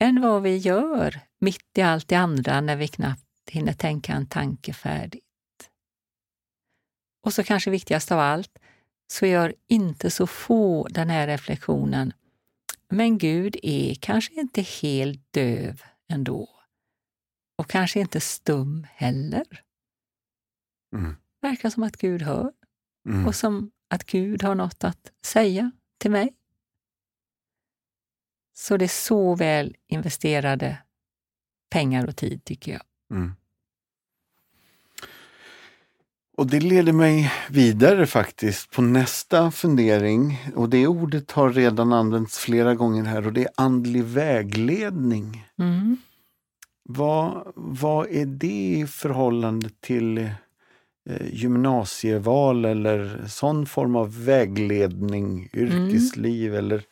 än 0.00 0.20
vad 0.20 0.42
vi 0.42 0.56
gör 0.56 1.20
mitt 1.40 1.78
i 1.78 1.82
allt 1.82 2.08
det 2.08 2.16
andra 2.16 2.60
när 2.60 2.76
vi 2.76 2.88
knappt 2.88 3.22
hinner 3.50 3.72
tänka 3.72 4.12
en 4.12 4.26
tanke 4.26 4.72
färdigt. 4.72 5.24
Och 7.24 7.34
så 7.34 7.44
kanske 7.44 7.70
viktigast 7.70 8.12
av 8.12 8.18
allt, 8.18 8.58
så 9.12 9.26
gör 9.26 9.54
inte 9.68 10.10
så 10.10 10.26
få 10.26 10.88
den 10.90 11.10
här 11.10 11.26
reflektionen. 11.26 12.12
Men 12.88 13.18
Gud 13.18 13.56
är 13.62 13.94
kanske 13.94 14.34
inte 14.34 14.62
helt 14.62 15.32
döv 15.32 15.82
ändå. 16.08 16.48
Och 17.58 17.70
kanske 17.70 18.00
inte 18.00 18.20
stum 18.20 18.86
heller. 18.90 19.62
Mm. 20.96 21.16
Verkar 21.40 21.70
som 21.70 21.82
att 21.82 21.96
Gud 21.96 22.22
hör 22.22 22.52
Mm. 23.08 23.26
och 23.26 23.34
som 23.34 23.70
att 23.88 24.04
Gud 24.04 24.42
har 24.42 24.54
något 24.54 24.84
att 24.84 25.12
säga 25.24 25.70
till 25.98 26.10
mig. 26.10 26.34
Så 28.52 28.76
det 28.76 28.84
är 28.84 28.88
så 28.88 29.34
väl 29.34 29.76
investerade 29.86 30.82
pengar 31.70 32.06
och 32.06 32.16
tid 32.16 32.44
tycker 32.44 32.72
jag. 32.72 32.82
Mm. 33.10 33.32
Och 36.36 36.46
det 36.46 36.60
leder 36.60 36.92
mig 36.92 37.32
vidare 37.50 38.06
faktiskt 38.06 38.70
på 38.70 38.82
nästa 38.82 39.50
fundering. 39.50 40.38
Och 40.54 40.68
det 40.68 40.86
ordet 40.86 41.30
har 41.30 41.50
redan 41.50 41.92
använts 41.92 42.38
flera 42.38 42.74
gånger 42.74 43.04
här 43.04 43.26
och 43.26 43.32
det 43.32 43.40
är 43.40 43.50
andlig 43.56 44.04
vägledning. 44.04 45.46
Mm. 45.58 45.96
Vad, 46.82 47.52
vad 47.54 48.10
är 48.10 48.26
det 48.26 48.76
i 48.78 48.86
förhållande 48.86 49.68
till 49.80 50.18
eh, 50.18 51.26
gymnasieval 51.32 52.64
eller 52.64 53.24
sån 53.28 53.66
form 53.66 53.96
av 53.96 54.24
vägledning, 54.24 55.48
yrkesliv 55.52 56.54
eller 56.54 56.82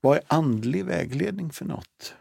vad 0.00 0.16
är 0.16 0.22
andlig 0.26 0.84
vägledning 0.84 1.50
för 1.50 1.64
något? 1.64 2.14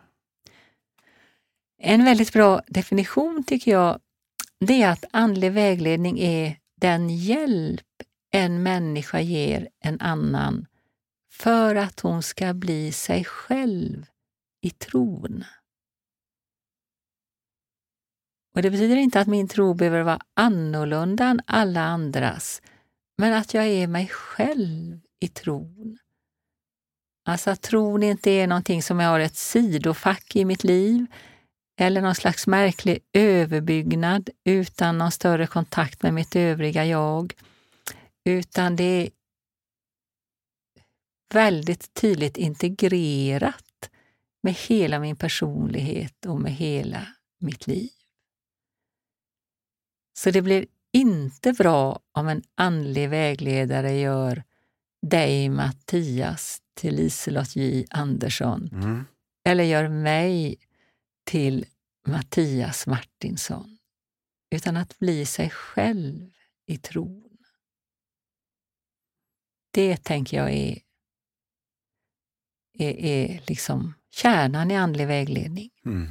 En 1.82 2.06
väldigt 2.06 2.34
bra 2.34 2.62
definition 2.68 3.44
tycker 3.48 3.72
jag, 3.72 4.00
det 4.60 4.82
är 4.82 4.90
att 4.90 5.06
andlig 5.12 5.52
vägledning 5.52 6.20
är 6.20 6.59
den 6.80 7.10
hjälp 7.10 7.86
en 8.32 8.64
människa 8.64 9.20
ger 9.20 9.70
en 9.80 10.00
annan 10.02 10.66
för 11.32 11.76
att 11.76 12.00
hon 12.00 12.24
ska 12.24 12.54
bli 12.54 12.92
sig 12.92 13.26
själv 13.26 14.06
i 14.62 14.70
tron. 14.70 15.44
Och 18.56 18.62
Det 18.62 18.72
betyder 18.72 18.96
inte 18.96 19.20
att 19.20 19.28
min 19.28 19.48
tro 19.48 19.74
behöver 19.74 20.02
vara 20.02 20.22
annorlunda 20.34 21.26
än 21.26 21.42
alla 21.46 21.82
andras, 21.82 22.62
men 23.18 23.34
att 23.34 23.54
jag 23.54 23.68
är 23.68 23.88
mig 23.88 24.08
själv 24.08 25.00
i 25.20 25.28
tron. 25.28 25.98
Alltså 27.26 27.52
att 27.52 27.62
tron 27.62 28.04
inte 28.04 28.32
är 28.32 28.48
någonting 28.48 28.84
som 28.84 29.00
jag 29.00 29.10
har 29.10 29.20
ett 29.20 29.36
sidofack 29.36 30.36
i 30.36 30.46
mitt 30.46 30.64
liv 30.64 31.06
eller 31.82 32.02
någon 32.02 32.16
slags 32.16 32.48
märklig 32.48 33.00
överbyggnad 33.14 34.30
utan 34.44 34.98
någon 34.98 35.12
större 35.12 35.48
kontakt 35.48 36.04
med 36.04 36.14
mitt 36.14 36.36
övriga 36.36 36.86
jag. 36.86 37.34
Utan 38.26 38.76
det 38.76 38.84
är 38.84 39.10
väldigt 41.34 41.94
tydligt 41.94 42.38
integrerat 42.38 43.90
med 44.44 44.54
hela 44.54 45.00
min 45.00 45.16
personlighet 45.16 46.26
och 46.26 46.42
med 46.42 46.54
hela 46.54 47.08
mitt 47.40 47.68
liv. 47.68 47.90
Så 50.18 50.32
det 50.32 50.42
blir 50.42 50.66
inte 50.94 51.54
bra 51.54 52.00
om 52.12 52.28
en 52.28 52.44
andlig 52.56 53.10
vägledare 53.10 54.00
gör 54.00 54.44
dig, 55.08 55.50
Mattias, 55.50 56.62
till 56.74 56.96
Liselott 56.96 57.56
J 57.56 57.86
Andersson 57.90 58.70
Mm. 58.74 59.06
eller 59.46 59.64
gör 59.64 59.88
mig 59.88 60.58
till 61.30 61.66
Mattias 62.08 62.88
Martinsson, 62.88 63.78
utan 64.56 64.78
att 64.78 65.00
bli 65.00 65.26
sig 65.26 65.50
själv 65.50 66.32
i 66.66 66.78
tron. 66.78 67.38
Det 69.74 69.98
tänker 69.98 70.38
jag 70.38 70.54
är, 70.54 70.80
är, 72.74 73.06
är 73.06 73.42
liksom 73.48 73.94
kärnan 74.12 74.72
i 74.72 74.76
andlig 74.76 75.08
vägledning. 75.08 75.70
Mm. 75.86 76.08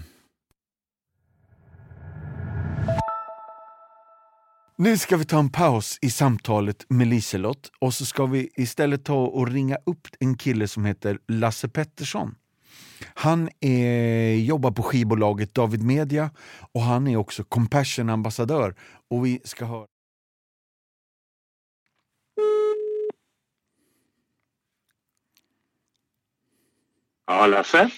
Nu 4.76 4.98
ska 4.98 5.16
vi 5.16 5.24
ta 5.24 5.38
en 5.38 5.52
paus 5.52 5.98
i 6.02 6.10
samtalet 6.10 6.86
med 6.88 7.06
Liselott 7.06 7.70
och 7.78 7.94
så 7.94 8.06
ska 8.06 8.26
vi 8.26 8.50
istället 8.54 9.04
ta 9.04 9.26
och 9.26 9.48
ringa 9.48 9.76
upp 9.86 10.08
en 10.20 10.36
kille 10.36 10.68
som 10.68 10.84
heter 10.84 11.18
Lasse 11.28 11.68
Pettersson. 11.68 12.34
Han 13.14 13.48
är, 13.60 14.34
jobbar 14.34 14.70
på 14.70 14.82
skivbolaget 14.82 15.54
David 15.54 15.82
Media 15.82 16.30
och 16.72 16.80
han 16.80 17.08
är 17.08 17.16
också 17.16 17.44
Compassion-ambassadör. 17.44 18.74
Och 19.10 19.26
vi 19.26 19.40
ska 19.44 19.64
höra... 19.64 19.86
Ja, 27.26 27.46
Lasse. 27.46 27.90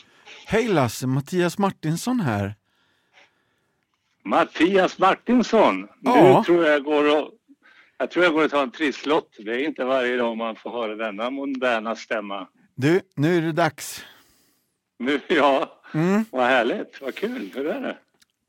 Hej 0.46 0.68
Lasse, 0.68 1.06
Mattias 1.06 1.58
Martinsson 1.58 2.20
här. 2.20 2.54
Mattias 4.24 4.98
Martinsson. 4.98 5.88
Ja. 6.00 6.38
Nu 6.38 6.44
tror 6.44 6.66
jag 6.66 6.84
går 6.84 7.16
och 7.16 7.30
jag 7.98 8.10
tror 8.10 8.24
jag 8.24 8.34
går 8.34 8.44
och 8.44 8.50
tar 8.50 8.62
en 8.62 8.70
trisslott. 8.70 9.36
Det 9.38 9.50
är 9.50 9.66
inte 9.66 9.84
varje 9.84 10.16
dag 10.16 10.36
man 10.36 10.56
får 10.56 10.70
höra 10.70 10.94
denna 10.94 11.30
moderna 11.30 11.96
stämma. 11.96 12.48
Du, 12.74 13.00
nu 13.16 13.38
är 13.38 13.42
det 13.42 13.52
dags. 13.52 14.04
Nu, 15.00 15.20
ja, 15.28 15.80
mm. 15.94 16.24
vad 16.30 16.46
härligt, 16.46 17.00
vad 17.00 17.14
kul. 17.14 17.50
Hur 17.54 17.66
är 17.66 17.80
det? 17.80 17.98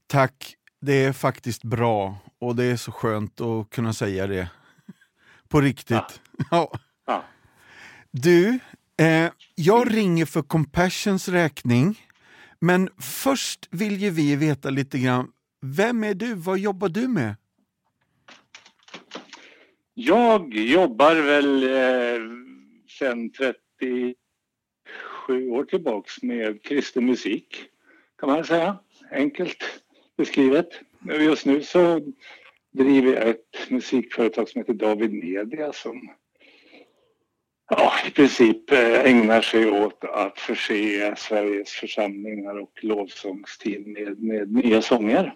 Tack, 0.08 0.56
det 0.82 1.06
är 1.06 1.14
faktiskt 1.14 1.64
bra 1.64 2.18
och 2.40 2.56
det 2.56 2.64
är 2.64 2.76
så 2.76 2.92
skönt 2.92 3.42
att 3.42 3.70
kunna 3.70 3.94
säga 3.94 4.28
det. 4.28 4.50
På 5.48 5.62
riktigt. 5.62 5.92
Ja. 5.92 6.10
ja. 6.52 6.72
ja. 7.06 7.24
Du, 8.12 8.60
eh, 8.98 9.32
jag 9.56 9.96
ringer 9.96 10.26
för 10.26 10.42
Compassions 10.42 11.28
räkning. 11.28 12.08
Men 12.60 12.90
först 13.02 13.68
vill 13.72 14.02
ju 14.02 14.10
vi 14.10 14.36
veta 14.36 14.70
lite 14.70 15.00
grann, 15.00 15.32
vem 15.62 16.04
är 16.04 16.14
du? 16.14 16.34
Vad 16.34 16.60
jobbar 16.60 16.90
du 16.90 17.08
med? 17.08 17.36
Jag 19.94 20.54
jobbar 20.54 21.16
väl 21.16 21.64
eh, 21.64 22.22
sen 23.00 23.32
30 23.32 24.16
sju 25.28 25.50
år 25.50 25.64
tillbaks 25.64 26.24
med 26.24 26.64
kristen 26.64 27.06
musik 27.06 27.66
kan 28.20 28.30
man 28.30 28.44
säga. 28.44 28.78
Enkelt 29.12 29.64
beskrivet. 30.18 30.68
Just 31.20 31.46
nu 31.46 31.64
så 31.64 32.02
driver 32.72 33.14
jag 33.14 33.30
ett 33.30 33.70
musikföretag 33.70 34.50
som 34.50 34.60
heter 34.62 34.74
David 34.74 35.14
Media 35.14 35.74
som 35.74 36.10
ja, 37.70 37.94
i 38.08 38.12
princip 38.12 38.72
eh, 38.72 39.06
ägnar 39.06 39.42
sig 39.42 39.72
åt 39.72 40.04
att 40.04 40.40
förse 40.40 41.16
Sveriges 41.18 41.70
församlingar 41.70 42.62
och 42.62 42.72
lovsångsteam 42.82 43.84
med, 43.94 44.20
med 44.20 44.52
nya 44.52 44.82
sånger. 44.82 45.34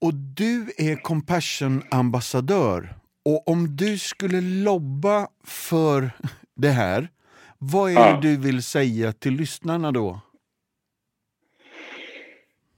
Och 0.00 0.14
du 0.14 0.72
är 0.76 0.96
Compassion-ambassadör. 0.96 2.94
Och 3.24 3.48
om 3.48 3.76
du 3.76 3.98
skulle 3.98 4.40
lobba 4.40 5.28
för 5.44 6.10
det 6.54 6.68
här 6.68 7.08
vad 7.58 7.90
är 7.90 7.94
det 7.94 8.00
Ja. 8.00 8.18
du 8.22 8.36
vill 8.36 8.62
säga 8.62 9.12
till 9.12 9.32
lyssnarna 9.34 9.92
då? 9.92 10.20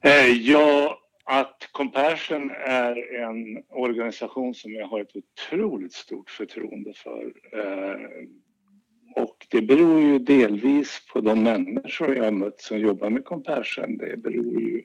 Eh, 0.05 0.27
Ja, 0.27 0.97
att 1.25 1.69
Compassion 1.73 2.51
är 2.67 3.15
en 3.23 3.63
organisation 3.69 4.55
som 4.55 4.73
jag 4.73 4.87
har 4.87 5.01
ett 5.01 5.17
otroligt 5.17 5.93
stort 5.93 6.31
förtroende 6.31 6.93
för. 6.95 7.33
Eh, 7.53 8.27
Och 9.17 9.47
det 9.51 9.63
beror 9.63 10.01
ju 10.01 10.19
delvis 10.19 11.07
på 11.13 11.21
de 11.21 11.43
människor 11.43 12.17
jag 12.17 12.25
har 12.25 12.31
mött 12.31 12.61
som 12.61 12.79
jobbar 12.79 13.11
med 13.11 13.25
Compassion. 13.25 13.97
Det 13.99 14.17
beror 14.17 14.61
ju 14.61 14.83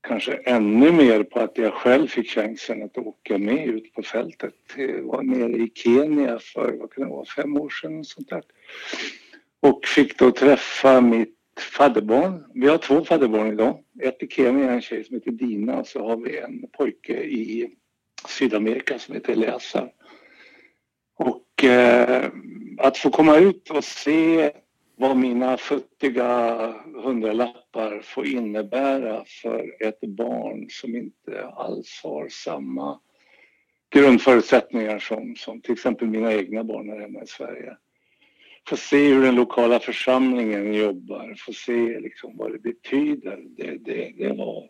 kanske 0.00 0.32
ännu 0.32 0.92
mer 0.92 1.22
på 1.22 1.40
att 1.40 1.58
jag 1.58 1.74
själv 1.74 2.06
fick 2.06 2.30
chansen 2.30 2.82
att 2.82 2.98
åka 2.98 3.38
med 3.38 3.66
ut 3.66 3.94
på 3.94 4.02
fältet. 4.02 4.54
Jag 4.76 5.02
var 5.02 5.22
nere 5.22 5.52
i 5.52 5.72
Kenya 5.74 6.38
för, 6.38 6.72
vad 6.72 6.92
kan 6.92 7.04
det 7.04 7.10
vara, 7.10 7.24
fem 7.24 7.56
år 7.56 7.68
sedan. 7.68 7.98
och 7.98 8.06
Sånt 8.06 8.28
där. 8.28 8.42
Och 9.60 9.86
fick 9.86 10.18
då 10.18 10.30
träffa 10.30 11.00
mitt 11.00 11.36
fadderbarn. 11.76 12.44
Vi 12.54 12.68
har 12.68 12.78
två 12.78 13.04
fadderbarn 13.04 13.52
idag. 13.52 13.78
Ett 14.02 14.22
i 14.22 14.28
Kenya, 14.28 14.70
en 14.70 14.82
tjej 14.82 15.04
som 15.04 15.14
heter 15.14 15.30
Dina 15.30 15.78
och 15.78 15.86
så 15.86 16.08
har 16.08 16.16
vi 16.16 16.38
en 16.38 16.66
pojke 16.72 17.22
i 17.22 17.70
Sydamerika 18.28 18.98
som 18.98 19.14
heter 19.14 19.32
Eleazar. 19.32 19.92
Och 21.18 21.64
eh, 21.64 22.30
att 22.78 22.98
få 22.98 23.10
komma 23.10 23.36
ut 23.36 23.70
och 23.70 23.84
se 23.84 24.52
vad 25.00 25.16
mina 25.16 25.56
futtiga 25.56 26.74
hundralappar 26.94 28.00
får 28.02 28.26
innebära 28.26 29.24
för 29.42 29.76
ett 29.80 30.00
barn 30.00 30.66
som 30.70 30.96
inte 30.96 31.46
alls 31.46 32.00
har 32.04 32.28
samma 32.28 33.00
grundförutsättningar 33.90 34.98
som, 34.98 35.36
som 35.36 35.60
till 35.60 35.72
exempel 35.72 36.08
mina 36.08 36.32
egna 36.32 36.64
barn 36.64 36.88
här 36.88 37.00
hemma 37.00 37.22
i 37.22 37.26
Sverige. 37.26 37.76
Få 38.68 38.76
se 38.76 39.08
hur 39.08 39.22
den 39.22 39.34
lokala 39.34 39.80
församlingen 39.80 40.74
jobbar, 40.74 41.34
få 41.38 41.52
se 41.52 42.00
liksom 42.00 42.36
vad 42.36 42.52
det 42.52 42.58
betyder. 42.58 43.38
Det, 43.56 43.76
det, 43.76 44.12
det, 44.18 44.32
var, 44.32 44.68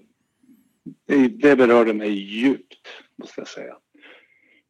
det, 1.06 1.28
det 1.28 1.56
berörde 1.56 1.94
mig 1.94 2.10
djupt, 2.10 2.88
måste 3.16 3.40
jag 3.40 3.48
säga. 3.48 3.76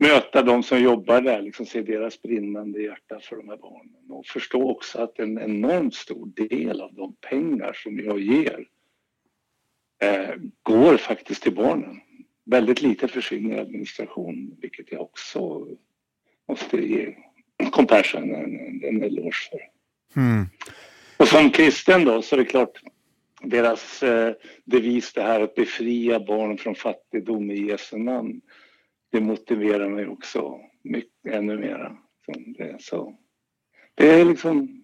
Möta 0.03 0.43
de 0.43 0.63
som 0.63 0.83
jobbar 0.83 1.21
där, 1.21 1.43
liksom 1.43 1.67
se 1.67 1.83
deras 1.83 2.23
brinnande 2.23 2.83
hjärta 2.83 3.21
för 3.21 3.37
de 3.37 3.49
här 3.49 3.57
barnen 3.57 4.11
och 4.11 4.27
förstå 4.27 4.71
också 4.71 4.99
att 4.99 5.19
en 5.19 5.39
enormt 5.39 5.95
stor 5.95 6.27
del 6.27 6.81
av 6.81 6.95
de 6.95 7.17
pengar 7.17 7.73
som 7.73 7.99
jag 7.99 8.21
ger 8.21 8.67
eh, 10.03 10.35
går 10.63 10.97
faktiskt 10.97 11.43
till 11.43 11.55
barnen. 11.55 12.01
Väldigt 12.45 12.83
lite 12.83 13.09
försvinner 13.09 13.57
i 13.57 13.61
administration, 13.61 14.57
vilket 14.61 14.93
jag 14.93 15.01
också 15.01 15.67
måste 16.49 16.77
ge 16.77 17.15
Compassion 17.71 18.35
en, 18.35 18.85
en, 18.85 19.03
eloge 19.03 19.49
för. 19.51 19.61
Hmm. 20.21 20.45
Och 21.17 21.29
som 21.29 21.51
kristen 21.51 22.05
då 22.05 22.23
så 22.23 22.37
är 22.37 22.39
det 22.39 22.45
klart 22.45 22.83
deras 23.43 24.03
eh, 24.03 24.35
devis 24.65 25.13
det 25.13 25.23
här 25.23 25.41
att 25.41 25.55
befria 25.55 26.21
barn 26.21 26.59
från 26.59 26.75
fattigdom 26.75 27.51
i 27.51 27.69
Jesu 27.69 27.99
namn. 27.99 28.41
Det 29.11 29.21
motiverar 29.21 29.89
mig 29.89 30.07
också 30.07 30.61
mycket, 30.83 31.35
ännu 31.35 31.59
mera. 31.59 31.97
Det, 32.59 32.77
så. 32.83 33.15
det 33.95 34.11
är 34.21 34.25
liksom 34.25 34.83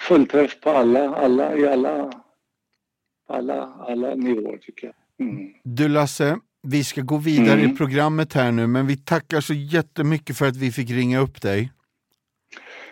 fullträff 0.00 0.60
på 0.60 0.70
alla, 0.70 1.14
alla, 1.14 1.56
i 1.56 1.68
alla, 1.68 2.12
alla, 3.28 3.62
alla 3.88 4.14
nivåer 4.14 4.58
tycker 4.58 4.86
jag. 4.86 5.26
Mm. 5.28 5.52
Du 5.64 5.88
Lasse, 5.88 6.38
vi 6.62 6.84
ska 6.84 7.00
gå 7.00 7.16
vidare 7.16 7.60
mm. 7.60 7.70
i 7.70 7.76
programmet 7.76 8.32
här 8.32 8.52
nu, 8.52 8.66
men 8.66 8.86
vi 8.86 8.96
tackar 8.96 9.40
så 9.40 9.54
jättemycket 9.54 10.38
för 10.38 10.46
att 10.46 10.56
vi 10.56 10.72
fick 10.72 10.90
ringa 10.90 11.18
upp 11.18 11.42
dig. 11.42 11.72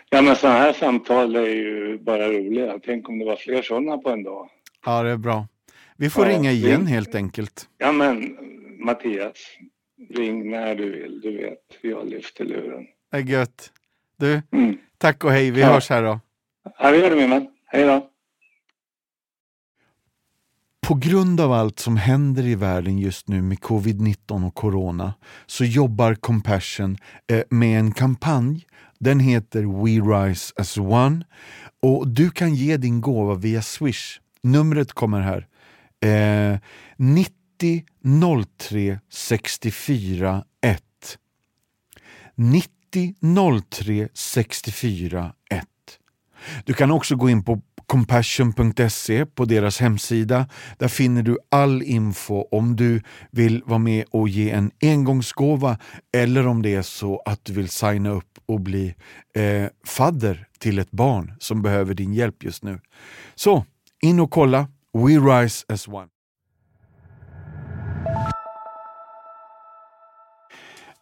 Ja, 0.09 0.21
men 0.21 0.35
sådana 0.35 0.59
här 0.59 0.73
samtal 0.73 1.35
är 1.35 1.45
ju 1.45 1.97
bara 1.97 2.27
roliga. 2.27 2.79
Tänk 2.85 3.09
om 3.09 3.19
det 3.19 3.25
var 3.25 3.35
fler 3.35 3.61
sådana 3.61 3.97
på 3.97 4.09
en 4.09 4.23
dag. 4.23 4.49
Ja, 4.85 5.03
det 5.03 5.11
är 5.11 5.17
bra. 5.17 5.47
Vi 5.97 6.09
får 6.09 6.25
ja, 6.25 6.31
ringa 6.31 6.51
igen 6.51 6.85
vi... 6.85 6.91
helt 6.91 7.15
enkelt. 7.15 7.69
Ja, 7.77 7.91
men 7.91 8.37
Mattias, 8.79 9.57
ring 10.09 10.51
när 10.51 10.75
du 10.75 10.91
vill. 10.91 11.21
Du 11.21 11.37
vet, 11.37 11.59
jag 11.81 12.07
lyfter 12.09 12.45
luren. 12.45 12.87
Det 13.11 13.17
är 13.17 13.21
gött. 13.21 13.71
Du, 14.17 14.41
mm. 14.51 14.77
tack 14.97 15.23
och 15.23 15.31
hej. 15.31 15.51
Vi 15.51 15.61
ja. 15.61 15.67
hörs 15.67 15.89
här 15.89 16.03
då. 16.03 16.19
Ja, 16.79 16.91
det 16.91 16.97
gör 16.97 17.09
det 17.09 17.15
min 17.15 17.29
vän. 17.29 17.47
Hej 17.65 17.83
då. 17.83 18.09
På 20.87 20.95
grund 20.95 21.41
av 21.41 21.51
allt 21.51 21.79
som 21.79 21.97
händer 21.97 22.43
i 22.43 22.55
världen 22.55 22.97
just 22.97 23.27
nu 23.27 23.41
med 23.41 23.57
covid-19 23.57 24.47
och 24.47 24.55
corona 24.55 25.13
så 25.45 25.65
jobbar 25.65 26.15
Compassion 26.15 26.97
eh, 27.31 27.43
med 27.49 27.79
en 27.79 27.91
kampanj. 27.91 28.65
Den 28.99 29.19
heter 29.19 29.83
We 29.83 29.91
Rise 29.91 30.53
as 30.57 30.77
One 30.77 31.25
och 31.81 32.07
du 32.07 32.29
kan 32.29 32.55
ge 32.55 32.77
din 32.77 33.01
gåva 33.01 33.35
via 33.35 33.61
Swish. 33.61 34.19
Numret 34.43 34.93
kommer 34.93 35.21
här. 35.21 35.47
Eh, 36.01 36.59
90 36.97 37.36
03 38.57 38.99
64 39.09 40.43
1. 40.61 40.83
90 42.35 43.15
03 43.69 44.09
64 44.13 45.33
1. 45.49 45.65
Du 46.65 46.73
kan 46.73 46.91
också 46.91 47.15
gå 47.15 47.29
in 47.29 47.43
på 47.43 47.61
compassion.se 47.85 49.25
på 49.25 49.45
deras 49.45 49.79
hemsida. 49.79 50.47
Där 50.77 50.87
finner 50.87 51.23
du 51.23 51.37
all 51.51 51.83
info 51.83 52.47
om 52.51 52.75
du 52.75 53.01
vill 53.31 53.63
vara 53.65 53.79
med 53.79 54.05
och 54.11 54.29
ge 54.29 54.51
en 54.51 54.71
engångsgåva 54.81 55.77
eller 56.13 56.47
om 56.47 56.61
det 56.61 56.75
är 56.75 56.81
så 56.81 57.21
att 57.25 57.45
du 57.45 57.53
vill 57.53 57.69
signa 57.69 58.09
upp 58.09 58.39
och 58.45 58.61
bli 58.61 58.95
eh, 59.35 59.65
fadder 59.85 60.47
till 60.59 60.79
ett 60.79 60.91
barn 60.91 61.33
som 61.39 61.61
behöver 61.61 61.93
din 61.93 62.13
hjälp 62.13 62.43
just 62.43 62.63
nu. 62.63 62.79
Så, 63.35 63.65
in 64.01 64.19
och 64.19 64.31
kolla. 64.31 64.67
We 64.93 65.13
Rise 65.13 65.65
as 65.69 65.87
One. 65.87 66.07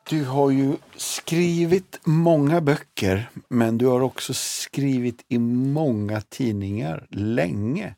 Du 0.10 0.26
har 0.26 0.52
ju 0.52 0.76
skrivit 0.96 2.00
många 2.04 2.62
böcker, 2.62 3.30
men 3.50 3.78
du 3.78 3.86
har 3.86 4.02
också 4.02 4.34
skrivit 4.34 5.26
i 5.28 5.40
många 5.40 6.22
tidningar 6.22 7.08
länge. 7.10 7.96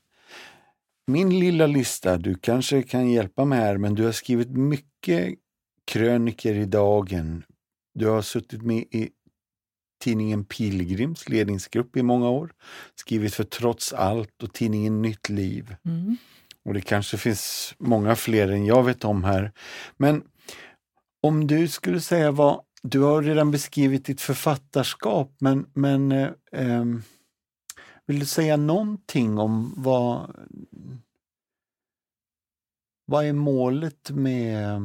Min 1.08 1.40
lilla 1.40 1.68
lista, 1.68 2.18
du 2.18 2.36
kanske 2.36 2.84
kan 2.84 3.10
hjälpa 3.10 3.46
mig 3.46 3.60
här, 3.60 3.78
men 3.78 3.96
du 3.96 4.06
har 4.06 4.12
skrivit 4.12 4.50
mycket 4.50 5.36
kröniker 5.86 6.54
i 6.54 6.66
Dagen. 6.66 7.44
Du 7.94 8.08
har 8.08 8.22
suttit 8.22 8.62
med 8.62 8.78
i 8.78 9.10
tidningen 10.04 10.46
Pilgrims 10.46 11.30
ledningsgrupp 11.30 11.98
i 11.98 12.04
många 12.04 12.30
år. 12.30 12.54
Skrivit 12.96 13.34
för 13.34 13.44
Trots 13.44 13.94
allt 13.94 14.44
och 14.44 14.54
tidningen 14.54 15.02
Nytt 15.02 15.30
liv. 15.30 15.76
Mm. 15.86 16.18
Och 16.66 16.74
det 16.74 16.82
kanske 16.82 17.18
finns 17.18 17.76
många 17.78 18.16
fler 18.16 18.48
än 18.52 18.66
jag 18.66 18.84
vet 18.84 19.06
om 19.06 19.24
här. 19.24 19.52
Men 19.98 20.24
om 21.22 21.48
du 21.48 21.68
skulle 21.68 22.02
säga 22.02 22.32
vad, 22.32 22.64
du 22.84 23.00
har 23.00 23.22
redan 23.22 23.52
beskrivit 23.52 24.06
ditt 24.06 24.22
författarskap, 24.22 25.36
men, 25.40 25.72
men 25.74 26.12
eh, 26.12 26.32
ehm, 26.52 27.04
vill 28.06 28.20
du 28.20 28.26
säga 28.26 28.58
någonting 28.58 29.38
om 29.38 29.74
vad, 29.78 30.36
vad 33.06 33.26
är 33.26 33.34
målet 33.34 34.12
med, 34.12 34.82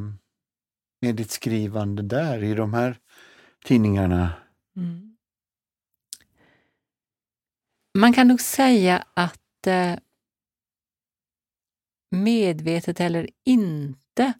med 1.01 1.14
ditt 1.16 1.31
skrivande 1.31 2.03
där 2.03 2.42
i 2.42 2.55
de 2.55 2.75
här 2.75 2.99
tidningarna? 3.64 4.33
Mm. 4.77 5.16
Man 7.99 8.12
kan 8.12 8.29
nog 8.29 8.40
säga 8.40 9.05
att 9.14 9.66
eh, 9.66 9.97
medvetet 12.11 13.01
eller 13.01 13.29
inte 13.45 14.33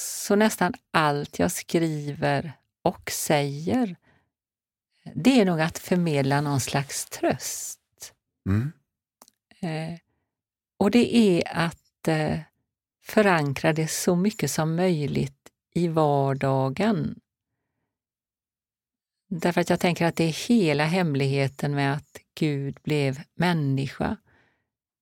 så 0.00 0.36
nästan 0.36 0.74
allt 0.90 1.38
jag 1.38 1.52
skriver 1.52 2.52
och 2.82 3.10
säger, 3.10 3.96
det 5.14 5.40
är 5.40 5.44
nog 5.44 5.60
att 5.60 5.78
förmedla 5.78 6.40
någon 6.40 6.60
slags 6.60 7.04
tröst. 7.04 8.12
Mm. 8.46 8.72
Eh, 9.60 9.98
och 10.78 10.90
det 10.90 11.16
är 11.16 11.42
att 11.56 12.08
eh, 12.08 12.38
förankra 13.02 13.72
det 13.72 13.88
så 13.88 14.16
mycket 14.16 14.50
som 14.50 14.76
möjligt 14.76 15.48
i 15.74 15.88
vardagen. 15.88 17.20
Därför 19.28 19.60
att 19.60 19.70
jag 19.70 19.80
tänker 19.80 20.06
att 20.06 20.16
det 20.16 20.24
är 20.24 20.48
hela 20.48 20.84
hemligheten 20.84 21.74
med 21.74 21.94
att 21.94 22.18
Gud 22.34 22.78
blev 22.82 23.20
människa. 23.34 24.16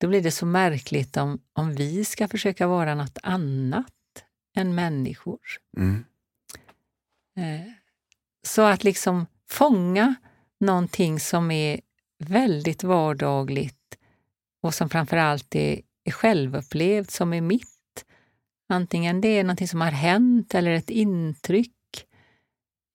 Då 0.01 0.09
blir 0.09 0.23
det 0.23 0.31
så 0.31 0.47
märkligt 0.47 1.17
om, 1.17 1.43
om 1.53 1.75
vi 1.75 2.05
ska 2.05 2.29
försöka 2.29 2.67
vara 2.67 2.95
något 2.95 3.19
annat 3.23 3.93
än 4.59 4.75
människor. 4.75 5.41
Mm. 5.77 6.05
Eh, 7.37 7.73
så 8.47 8.63
att 8.63 8.85
liksom 8.85 9.27
fånga 9.51 10.15
någonting 10.61 11.21
som 11.21 11.51
är 11.51 11.81
väldigt 12.19 12.85
vardagligt 12.85 13.99
och 14.63 14.75
som 14.75 14.91
framförallt 14.91 15.55
är, 15.55 15.81
är 16.05 16.11
självupplevt, 16.11 17.11
som 17.11 17.33
är 17.33 17.41
mitt. 17.41 18.05
Antingen 18.69 19.21
det 19.21 19.29
är 19.29 19.45
någonting 19.45 19.69
som 19.69 19.81
har 19.81 19.91
hänt 19.91 20.55
eller 20.55 20.71
ett 20.71 20.91
intryck. 20.91 22.07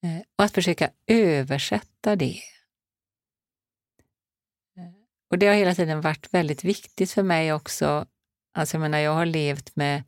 Eh, 0.04 0.22
och 0.38 0.46
att 0.46 0.54
försöka 0.54 0.90
översätta 1.08 2.16
det. 2.16 2.40
Eh, 4.78 4.94
och 5.32 5.38
det 5.38 5.48
har 5.48 5.56
hela 5.56 5.76
tiden 5.76 6.02
varit 6.02 6.34
väldigt 6.34 6.64
viktigt 6.64 7.12
för 7.12 7.24
mig 7.24 7.54
också. 7.54 8.06
Alltså 8.54 8.76
jag 8.76 8.82
menar, 8.82 8.98
jag 8.98 9.14
har 9.14 9.26
levt 9.26 9.76
med 9.76 10.04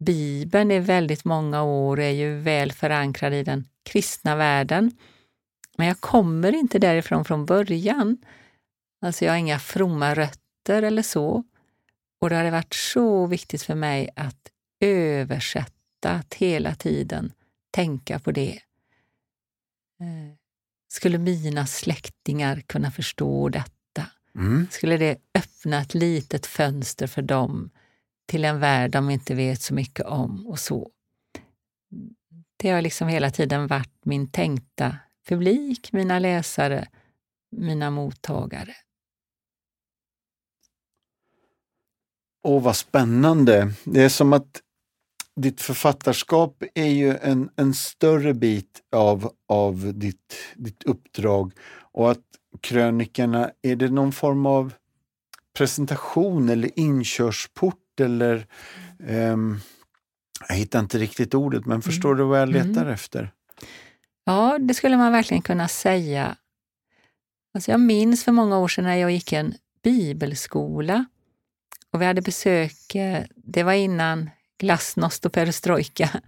Bibeln 0.00 0.70
i 0.70 0.78
väldigt 0.78 1.24
många 1.24 1.62
år 1.62 2.00
är 2.00 2.10
ju 2.10 2.38
väl 2.38 2.72
förankrad 2.72 3.34
i 3.34 3.42
den 3.42 3.68
kristna 3.82 4.36
världen. 4.36 4.92
Men 5.76 5.86
jag 5.86 6.00
kommer 6.00 6.52
inte 6.52 6.78
därifrån 6.78 7.24
från 7.24 7.46
början. 7.46 8.18
Alltså 9.02 9.24
jag 9.24 9.32
har 9.32 9.38
inga 9.38 9.58
fromma 9.58 10.14
rötter 10.14 10.82
eller 10.82 11.02
så. 11.02 11.44
Och 12.20 12.30
det 12.30 12.36
har 12.36 12.50
varit 12.50 12.74
så 12.74 13.26
viktigt 13.26 13.62
för 13.62 13.74
mig 13.74 14.08
att 14.16 14.50
översätta, 14.80 16.10
att 16.10 16.34
hela 16.34 16.74
tiden 16.74 17.32
tänka 17.70 18.18
på 18.18 18.32
det. 18.32 18.60
Eh, 20.00 20.36
skulle 20.88 21.18
mina 21.18 21.66
släktingar 21.66 22.60
kunna 22.60 22.90
förstå 22.90 23.48
detta? 23.48 24.06
Mm. 24.34 24.66
Skulle 24.70 24.96
det 24.96 25.16
öppna 25.34 25.80
ett 25.80 25.94
litet 25.94 26.46
fönster 26.46 27.06
för 27.06 27.22
dem 27.22 27.70
till 28.30 28.44
en 28.44 28.60
värld 28.60 28.90
de 28.90 29.10
inte 29.10 29.34
vet 29.34 29.62
så 29.62 29.74
mycket 29.74 30.06
om 30.06 30.46
och 30.46 30.58
så. 30.58 30.90
Det 32.56 32.70
har 32.70 32.82
liksom 32.82 33.08
hela 33.08 33.30
tiden 33.30 33.66
varit 33.66 34.04
min 34.04 34.30
tänkta 34.30 34.96
publik, 35.28 35.92
mina 35.92 36.18
läsare, 36.18 36.88
mina 37.50 37.90
mottagare. 37.90 38.74
Åh, 42.42 42.62
vad 42.62 42.76
spännande! 42.76 43.72
Det 43.84 44.02
är 44.02 44.08
som 44.08 44.32
att 44.32 44.60
ditt 45.36 45.60
författarskap 45.60 46.62
är 46.74 46.90
ju 46.90 47.16
en, 47.16 47.50
en 47.56 47.74
större 47.74 48.34
bit 48.34 48.80
av, 48.92 49.32
av 49.48 49.94
ditt, 49.94 50.34
ditt 50.54 50.82
uppdrag 50.82 51.52
och 51.92 52.10
att 52.10 52.24
krönikorna, 52.60 53.50
är 53.62 53.76
det 53.76 53.88
någon 53.88 54.12
form 54.12 54.46
av 54.46 54.74
presentation 55.56 56.48
eller 56.48 56.78
inkörsport 56.78 57.79
eller 58.00 58.46
um, 59.08 59.60
jag 60.48 60.56
hittar 60.56 60.80
inte 60.80 60.98
riktigt 60.98 61.34
ordet, 61.34 61.66
men 61.66 61.82
förstår 61.82 62.08
mm. 62.08 62.18
du 62.18 62.24
vad 62.24 62.40
jag 62.40 62.48
letar 62.48 62.82
mm. 62.82 62.88
efter? 62.88 63.32
Ja, 64.24 64.58
det 64.58 64.74
skulle 64.74 64.96
man 64.96 65.12
verkligen 65.12 65.42
kunna 65.42 65.68
säga. 65.68 66.36
Alltså 67.54 67.70
jag 67.70 67.80
minns 67.80 68.24
för 68.24 68.32
många 68.32 68.58
år 68.58 68.68
sedan 68.68 68.84
när 68.84 68.96
jag 68.96 69.10
gick 69.10 69.32
en 69.32 69.54
bibelskola 69.82 71.04
och 71.90 72.00
vi 72.00 72.04
hade 72.04 72.22
besök, 72.22 72.94
eh, 72.94 73.24
det 73.36 73.62
var 73.62 73.72
innan 73.72 74.30
glasnost 74.58 75.26
och 75.26 75.32
perestrojka. 75.32 76.10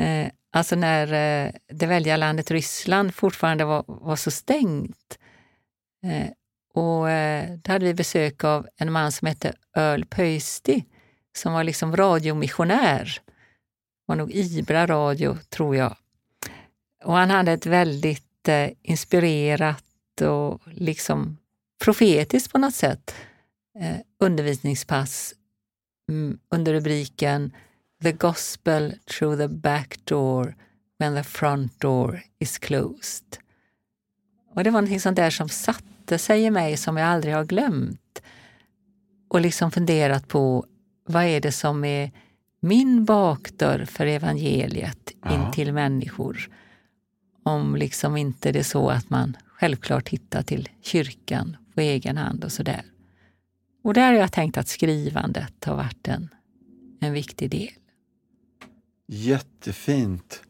Eh, 0.00 0.30
alltså 0.52 0.76
när 0.76 1.06
eh, 1.12 1.52
det 1.68 1.86
välja 1.86 2.16
landet 2.16 2.50
Ryssland 2.50 3.14
fortfarande 3.14 3.64
var, 3.64 3.84
var 3.86 4.16
så 4.16 4.30
stängt. 4.30 5.18
Och 6.74 7.10
eh, 7.10 7.58
hade 7.64 7.84
vi 7.84 7.94
besök 7.94 8.44
av 8.44 8.68
en 8.76 8.92
man 8.92 9.12
som 9.12 9.26
hette 9.26 9.52
Earl 9.76 10.04
Pöysti 10.04 10.84
som 11.36 11.52
var 11.52 11.64
liksom 11.64 11.96
radiomissionär. 11.96 13.20
var 14.06 14.16
nog 14.16 14.32
Ibra 14.32 14.86
radio, 14.86 15.38
tror 15.48 15.76
jag. 15.76 15.96
Och 17.04 17.14
han 17.14 17.30
hade 17.30 17.52
ett 17.52 17.66
väldigt 17.66 18.48
eh, 18.48 18.70
inspirerat 18.82 19.84
och 20.20 20.60
liksom 20.66 21.36
profetiskt 21.84 22.52
på 22.52 22.58
något 22.58 22.74
sätt 22.74 23.14
eh, 23.78 23.96
undervisningspass 24.20 25.34
mm, 26.08 26.38
under 26.50 26.72
rubriken 26.72 27.52
The 28.02 28.12
Gospel 28.12 28.94
through 29.06 29.38
the 29.38 29.48
back 29.48 29.98
door 30.04 30.54
when 30.98 31.14
the 31.14 31.22
front 31.22 31.80
door 31.80 32.22
is 32.38 32.58
closed. 32.58 33.38
Och 34.54 34.64
det 34.64 34.70
var 34.70 34.82
något 34.82 35.02
sånt 35.02 35.16
där 35.16 35.30
som 35.30 35.48
satt 35.48 35.84
sig 36.18 36.42
i 36.44 36.50
mig 36.50 36.76
som 36.76 36.96
jag 36.96 37.08
aldrig 37.08 37.34
har 37.34 37.44
glömt. 37.44 38.22
Och 39.28 39.40
liksom 39.40 39.70
funderat 39.70 40.28
på 40.28 40.66
vad 41.06 41.24
är 41.24 41.40
det 41.40 41.52
som 41.52 41.84
är 41.84 42.10
min 42.60 43.04
bakdörr 43.04 43.84
för 43.84 44.06
evangeliet 44.06 45.12
Ja. 45.22 45.34
in 45.34 45.52
till 45.52 45.72
människor. 45.72 46.48
Om 47.42 47.76
liksom 47.76 48.16
inte 48.16 48.52
det 48.52 48.58
är 48.58 48.62
så 48.62 48.90
att 48.90 49.10
man 49.10 49.36
självklart 49.46 50.08
hittar 50.08 50.42
till 50.42 50.68
kyrkan 50.82 51.56
på 51.74 51.80
egen 51.80 52.16
hand 52.16 52.44
och 52.44 52.52
sådär. 52.52 52.82
Och 53.84 53.94
där 53.94 54.12
har 54.12 54.18
jag 54.20 54.32
tänkt 54.32 54.58
att 54.58 54.68
skrivandet 54.68 55.64
har 55.64 55.76
varit 55.76 56.08
en, 56.08 56.28
en 57.00 57.12
viktig 57.12 57.50
del. 57.50 57.70
Jättefint. 59.06 60.42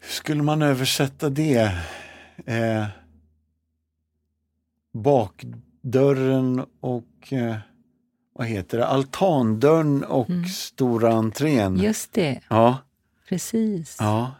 Hur 0.00 0.08
skulle 0.12 0.42
man 0.42 0.62
översätta 0.62 1.30
det? 1.30 1.72
Eh, 2.46 2.84
bakdörren 5.02 6.64
och 6.80 7.32
eh, 7.32 7.56
vad 8.34 8.46
heter 8.46 8.78
det? 8.78 8.86
Altandörren 8.86 10.04
och 10.04 10.30
Mm. 10.30 10.44
stora 10.48 11.12
entrén. 11.12 11.76
Just 11.76 12.12
det, 12.12 12.40
Ja, 12.48 12.78
precis. 13.28 13.96
ja. 14.00 14.34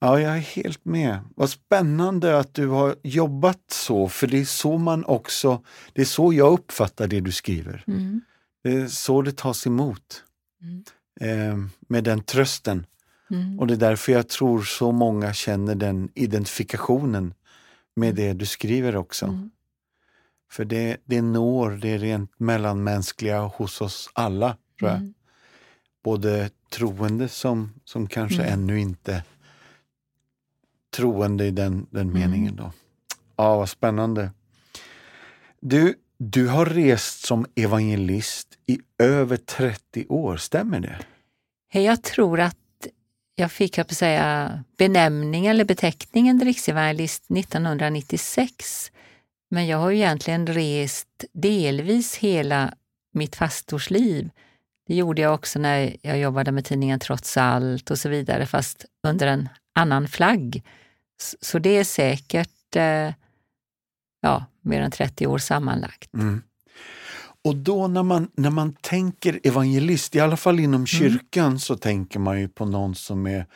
Ja, 0.00 0.20
jag 0.20 0.36
är 0.36 0.40
helt 0.40 0.84
med. 0.84 1.18
Vad 1.36 1.50
spännande 1.50 2.38
att 2.38 2.54
du 2.54 2.68
har 2.68 2.96
jobbat 3.02 3.60
så, 3.70 4.08
för 4.08 4.26
det 4.26 4.38
är 4.40 4.44
så 4.44 4.78
man 4.78 5.04
också, 5.04 5.62
det 5.92 6.00
är 6.00 6.04
så 6.06 6.32
jag 6.32 6.52
uppfattar 6.52 7.06
det 7.08 7.20
du 7.20 7.32
skriver. 7.32 7.84
Mm. 7.86 8.20
Det 8.62 8.72
är 8.72 8.86
så 8.86 9.22
det 9.22 9.36
tas 9.36 9.66
emot. 9.66 10.22
Mm. 10.62 10.84
Eh, 11.20 11.68
med 11.88 12.04
den 12.04 12.22
trösten. 12.22 12.86
Mm. 13.30 13.58
Och 13.60 13.66
det 13.66 13.74
är 13.74 13.78
därför 13.78 14.12
jag 14.12 14.28
tror 14.28 14.62
så 14.62 14.92
många 14.92 15.32
känner 15.32 15.74
den 15.74 16.08
identifikationen 16.14 17.34
med 17.98 18.14
det 18.14 18.32
du 18.32 18.46
skriver 18.46 18.96
också. 18.96 19.26
Mm. 19.26 19.50
För 20.50 20.64
det, 20.64 20.96
det 21.04 21.22
når 21.22 21.70
det 21.70 21.98
rent 21.98 22.30
mellanmänskliga 22.40 23.40
hos 23.40 23.80
oss 23.80 24.10
alla, 24.12 24.56
tror 24.78 24.90
jag. 24.90 24.98
Mm. 25.00 25.14
Både 26.04 26.50
troende 26.70 27.28
som, 27.28 27.74
som 27.84 28.06
kanske 28.06 28.42
Mm. 28.42 28.52
ännu 28.52 28.80
inte 28.80 29.24
troende 30.96 31.44
i 31.46 31.50
den, 31.50 31.86
den 31.90 32.08
Mm. 32.10 32.20
meningen. 32.20 32.56
Då. 32.56 32.72
Ja, 33.36 33.56
vad 33.56 33.68
spännande. 33.68 34.30
Du, 35.60 35.94
du 36.18 36.48
har 36.48 36.66
rest 36.66 37.26
som 37.26 37.46
evangelist 37.54 38.48
i 38.66 38.78
över 38.98 39.36
30 39.36 40.06
år, 40.08 40.36
stämmer 40.36 40.80
det? 40.80 40.98
Jag 41.80 42.02
tror 42.02 42.40
att 42.40 42.56
jag 43.38 43.52
fick, 43.52 43.78
jag 43.78 43.88
på 43.88 43.94
säga, 43.94 44.64
benämningen 44.76 45.50
eller 45.50 45.64
beteckningen 45.64 46.40
riksevangelist 46.40 47.30
1996. 47.30 48.92
Men 49.50 49.66
jag 49.66 49.78
har 49.78 49.90
ju 49.90 49.96
egentligen 49.96 50.46
rest 50.46 51.24
delvis 51.32 52.16
hela 52.16 52.74
mitt 53.12 53.38
pastorsliv. 53.38 54.30
Det 54.86 54.94
gjorde 54.94 55.22
jag 55.22 55.34
också 55.34 55.58
när 55.58 55.96
jag 56.02 56.18
jobbade 56.18 56.52
med 56.52 56.64
tidningen 56.64 57.00
Trots 57.00 57.36
allt 57.36 57.90
och 57.90 57.98
så 57.98 58.08
vidare, 58.08 58.46
fast 58.46 58.84
under 59.06 59.26
en 59.26 59.48
annan 59.74 60.08
flagg. 60.08 60.62
Så 61.40 61.58
det 61.58 61.76
är 61.76 61.84
säkert 61.84 62.76
eh, 62.76 63.12
ja, 64.20 64.44
mer 64.60 64.80
än 64.80 64.90
30 64.90 65.26
år 65.26 65.38
sammanlagt. 65.38 66.14
Mm. 66.14 66.42
Och 67.44 67.56
då 67.56 67.88
när 67.88 68.02
man, 68.02 68.30
när 68.34 68.50
man 68.50 68.72
tänker 68.80 69.40
evangelist, 69.44 70.14
i 70.16 70.20
alla 70.20 70.36
fall 70.36 70.54
Mm. 70.54 70.64
inom 70.64 70.86
kyrkan, 70.86 71.58
så 71.60 71.76
tänker 71.76 72.18
man 72.18 72.40
ju 72.40 72.48
på 72.48 72.64
någon 72.64 72.94
som 72.94 73.26
är 73.26 73.46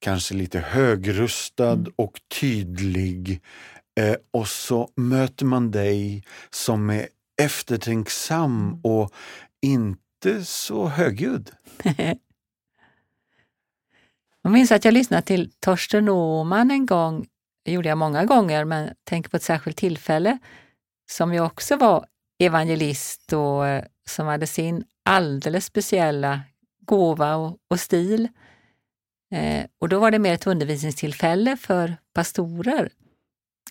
kanske 0.00 0.34
lite 0.34 0.58
högrustad 0.58 1.72
Mm. 1.72 1.92
och 1.96 2.20
tydlig. 2.40 3.40
Eh, 4.00 4.16
och 4.30 4.48
så 4.48 4.90
möter 4.96 5.44
man 5.44 5.70
dig 5.70 6.24
som 6.50 6.90
är 6.90 7.08
eftertänksam 7.42 8.68
Mm. 8.68 8.80
och 8.82 9.12
inte 9.62 10.44
så 10.44 10.86
högljudd. 10.88 11.50
Jag 14.42 14.52
minns 14.52 14.72
att 14.72 14.84
jag 14.84 14.94
lyssnade 14.94 15.22
till 15.22 15.50
Torsten 15.60 16.08
Åhman 16.08 16.70
en 16.70 16.86
gång, 16.86 17.26
det 17.64 17.72
gjorde 17.72 17.88
jag 17.88 17.98
många 17.98 18.24
gånger, 18.24 18.64
men 18.64 18.90
tänker 19.04 19.30
på 19.30 19.36
ett 19.36 19.42
särskilt 19.42 19.76
tillfälle, 19.76 20.38
som 21.10 21.34
ju 21.34 21.40
också 21.40 21.76
var 21.76 22.06
evangelist 22.38 23.32
och 23.32 23.66
eh, 23.66 23.84
som 24.08 24.26
hade 24.26 24.46
sin 24.46 24.84
alldeles 25.04 25.64
speciella 25.64 26.40
gåva 26.80 27.36
och, 27.36 27.58
och 27.70 27.80
stil. 27.80 28.28
Eh, 29.30 29.66
och 29.78 29.88
då 29.88 29.98
var 29.98 30.10
det 30.10 30.18
mer 30.18 30.34
ett 30.34 30.46
undervisningstillfälle 30.46 31.56
för 31.56 31.96
pastorer. 32.14 32.90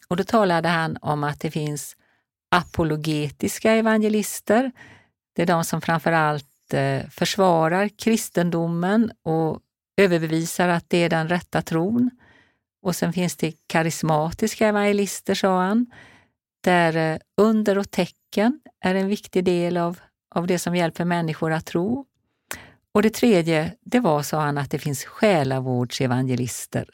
Och 0.08 0.18
då 0.18 0.24
talade 0.24 0.70
han 0.70 0.98
om 1.02 1.24
att 1.24 1.40
det 1.40 1.52
finns 1.52 1.96
apologetiska 2.52 3.72
evangelister. 3.72 4.72
Det 5.36 5.42
är 5.42 5.46
de 5.46 5.64
som 5.64 5.82
framför 5.82 6.12
allt 6.12 6.74
eh, 6.74 7.10
försvarar 7.10 7.88
kristendomen 7.88 9.12
och 9.24 9.60
överbevisar 9.98 10.68
att 10.68 10.90
det 10.90 10.98
är 10.98 11.10
den 11.10 11.30
rätta 11.30 11.62
tron. 11.62 12.12
Och 12.82 12.96
sen 12.96 13.14
finns 13.14 13.36
det 13.36 13.54
karismatiska 13.68 14.68
evangelister, 14.68 15.36
sa 15.36 15.62
han, 15.62 15.86
där 16.66 17.14
eh, 17.14 17.18
under 17.38 17.78
och 17.78 17.92
tecken 17.92 18.60
är 18.82 18.96
en 18.96 19.08
viktig 19.08 19.44
del 19.44 19.78
av, 19.78 20.00
av 20.36 20.48
det 20.48 20.60
som 20.60 20.76
hjälper 20.76 21.06
människor 21.06 21.52
att 21.52 21.66
tro. 21.66 22.06
Och 22.92 23.02
det 23.02 23.10
tredje, 23.10 23.74
det 23.82 24.00
var, 24.00 24.22
sa 24.22 24.42
han, 24.42 24.58
att 24.58 24.72
det 24.72 24.80
finns 24.80 25.06
själavårdsevangelister, 25.06 26.90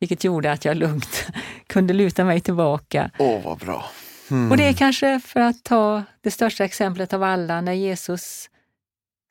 vilket 0.00 0.24
gjorde 0.24 0.52
att 0.52 0.64
jag 0.64 0.76
lugnt 0.76 1.26
kunde 1.66 1.94
luta 1.94 2.24
mig 2.24 2.40
tillbaka. 2.40 3.10
Åh, 3.18 3.42
vad 3.44 3.58
bra. 3.58 3.84
Mm. 4.30 4.50
Och 4.50 4.56
det 4.56 4.64
är 4.64 4.72
kanske 4.72 5.20
för 5.20 5.40
att 5.40 5.64
ta 5.64 6.02
det 6.20 6.30
största 6.30 6.64
exemplet 6.64 7.12
av 7.12 7.22
alla, 7.22 7.60
när 7.60 7.72
Jesus, 7.72 8.50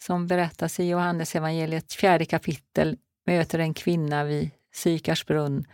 som 0.04 0.28
berättas 0.28 0.80
i 0.80 0.90
Johannes 0.90 1.36
evangeliet 1.36 1.94
fjärde 1.94 2.26
kapitel, 2.26 2.98
möter 3.26 3.60
en 3.60 3.74
kvinna 3.74 4.24
vid 4.24 4.50
Sykars 4.76 5.26
brunn 5.26 5.66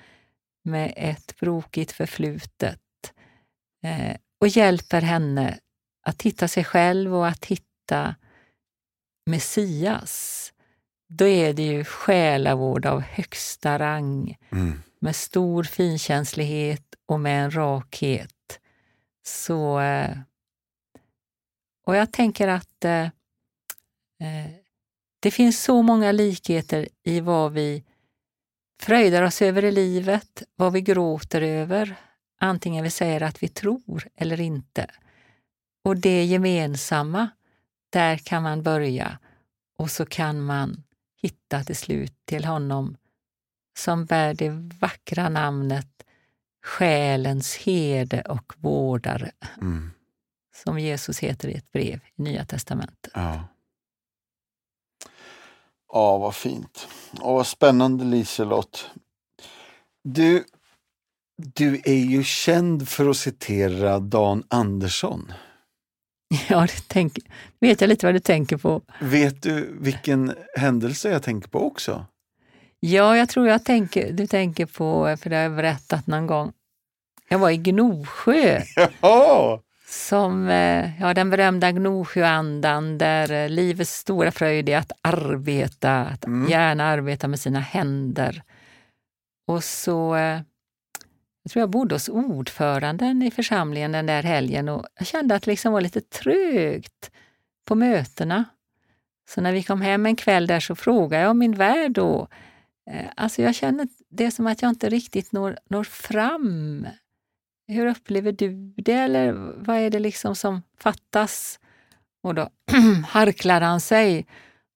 med 0.64 0.94
ett 0.96 1.40
brokigt 1.40 1.92
förflutet 1.92 2.83
eh, 3.84 4.16
och 4.42 4.48
hjälper 4.48 5.02
henne 5.02 5.60
att 6.06 6.22
hitta 6.22 6.48
sig 6.48 6.64
själv 6.64 7.16
och 7.16 7.28
att 7.28 7.46
hitta 7.46 8.16
Messias. 9.26 10.40
Då 11.10 11.28
är 11.28 11.54
det 11.54 11.64
ju 11.64 11.84
själavård 11.86 12.86
av 12.86 13.02
högsta 13.02 13.80
rang 13.80 14.38
Mm. 14.52 14.82
med 15.00 15.16
stor 15.16 15.64
finkänslighet 15.64 16.96
och 17.06 17.20
med 17.20 17.44
en 17.46 17.52
rakhet. 17.56 18.60
Så, 19.26 19.80
eh, 19.80 20.18
och 21.86 21.96
jag 21.96 22.12
tänker 22.14 22.48
att 22.48 22.86
eh, 22.86 23.04
eh, 24.22 24.52
det 25.20 25.32
finns 25.32 25.64
så 25.64 25.82
många 25.82 26.12
likheter 26.12 26.88
i 27.04 27.20
vad 27.20 27.54
vi 27.54 27.84
fröjdar 28.82 29.24
oss 29.24 29.42
över 29.42 29.66
i 29.66 29.72
livet, 29.72 30.44
vad 30.56 30.74
vi 30.74 30.82
gråter 30.82 31.42
över, 31.42 31.96
antingen 32.44 32.84
vi 32.84 32.90
säger 32.90 33.22
att 33.24 33.44
vi 33.44 33.48
tror 33.48 34.08
eller 34.16 34.42
inte. 34.42 34.92
Och 35.84 35.98
det 35.98 36.24
gemensamma, 36.26 37.30
där 37.90 38.18
kan 38.18 38.44
man 38.44 38.64
börja 38.64 39.20
och 39.78 39.92
så 39.92 40.06
kan 40.06 40.42
man 40.42 40.84
hitta 41.22 41.64
till 41.64 41.76
slut 41.76 42.14
till 42.26 42.46
honom 42.46 42.98
som 43.78 44.06
bär 44.06 44.34
det 44.34 44.50
vackra 44.80 45.30
namnet 45.30 45.88
Själens 46.66 47.56
herde 47.58 48.22
och 48.22 48.54
vårdare, 48.58 49.32
Mm. 49.62 49.92
som 50.64 50.80
Jesus 50.80 51.20
heter 51.20 51.48
i 51.50 51.54
ett 51.54 51.72
brev 51.72 52.00
i 52.16 52.22
Nya 52.22 52.46
testamentet. 52.46 53.12
Ja. 53.14 53.44
Ja, 55.94 56.18
vad 56.18 56.36
fint. 56.36 56.88
Och 57.22 57.34
vad 57.34 57.48
spännande 57.48 58.06
Liselott. 58.06 58.90
Du, 60.04 60.46
du 61.54 61.82
är 61.86 61.94
ju 62.06 62.24
känd 62.24 62.88
för 62.90 63.10
att 63.10 63.18
citera 63.18 64.00
Dan 64.00 64.44
Andersson. 64.50 65.34
Ja, 66.50 66.62
det 66.62 66.84
tänk, 66.88 67.18
vet 67.60 67.82
jag 67.82 67.88
lite 67.88 68.06
vad 68.06 68.16
du 68.16 68.20
tänker 68.20 68.58
på. 68.58 68.82
Vet 69.02 69.42
du 69.44 69.78
vilken 69.82 70.34
händelse 70.58 71.10
jag 71.12 71.24
tänker 71.24 71.50
på 71.50 71.68
också? 71.68 72.06
Ja, 72.80 73.18
jag 73.18 73.30
tror 73.30 73.48
jag 73.48 73.66
tänker, 73.66 74.12
du 74.14 74.28
tänker 74.28 74.66
på, 74.66 75.18
för 75.22 75.30
det 75.30 75.36
har 75.36 75.44
jag 75.44 75.56
berättat 75.56 76.08
någon 76.08 76.28
gång. 76.28 76.52
Jag 77.30 77.40
var 77.40 77.50
i 77.50 77.58
Gnosjö 77.58 78.62
Ja, 79.02 79.62
som 79.88 80.48
eh, 80.50 81.02
ja, 81.02 81.14
den 81.14 81.30
berömda 81.30 81.72
Gnosjöandan 81.72 82.98
där 82.98 83.32
eh, 83.32 83.50
livets 83.50 83.92
stora 83.94 84.32
fröjd 84.32 84.70
är 84.70 84.78
att 84.78 84.92
arbeta, 85.02 85.96
att 86.06 86.26
Mm. 86.26 86.50
gärna 86.50 86.84
arbeta 86.86 87.28
med 87.28 87.40
sina 87.40 87.60
händer. 87.60 88.44
Och 89.48 89.64
så 89.64 90.16
eh, 90.16 90.40
jag 91.44 91.52
tror 91.52 91.62
jag 91.62 91.70
bodde 91.70 91.96
hos 91.96 92.10
ordföranden 92.10 93.22
i 93.22 93.32
församlingen 93.32 93.92
den 93.92 94.06
där 94.06 94.24
helgen 94.24 94.70
och 94.70 94.86
jag 94.98 95.08
kände 95.08 95.36
att 95.36 95.44
det 95.44 95.52
liksom 95.52 95.74
var 95.74 95.82
lite 95.82 96.02
trögt 96.02 97.12
på 97.66 97.76
mötena. 97.76 98.46
Så 99.30 99.42
när 99.42 99.52
vi 99.52 99.64
kom 99.64 99.82
hem 99.82 100.06
en 100.06 100.16
kväll 100.16 100.48
där 100.48 100.60
så 100.60 100.76
frågade 100.76 101.24
jag 101.24 101.36
min 101.36 101.54
värd 101.54 101.92
då. 101.92 102.28
Eh, 102.92 103.06
alltså 103.16 103.42
jag 103.42 103.56
känner 103.56 103.88
det 104.10 104.26
är 104.26 104.32
som 104.32 104.48
att 104.48 104.62
jag 104.62 104.70
inte 104.70 104.90
riktigt 104.90 105.32
når, 105.32 105.58
når 105.70 105.84
fram. 105.84 106.88
Hur 107.68 107.86
upplever 107.86 108.32
du 108.32 108.74
det 108.78 108.94
eller 108.94 109.32
vad 109.58 109.78
är 109.78 109.90
det 109.90 110.00
liksom 110.00 110.36
som 110.36 110.62
fattas? 110.80 111.60
Och 112.24 112.36
då 112.36 112.50
harklade 113.08 113.66
han 113.66 113.82
sig. 113.82 114.26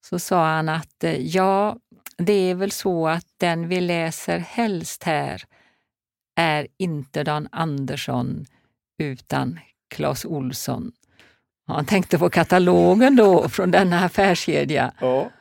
Så 0.06 0.20
sa 0.20 0.48
han 0.48 0.70
att 0.70 1.04
eh, 1.04 1.22
ja, 1.28 1.78
det 2.18 2.34
är 2.34 2.56
väl 2.56 2.72
så 2.72 3.08
att 3.08 3.26
den 3.38 3.68
vi 3.68 3.82
läser 3.82 4.40
helst 4.40 5.04
här 5.04 5.44
är 6.38 6.68
inte 6.78 7.24
Dan 7.24 7.48
Andersson 7.52 8.46
utan 9.04 9.60
Clas 9.96 10.26
Olsson. 10.26 10.92
Han 11.68 11.86
tänkte 11.86 12.20
på 12.20 12.30
katalogen 12.30 13.16
då 13.16 13.50
från 13.50 13.72
denna 13.72 14.06
affärskedja. 14.06 14.94
Ja. 15.00 15.32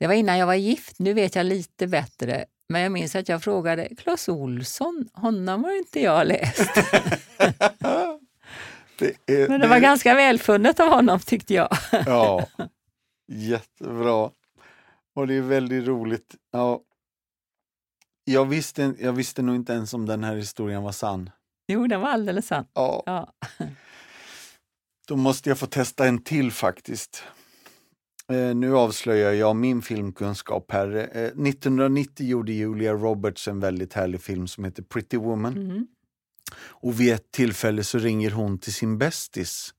Det 0.00 0.06
var 0.06 0.14
innan 0.14 0.38
jag 0.38 0.46
var 0.46 0.54
gift, 0.54 0.98
nu 0.98 1.12
vet 1.12 1.34
jag 1.34 1.46
lite 1.46 1.86
bättre. 1.86 2.44
Men 2.68 2.80
jag 2.82 2.92
minns 2.92 3.16
att 3.16 3.28
jag 3.28 3.42
frågade 3.42 3.88
Clas 3.98 4.28
Olsson, 4.28 5.08
honom 5.12 5.64
har 5.64 5.78
inte 5.78 6.00
jag 6.00 6.26
läst. 6.26 6.70
Det 8.98 9.16
är, 9.26 9.48
Men 9.48 9.60
det 9.60 9.68
var 9.68 9.78
ganska 9.78 10.14
välfunnet 10.14 10.80
av 10.80 10.88
honom 10.88 11.20
tyckte 11.20 11.54
jag. 11.54 11.68
Ja, 12.06 12.46
jättebra. 13.32 14.30
Och 15.14 15.26
det 15.26 15.34
är 15.34 15.40
väldigt 15.40 15.86
roligt. 15.86 16.34
Ja. 16.52 16.80
Jag, 18.32 18.44
visste, 18.44 18.94
jag 18.98 19.12
visste 19.12 19.42
nog 19.42 19.56
inte 19.56 19.72
ens 19.72 19.94
om 19.94 20.06
den 20.06 20.24
här 20.24 20.36
historien 20.36 20.82
var 20.82 20.92
sann. 20.92 21.30
Jo, 21.68 21.86
den 21.86 22.00
var 22.00 22.08
alldeles 22.08 22.46
sann. 22.46 22.64
Ja, 22.74 23.02
Ja. 23.06 23.32
då 25.08 25.16
måste 25.16 25.48
jag 25.48 25.58
få 25.58 25.66
testa 25.66 26.06
en 26.06 26.22
till 26.24 26.52
faktiskt. 26.52 27.22
Eh, 28.32 28.54
nu 28.54 28.76
avslöjar 28.76 29.32
jag 29.32 29.56
min 29.56 29.82
filmkunskap 29.82 30.72
här. 30.72 30.96
Eh, 31.12 31.22
1990 31.22 32.26
gjorde 32.26 32.52
Julia 32.52 32.92
Roberts 32.92 33.48
en 33.48 33.60
väldigt 33.60 33.92
härlig 33.92 34.20
film 34.22 34.48
som 34.48 34.64
heter 34.64 34.82
Pretty 34.82 35.16
Woman. 35.16 35.52
Mm. 35.56 35.86
Och 36.58 37.00
vid 37.00 37.12
ett 37.12 37.30
tillfälle 37.30 37.84
så 37.84 37.98
ringer 37.98 38.30
hon 38.30 38.58
till 38.58 38.74
sin 38.74 38.98
bästis. 38.98 39.74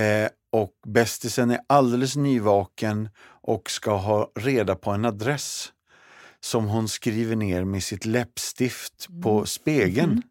Eh, 0.00 0.28
och 0.52 0.72
bästisen 0.86 1.50
är 1.50 1.60
alldeles 1.66 2.16
nyvaken 2.16 3.08
och 3.42 3.70
ska 3.70 3.96
ha 3.96 4.30
reda 4.34 4.74
på 4.76 4.90
en 4.90 5.04
adress 5.04 5.72
som 6.40 6.68
hon 6.68 6.88
skriver 6.88 7.36
ner 7.36 7.64
med 7.64 7.82
sitt 7.82 8.04
läppstift 8.04 9.08
på 9.22 9.46
spegeln. 9.46 10.22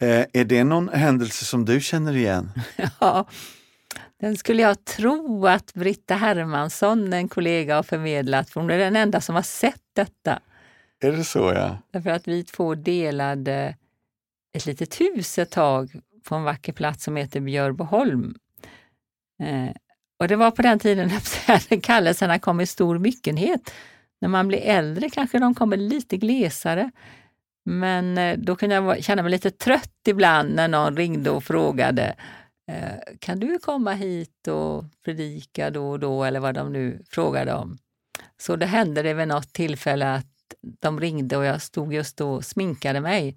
Eh, 0.00 0.26
är 0.32 0.44
det 0.44 0.64
någon 0.64 0.88
händelse 0.88 1.44
som 1.44 1.64
du 1.64 1.80
känner 1.80 2.16
igen? 2.16 2.50
ja. 3.00 3.28
Den 4.20 4.36
skulle 4.36 4.62
jag 4.62 4.84
tro 4.84 5.46
att 5.46 5.74
Britta 5.74 6.14
Hermansson, 6.14 7.12
en 7.12 7.28
kollega, 7.28 7.76
har 7.76 7.82
förmedlat. 7.82 8.50
För 8.50 8.60
hon 8.60 8.70
är 8.70 8.78
den 8.78 8.96
enda 8.96 9.20
som 9.20 9.34
har 9.34 9.42
sett 9.42 9.82
detta. 9.92 10.40
Är 11.00 11.12
det 11.12 11.24
så 11.24 11.38
ja? 11.38 11.78
Därför 11.90 12.10
att 12.10 12.28
vi 12.28 12.44
två 12.44 12.74
delade 12.74 13.76
ett 14.52 14.66
litet 14.66 15.00
hus 15.00 15.38
ett 15.38 15.50
tag 15.50 16.00
på 16.24 16.34
en 16.34 16.42
vacker 16.42 16.72
plats 16.72 17.04
som 17.04 17.16
heter 17.16 17.40
Björboholm. 17.40 18.34
Eh, 19.42 19.70
och 20.18 20.28
det 20.28 20.36
var 20.36 20.50
på 20.50 20.62
den 20.62 20.78
tiden 20.78 21.08
när 21.48 21.80
kallelserna 21.80 22.38
kom 22.38 22.60
i 22.60 22.66
stor 22.66 22.98
myckenhet. 22.98 23.74
När 24.20 24.28
man 24.28 24.48
blir 24.48 24.58
äldre 24.58 25.10
kanske 25.10 25.38
de 25.38 25.54
kommer 25.54 25.76
lite 25.76 26.16
glesare. 26.16 26.90
Men 27.64 28.18
eh, 28.18 28.38
då 28.38 28.56
kunde 28.56 28.74
jag 28.74 29.04
känna 29.04 29.22
mig 29.22 29.30
lite 29.30 29.50
trött 29.50 30.00
ibland 30.08 30.54
när 30.54 30.68
någon 30.68 30.96
ringde 30.96 31.30
och 31.30 31.44
frågade 31.44 32.14
eh, 32.70 33.14
kan 33.18 33.40
du 33.40 33.58
komma 33.58 33.92
hit 33.92 34.48
och 34.48 34.84
predika 35.04 35.70
då 35.70 35.90
och 35.90 35.98
då 36.00 36.24
eller 36.24 36.40
vad 36.40 36.54
de 36.54 36.72
nu 36.72 37.02
frågade 37.10 37.54
om. 37.54 37.78
Så 38.38 38.56
det 38.56 38.66
hände 38.66 39.02
det 39.02 39.14
vid 39.14 39.28
något 39.28 39.52
tillfälle 39.52 40.14
att 40.14 40.26
de 40.80 41.00
ringde 41.00 41.36
och 41.36 41.44
jag 41.44 41.62
stod 41.62 41.94
just 41.94 42.16
då 42.16 42.32
och 42.32 42.44
sminkade 42.44 43.00
mig. 43.00 43.36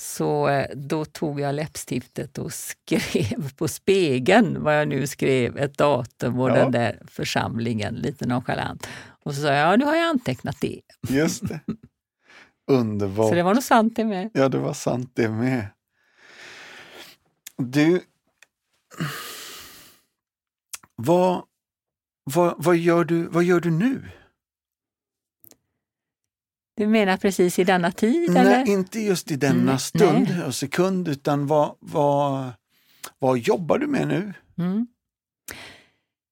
Så 0.00 0.48
eh, 0.48 0.66
då 0.74 1.04
tog 1.04 1.40
jag 1.40 1.54
läppstiftet 1.54 2.38
och 2.38 2.52
skrev 2.52 3.52
på 3.56 3.68
spegeln 3.68 4.62
vad 4.62 4.80
jag 4.80 4.88
nu 4.88 5.06
skrev, 5.06 5.58
ett 5.58 5.78
datum 5.78 6.40
och 6.40 6.50
Ja. 6.50 6.54
den 6.54 6.72
där 6.72 6.98
församlingen, 7.06 7.94
lite 7.94 8.26
nonchalant. 8.26 8.88
Och 9.24 9.34
så 9.34 9.40
sa 9.42 9.48
jag, 9.52 9.72
ja 9.72 9.76
nu 9.76 9.84
har 9.84 9.94
jag 9.96 10.06
antecknat 10.08 10.60
det. 10.60 10.80
Just 11.08 11.48
det. 11.48 11.60
Underbart. 12.70 13.28
Så 13.28 13.34
det 13.34 13.42
var 13.42 13.54
nog 13.54 13.62
sant 13.62 13.96
det 13.96 14.04
med. 14.04 14.30
Ja, 14.34 14.48
det 14.48 14.58
var 14.58 14.72
sant 14.74 15.10
det 15.14 15.28
med. 15.28 15.66
Du, 17.56 18.00
vad, 20.96 21.44
vad, 22.24 22.54
vad, 22.64 22.76
gör, 22.76 23.04
du, 23.04 23.26
vad 23.26 23.44
gör 23.44 23.60
du 23.60 23.70
nu? 23.70 24.08
Du 26.76 26.86
menar 26.86 27.16
precis 27.16 27.58
i 27.58 27.64
denna 27.64 27.92
tid? 27.92 28.30
eller? 28.30 28.44
Nej, 28.64 28.70
inte 28.72 29.00
just 29.00 29.30
i 29.30 29.36
denna 29.36 29.62
Mm, 29.62 29.78
stund 29.78 30.28
nej. 30.28 30.42
och 30.46 30.54
sekund, 30.54 31.08
utan 31.08 31.46
vad, 31.46 31.76
vad, 31.80 32.52
vad 33.18 33.38
jobbar 33.38 33.78
du 33.78 33.86
med 33.86 34.08
nu? 34.08 34.32
Mm. 34.58 34.86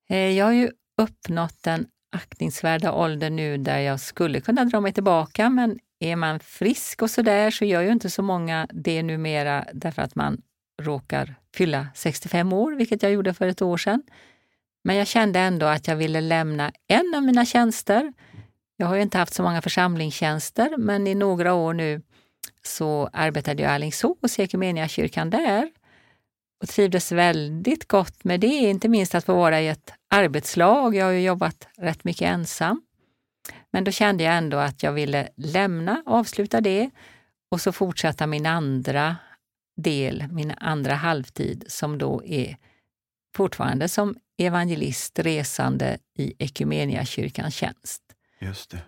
Eh, 0.08 0.16
Jag 0.18 0.44
har 0.44 0.52
ju 0.52 0.70
uppnått 0.96 1.62
den 1.62 1.86
aktningsvärda 2.12 2.92
ålder 2.92 3.30
nu 3.30 3.56
där 3.56 3.78
jag 3.78 4.00
skulle 4.00 4.40
kunna 4.40 4.64
dra 4.64 4.80
mig 4.80 4.92
tillbaka, 4.92 5.50
men 5.50 5.78
är 6.00 6.16
man 6.16 6.40
frisk 6.40 7.02
och 7.02 7.10
sådär 7.10 7.50
så 7.50 7.64
gör 7.64 7.82
ju 7.82 7.92
inte 7.92 8.10
så 8.10 8.22
många 8.22 8.66
det 8.72 9.02
numera 9.02 9.64
därför 9.72 10.02
att 10.02 10.14
man 10.14 10.42
råkar 10.82 11.34
fylla 11.54 11.86
65 11.94 12.52
år, 12.52 12.72
vilket 12.72 13.02
jag 13.02 13.12
gjorde 13.12 13.34
för 13.34 13.46
ett 13.46 13.62
år 13.62 13.76
sedan. 13.76 14.02
Men 14.84 14.96
jag 14.96 15.06
kände 15.06 15.40
ändå 15.40 15.66
att 15.66 15.88
jag 15.88 15.96
ville 15.96 16.20
lämna 16.20 16.72
en 16.86 17.14
av 17.16 17.22
mina 17.22 17.44
tjänster. 17.44 18.12
Jag 18.76 18.86
har 18.86 18.96
ju 18.96 19.02
inte 19.02 19.18
haft 19.18 19.34
så 19.34 19.42
många 19.42 19.62
församlingstjänster, 19.62 20.76
men 20.78 21.06
i 21.06 21.14
några 21.14 21.54
år 21.54 21.74
nu 21.74 22.02
så 22.62 23.10
arbetade 23.12 23.62
jag 23.62 23.70
i 23.70 23.74
Alingsås 23.74 24.18
och 24.22 24.30
kyrkan 24.88 25.30
där 25.30 25.70
och 26.62 26.68
trivdes 26.68 27.12
väldigt 27.12 27.88
gott 27.88 28.24
med 28.24 28.40
det, 28.40 28.46
inte 28.46 28.88
minst 28.88 29.14
att 29.14 29.24
få 29.24 29.34
vara 29.34 29.60
i 29.60 29.68
ett 29.68 29.92
arbetslag. 30.10 30.94
Jag 30.94 31.04
har 31.04 31.12
ju 31.12 31.20
jobbat 31.20 31.68
rätt 31.76 32.04
mycket 32.04 32.22
ensam. 32.22 32.82
Men 33.70 33.84
då 33.84 33.90
kände 33.90 34.24
jag 34.24 34.36
ändå 34.36 34.56
att 34.56 34.82
jag 34.82 34.92
ville 34.92 35.28
lämna, 35.36 36.02
avsluta 36.06 36.60
det 36.60 36.90
och 37.50 37.60
så 37.60 37.72
fortsätta 37.72 38.26
min 38.26 38.46
andra 38.46 39.16
del, 39.76 40.24
min 40.30 40.52
andra 40.56 40.94
halvtid 40.94 41.64
som 41.68 41.98
då 41.98 42.24
är 42.24 42.56
fortfarande 43.36 43.88
som 43.88 44.16
evangelist 44.38 45.18
resande 45.18 45.98
i 46.18 46.34
Equmeniakyrkans 46.38 47.54
tjänst. 47.54 48.02
Just 48.40 48.70
det. 48.70 48.78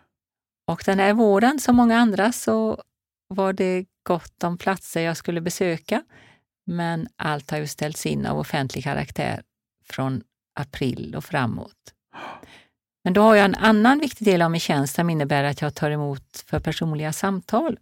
Och 0.66 0.82
den 0.86 0.98
här 0.98 1.14
våren, 1.14 1.58
som 1.58 1.76
många 1.76 1.98
andra, 1.98 2.32
så 2.32 2.82
var 3.28 3.52
det 3.52 3.84
gott 4.02 4.44
om 4.44 4.58
platser 4.58 5.00
jag 5.00 5.16
skulle 5.16 5.40
besöka. 5.40 6.02
Men 6.70 7.08
allt 7.16 7.50
har 7.50 7.58
ju 7.58 7.66
ställts 7.66 8.06
in 8.06 8.26
av 8.26 8.38
offentlig 8.38 8.84
karaktär 8.84 9.42
från 9.84 10.22
april 10.54 11.14
och 11.16 11.24
framåt. 11.24 11.94
Men 13.04 13.12
då 13.12 13.22
har 13.22 13.34
jag 13.34 13.44
en 13.44 13.54
annan 13.54 13.98
viktig 13.98 14.26
del 14.26 14.42
av 14.42 14.50
min 14.50 14.60
tjänst 14.60 14.94
som 14.94 15.10
innebär 15.10 15.44
att 15.44 15.60
jag 15.60 15.74
tar 15.74 15.90
emot 15.90 16.44
för 16.46 16.60
personliga 16.60 17.12
samtal. 17.12 17.78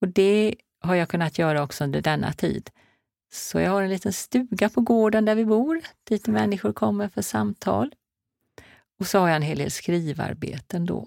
Och 0.00 0.08
det 0.08 0.54
har 0.80 0.94
jag 0.94 1.08
kunnat 1.08 1.38
göra 1.38 1.62
också 1.62 1.84
under 1.84 2.00
denna 2.00 2.32
tid. 2.32 2.70
Så 3.32 3.60
jag 3.60 3.70
har 3.70 3.82
en 3.82 3.90
liten 3.90 4.12
stuga 4.12 4.68
på 4.68 4.80
gården 4.80 5.24
där 5.24 5.34
vi 5.34 5.44
bor, 5.44 5.80
dit 6.08 6.26
människor 6.26 6.72
kommer 6.72 7.08
för 7.08 7.22
samtal. 7.22 7.94
Och 9.00 9.06
så 9.06 9.18
har 9.18 9.28
jag 9.28 9.36
en 9.36 9.42
hel 9.42 9.58
del 9.58 9.70
skrivarbeten 9.70 10.86
då. 10.86 11.06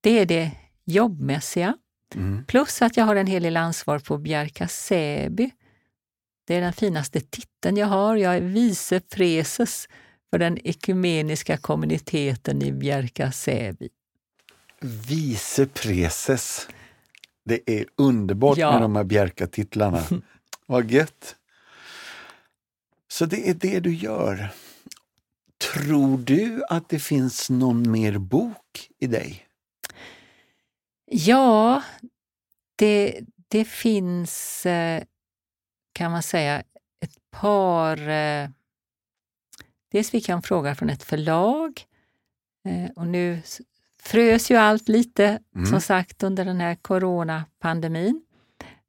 Det 0.00 0.18
är 0.18 0.26
det 0.26 0.50
jobbmässiga. 0.84 1.76
Mm. 2.14 2.44
Plus 2.44 2.82
att 2.82 2.96
jag 2.96 3.04
har 3.04 3.16
en 3.16 3.26
hel 3.26 3.42
del 3.42 3.56
ansvar 3.56 3.98
på 3.98 4.18
Bjärka 4.18 4.68
Säby. 4.68 5.50
Det 6.44 6.54
är 6.54 6.60
den 6.60 6.72
finaste 6.72 7.20
titeln 7.20 7.76
jag 7.76 7.86
har. 7.86 8.16
Jag 8.16 8.36
är 8.36 8.40
vice 8.40 9.00
preses 9.00 9.88
för 10.30 10.38
den 10.38 10.58
ekumeniska 10.66 11.56
kommuniteten 11.56 12.62
i 12.62 12.72
Bjärka 12.72 13.32
Säby. 13.32 13.88
Vice 15.08 15.66
preses. 15.66 16.68
Det 17.44 17.70
är 17.80 17.84
underbart 17.96 18.58
Ja. 18.58 18.72
med 18.72 18.82
de 18.82 18.96
här 18.96 19.04
Bjärka-titlarna. 19.04 20.04
Vad 20.66 20.90
gött! 20.90 21.36
Så 23.08 23.26
det 23.26 23.48
är 23.48 23.54
det 23.54 23.80
du 23.80 23.94
gör. 23.94 24.48
Tror 25.74 26.18
du 26.18 26.62
att 26.68 26.88
det 26.88 26.98
finns 26.98 27.50
någon 27.50 27.90
mer 27.90 28.18
bok 28.18 28.88
i 28.98 29.06
dig? 29.06 29.46
Ja, 31.06 31.82
det, 32.76 33.20
det 33.48 33.64
finns, 33.64 34.66
eh, 34.66 35.02
kan 36.00 36.12
man 36.12 36.22
säga, 36.22 36.62
ett 37.00 37.30
par... 37.30 38.08
Eh, 38.08 38.48
dels 39.92 40.10
fick 40.10 40.28
jag 40.28 40.36
en 40.36 40.42
fråga 40.42 40.74
från 40.74 40.90
ett 40.90 41.02
förlag 41.02 41.84
eh, 42.64 42.90
och 42.96 43.06
nu 43.06 43.42
frös 44.02 44.50
ju 44.50 44.56
allt 44.56 44.88
lite, 44.88 45.38
mm. 45.54 45.66
som 45.66 45.80
sagt, 45.80 46.22
under 46.22 46.44
den 46.44 46.60
här 46.60 46.74
coronapandemin. 46.74 48.22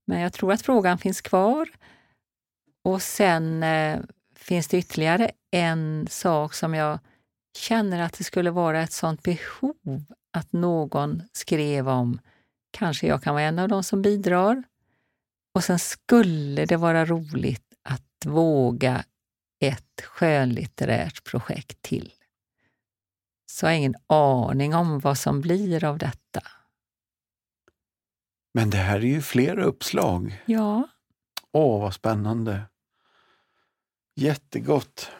Men 0.05 0.19
jag 0.19 0.33
tror 0.33 0.53
att 0.53 0.61
frågan 0.61 0.97
finns 0.97 1.21
kvar. 1.21 1.69
Och 2.83 3.01
sen 3.01 3.63
eh, 3.63 3.99
finns 4.35 4.67
det 4.67 4.77
ytterligare 4.77 5.31
en 5.51 6.07
sak 6.09 6.53
som 6.53 6.73
jag 6.73 6.99
känner 7.57 8.01
att 8.01 8.13
det 8.13 8.23
skulle 8.23 8.51
vara 8.51 8.81
ett 8.81 8.93
sånt 8.93 9.23
behov 9.23 10.03
att 10.33 10.53
någon 10.53 11.23
skrev 11.33 11.89
om. 11.89 12.19
Kanske 12.71 13.07
jag 13.07 13.23
kan 13.23 13.33
vara 13.33 13.43
en 13.43 13.59
av 13.59 13.67
dem 13.67 13.83
som 13.83 14.01
bidrar. 14.01 14.63
Och 15.53 15.63
sen 15.63 15.79
skulle 15.79 16.65
det 16.65 16.77
vara 16.77 17.05
roligt 17.05 17.73
att 17.83 18.25
våga 18.25 19.05
ett 19.59 20.01
skönlitterärt 20.03 21.23
projekt 21.23 21.81
till. 21.81 22.13
Så 23.51 23.65
jag 23.65 23.71
har 23.71 23.77
ingen 23.77 23.95
aning 24.07 24.75
om 24.75 24.99
vad 24.99 25.17
som 25.17 25.41
blir 25.41 25.83
av 25.83 25.97
detta. 25.97 26.41
Men 28.53 28.69
det 28.69 28.77
här 28.77 28.95
är 28.95 29.01
ju 29.05 29.21
flera 29.21 29.63
uppslag. 29.63 30.43
Ja. 30.45 30.87
Åh, 31.51 31.81
vad 31.81 31.93
spännande. 31.93 32.61
Jättegott. 34.15 35.11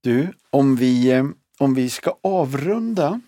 Du, 0.00 0.32
om 0.50 0.76
vi, 0.76 1.10
eh, 1.12 1.26
om 1.58 1.74
vi 1.74 1.90
ska 1.90 2.18
avrunda, 2.22 3.20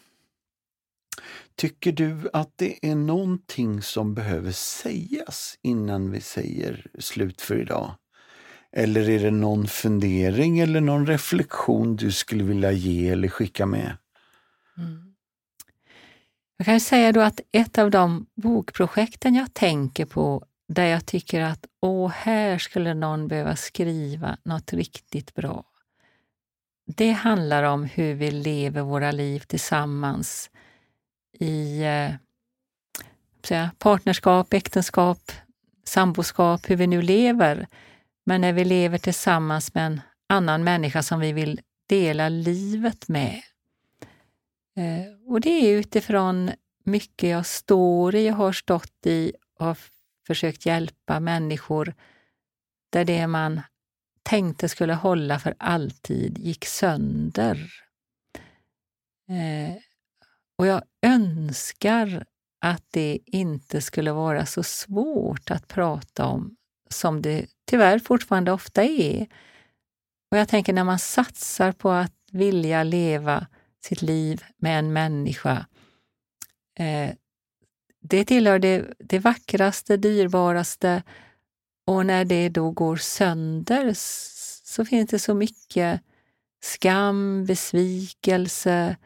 tycker 1.57 1.93
du 1.93 2.31
att 2.33 2.53
det 2.57 2.87
är 2.87 2.95
någonting 2.95 3.83
som 3.83 4.15
behöver 4.15 4.53
sägas 4.53 5.59
innan 5.63 6.11
vi 6.11 6.21
säger 6.21 6.87
slut 6.99 7.41
för 7.41 7.61
idag? 7.61 7.95
Eller 8.77 9.11
är 9.11 9.19
det 9.19 9.31
någon 9.31 9.67
fundering 9.67 10.59
eller 10.59 10.81
någon 10.81 11.07
reflektion 11.07 11.97
du 11.97 12.13
skulle 12.13 12.45
vilja 12.45 12.73
ge 12.73 13.09
eller 13.09 13.29
skicka 13.29 13.67
med? 13.67 13.97
Mm. 14.79 15.15
Jag 16.57 16.67
kan 16.67 16.81
säga 16.81 17.13
då 17.13 17.21
att 17.21 17.41
ett 17.53 17.79
av 17.79 17.91
de 17.91 18.27
bokprojekten 18.35 19.35
jag 19.35 19.55
tänker 19.55 20.05
på 20.05 20.45
där 20.69 20.87
jag 20.87 21.07
tycker 21.07 21.41
att 21.41 21.67
åh, 21.81 22.11
här 22.11 22.59
skulle 22.59 22.95
någon 22.95 23.29
behöva 23.29 23.57
skriva 23.57 24.39
något 24.45 24.73
riktigt 24.73 25.35
bra. 25.35 25.65
Det 26.87 27.13
handlar 27.13 27.63
om 27.63 27.85
hur 27.85 28.15
vi 28.15 28.31
lever 28.31 28.83
våra 28.83 29.13
liv 29.13 29.41
tillsammans 29.41 30.51
i 31.43 31.83
eh, 33.51 33.69
partnerskap, 33.79 34.53
äktenskap, 34.53 35.33
samboskap, 35.85 36.71
hur 36.71 36.77
vi 36.77 36.87
nu 36.87 37.03
lever. 37.03 37.67
Men 38.25 38.41
när 38.41 38.53
vi 38.53 38.65
lever 38.65 38.99
tillsammans 38.99 39.75
med 39.75 39.87
en 39.87 40.01
annan 40.27 40.65
människa 40.65 41.03
som 41.03 41.21
vi 41.21 41.33
vill 41.33 41.61
dela 41.87 42.29
livet 42.29 43.09
med. 43.09 43.43
Eh, 44.77 45.31
och 45.33 45.41
det 45.41 45.51
är 45.51 45.79
utifrån 45.79 46.51
mycket 46.85 47.31
jag 47.31 47.47
står 47.47 48.15
i 48.15 48.31
och 48.31 48.35
har 48.35 48.53
stått 48.53 49.07
i 49.07 49.33
och 49.59 49.67
har 49.67 49.79
försökt 50.27 50.67
hjälpa 50.67 51.21
människor 51.21 51.95
där 52.91 53.05
det 53.05 53.27
man 53.27 53.61
tänkte 54.23 54.69
skulle 54.69 54.95
hålla 54.95 55.39
för 55.39 55.55
alltid 55.59 56.39
gick 56.39 56.65
sönder. 56.65 57.73
Eh, 59.29 59.77
och 60.63 60.69
jag 60.69 60.83
önskar 61.03 62.25
att 62.61 62.85
det 62.91 63.19
inte 63.27 63.81
skulle 63.81 64.13
vara 64.13 64.47
så 64.47 64.63
svårt 64.63 65.51
att 65.51 65.69
prata 65.69 66.27
om 66.27 66.57
som 66.91 67.23
det 67.23 67.47
tyvärr 67.67 67.99
fortfarande 67.99 68.53
ofta 68.53 68.85
är. 68.85 69.27
Och 70.31 70.39
jag 70.39 70.49
tänker 70.49 70.73
när 70.73 70.85
man 70.85 70.99
satsar 70.99 71.73
på 71.73 71.91
att 71.91 72.15
vilja 72.33 72.83
leva 72.83 73.47
sitt 73.85 74.03
liv 74.03 74.45
med 74.57 74.79
en 74.79 74.93
människa, 74.93 75.67
eh, 76.79 77.15
det 78.01 78.25
tillhör 78.25 78.59
det, 78.59 78.95
det 78.99 79.19
vackraste, 79.19 79.97
dyrbaraste 79.97 81.03
och 81.87 82.07
när 82.07 82.25
det 82.25 82.49
då 82.49 82.71
går 82.71 82.97
sönder 82.97 83.93
så 84.65 84.85
finns 84.85 85.11
det 85.11 85.19
så 85.19 85.35
mycket 85.35 86.01
skam, 86.61 87.45
besvikelse, 87.47 88.97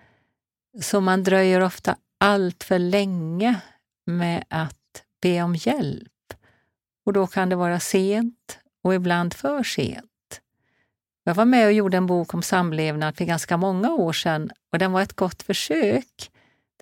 så 0.81 1.01
man 1.01 1.23
dröjer 1.23 1.61
ofta 1.61 1.97
allt 2.19 2.65
för 2.65 2.79
länge 2.79 3.61
med 4.07 4.45
att 4.49 5.05
be 5.23 5.43
om 5.43 5.55
hjälp. 5.55 6.13
Och 7.07 7.13
då 7.13 7.27
kan 7.27 7.49
det 7.49 7.57
vara 7.57 7.81
sent 7.81 8.59
och 8.83 8.95
ibland 8.95 9.35
för 9.35 9.63
sent. 9.63 10.41
Jag 11.25 11.35
var 11.35 11.45
med 11.45 11.67
och 11.67 11.73
gjorde 11.73 11.97
en 11.97 12.07
bok 12.07 12.35
om 12.35 12.43
samlevnad 12.43 13.17
för 13.17 13.25
ganska 13.25 13.57
många 13.57 13.93
år 13.93 14.13
sedan 14.13 14.51
och 14.73 14.79
den 14.79 14.93
var 14.93 15.03
ett 15.03 15.17
gott 15.17 15.43
försök. 15.43 16.31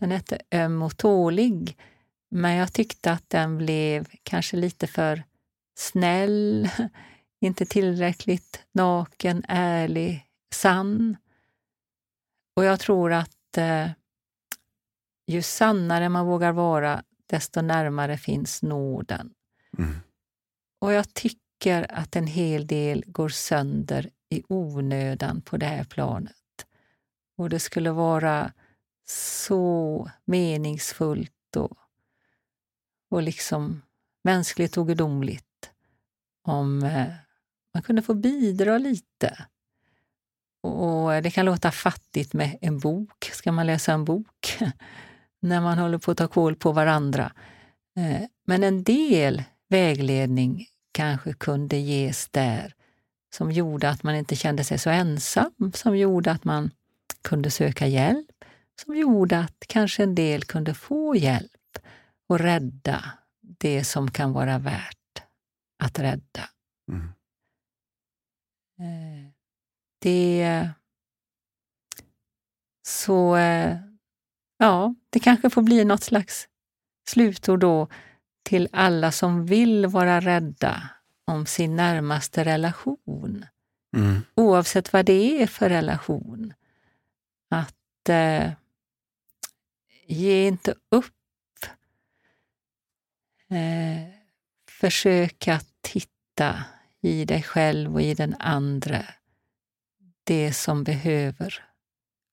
Den 0.01 0.11
hette 0.11 0.39
Öm 0.51 0.83
och 0.83 0.97
tålig, 0.97 1.77
men 2.31 2.55
jag 2.55 2.73
tyckte 2.73 3.13
att 3.13 3.31
den 3.31 3.59
blev 3.59 4.07
kanske 4.23 4.57
lite 4.57 4.87
för 4.87 5.23
snäll, 5.79 6.69
inte 7.41 7.67
tillräckligt 7.67 8.65
naken, 8.73 9.45
ärlig, 9.49 10.27
sann. 10.55 11.17
Och 12.57 12.65
jag 12.65 12.81
tror 12.81 13.13
att 13.13 13.31
eh, 13.59 13.91
ju 15.27 15.43
sannare 15.43 16.09
man 16.09 16.27
vågar 16.27 16.53
vara, 16.53 17.03
desto 17.27 17.61
närmare 17.61 18.19
finns 18.19 18.63
nåden. 18.63 19.35
Mm. 19.79 19.95
Och 20.81 20.93
jag 20.93 21.15
tycker 21.15 21.93
att 21.93 22.17
en 22.17 22.27
hel 22.27 22.67
del 22.67 23.05
går 23.07 23.29
sönder 23.29 24.11
i 24.31 24.43
onödan 24.49 25.41
på 25.41 25.57
det 25.57 25.67
här 25.67 25.85
planet. 25.85 26.35
Och 27.37 27.49
det 27.49 27.61
skulle 27.61 27.91
vara 27.91 28.53
så 29.09 30.11
meningsfullt 30.25 31.57
och, 31.57 31.79
och 33.11 33.23
liksom 33.23 33.83
mänskligt 34.25 34.77
och 34.77 34.87
gudomligt 34.87 35.71
om 36.43 36.83
eh, 36.83 37.13
man 37.75 37.83
kunde 37.83 38.03
få 38.03 38.15
bidra 38.15 38.79
lite. 38.79 39.47
Och 40.65 41.23
Det 41.23 41.31
kan 41.31 41.47
låta 41.47 41.71
fattigt 41.71 42.33
med 42.33 42.59
en 42.61 42.79
bok. 42.79 43.31
Ska 43.33 43.53
man 43.53 43.67
läsa 43.67 43.93
en 43.93 44.05
bok 44.05 44.59
när 45.41 45.61
man 45.61 45.79
håller 45.79 45.99
på 45.99 46.11
att 46.11 46.19
ta 46.19 46.29
koll 46.29 46.57
på 46.57 46.73
varandra? 46.73 47.33
Eh, 47.97 48.27
men 48.47 48.65
en 48.65 48.83
del 48.83 49.43
vägledning 49.69 50.67
kanske 50.93 51.33
kunde 51.33 51.77
ges 51.77 52.29
där 52.29 52.75
som 53.35 53.53
gjorde 53.53 53.91
att 53.91 54.03
man 54.03 54.15
inte 54.15 54.37
kände 54.37 54.65
sig 54.65 54.79
så 54.79 54.91
ensam, 54.91 55.73
som 55.75 55.97
gjorde 55.97 56.31
att 56.31 56.45
man 56.45 56.71
kunde 57.23 57.51
söka 57.51 57.87
hjälp, 57.87 58.45
som 58.85 58.97
gjorde 58.97 59.39
att 59.39 59.65
kanske 59.69 60.03
en 60.03 60.15
del 60.15 60.45
kunde 60.45 60.75
få 60.75 61.17
hjälp 61.17 61.79
och 62.29 62.39
rädda 62.39 63.05
det 63.41 63.85
som 63.85 64.11
kan 64.11 64.33
vara 64.33 64.59
värt 64.59 65.23
att 65.83 65.99
rädda. 65.99 66.49
Mm. 68.79 69.33
Det... 70.05 70.71
Så 72.87 73.37
eh, 73.37 73.77
ja, 74.59 74.95
det 75.11 75.21
kanske 75.21 75.51
får 75.51 75.63
bli 75.63 75.85
något 75.85 76.03
slags 76.03 76.49
slutord 77.09 77.61
då 77.61 77.89
till 78.43 78.69
alla 78.73 79.13
som 79.13 79.47
vill 79.47 79.87
vara 79.87 80.21
rädda 80.21 80.89
om 81.25 81.47
sin 81.47 81.77
närmaste 81.77 82.45
relation. 82.45 83.47
Mm. 83.97 84.23
Oavsett 84.35 84.93
vad 84.93 85.07
det 85.07 85.43
är 85.43 85.47
för 85.47 85.69
relation. 85.69 86.55
Att 87.51 88.09
eh, 88.09 88.53
ge 90.07 90.47
inte 90.47 90.75
upp. 90.91 91.67
Eh, 93.49 94.15
försök 94.71 95.49
att 95.49 95.69
titta 95.81 96.65
i 97.01 97.25
dig 97.25 97.43
själv 97.43 97.95
och 97.95 98.03
i 98.03 98.15
den 98.15 98.35
andra 98.39 99.05
det 100.25 100.53
som 100.53 100.85
behöver 100.85 101.65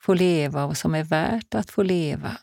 få 0.02 0.14
leva 0.14 0.66
och 0.66 0.78
som 0.78 0.96
är 0.96 1.04
värt 1.04 1.56
att 1.56 1.72
få 1.72 1.84
leva. 1.84 2.38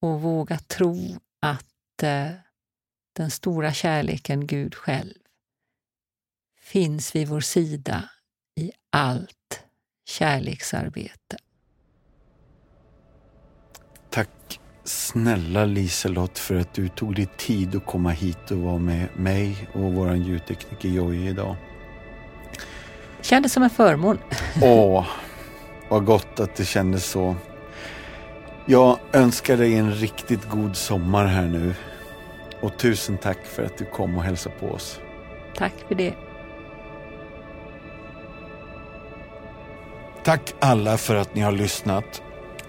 Och 0.00 0.20
våga 0.20 0.58
tro 0.58 0.96
att 1.40 2.02
eh, 2.02 2.30
den 3.12 3.30
stora 3.30 3.72
kärleken 3.72 4.46
Gud 4.46 4.74
själv 4.74 5.14
finns 6.60 7.14
vid 7.14 7.28
vår 7.28 7.40
sida 7.40 8.10
i 8.56 8.72
allt 8.90 9.64
kärleksarbete. 10.04 11.36
Tack 14.10 14.60
snälla 14.84 15.64
Liselott 15.64 16.38
för 16.38 16.54
att 16.54 16.74
du 16.74 16.88
tog 16.88 17.14
dig 17.14 17.28
tid 17.38 17.76
att 17.76 17.86
komma 17.86 18.10
hit 18.10 18.50
och 18.50 18.58
vara 18.58 18.78
med 18.78 19.08
mig 19.16 19.68
och 19.72 19.92
vår 19.92 20.16
ljudtekniker 20.16 20.88
Jojje 20.88 21.30
idag 21.30 21.56
kändes 23.32 23.52
som 23.52 23.62
en 23.62 23.70
förmån. 23.70 24.18
Åh, 24.62 25.06
vad 25.88 26.04
gott 26.04 26.40
att 26.40 26.54
det 26.54 26.64
kändes 26.64 27.04
så. 27.04 27.36
Jag 28.66 28.98
önskar 29.12 29.56
dig 29.56 29.74
en 29.74 29.92
riktigt 29.92 30.48
god 30.48 30.76
sommar 30.76 31.26
här 31.26 31.46
nu. 31.46 31.74
Och 32.60 32.78
tusen 32.78 33.18
tack 33.18 33.38
för 33.46 33.62
att 33.64 33.78
du 33.78 33.84
kom 33.84 34.16
och 34.16 34.22
hälsade 34.22 34.54
på 34.60 34.66
oss. 34.66 35.00
Tack 35.56 35.72
för 35.88 35.94
det. 35.94 36.14
Tack 40.24 40.54
alla 40.60 40.96
för 40.96 41.16
att 41.16 41.34
ni 41.34 41.40
har 41.40 41.52
lyssnat. 41.52 42.22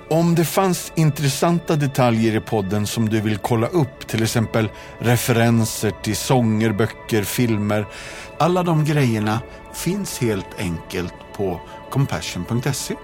Om 0.10 0.36
det 0.36 0.46
fanns 0.46 0.92
intressanta 0.96 1.76
detaljer 1.76 2.36
i 2.36 2.40
podden 2.40 2.88
som 2.88 3.10
du 3.10 3.22
vill 3.22 3.38
kolla 3.38 3.68
upp, 3.68 4.08
till 4.08 4.24
exempel 4.24 4.70
referenser 5.00 5.92
till 6.04 6.16
sånger, 6.16 6.72
böcker, 6.72 7.24
filmer, 7.24 7.86
alla 8.38 8.64
de 8.64 8.86
grejerna 8.86 9.40
finns 9.74 10.20
helt 10.20 10.60
enkelt 10.60 11.14
på 11.34 11.60
compassion.se. 11.90 12.96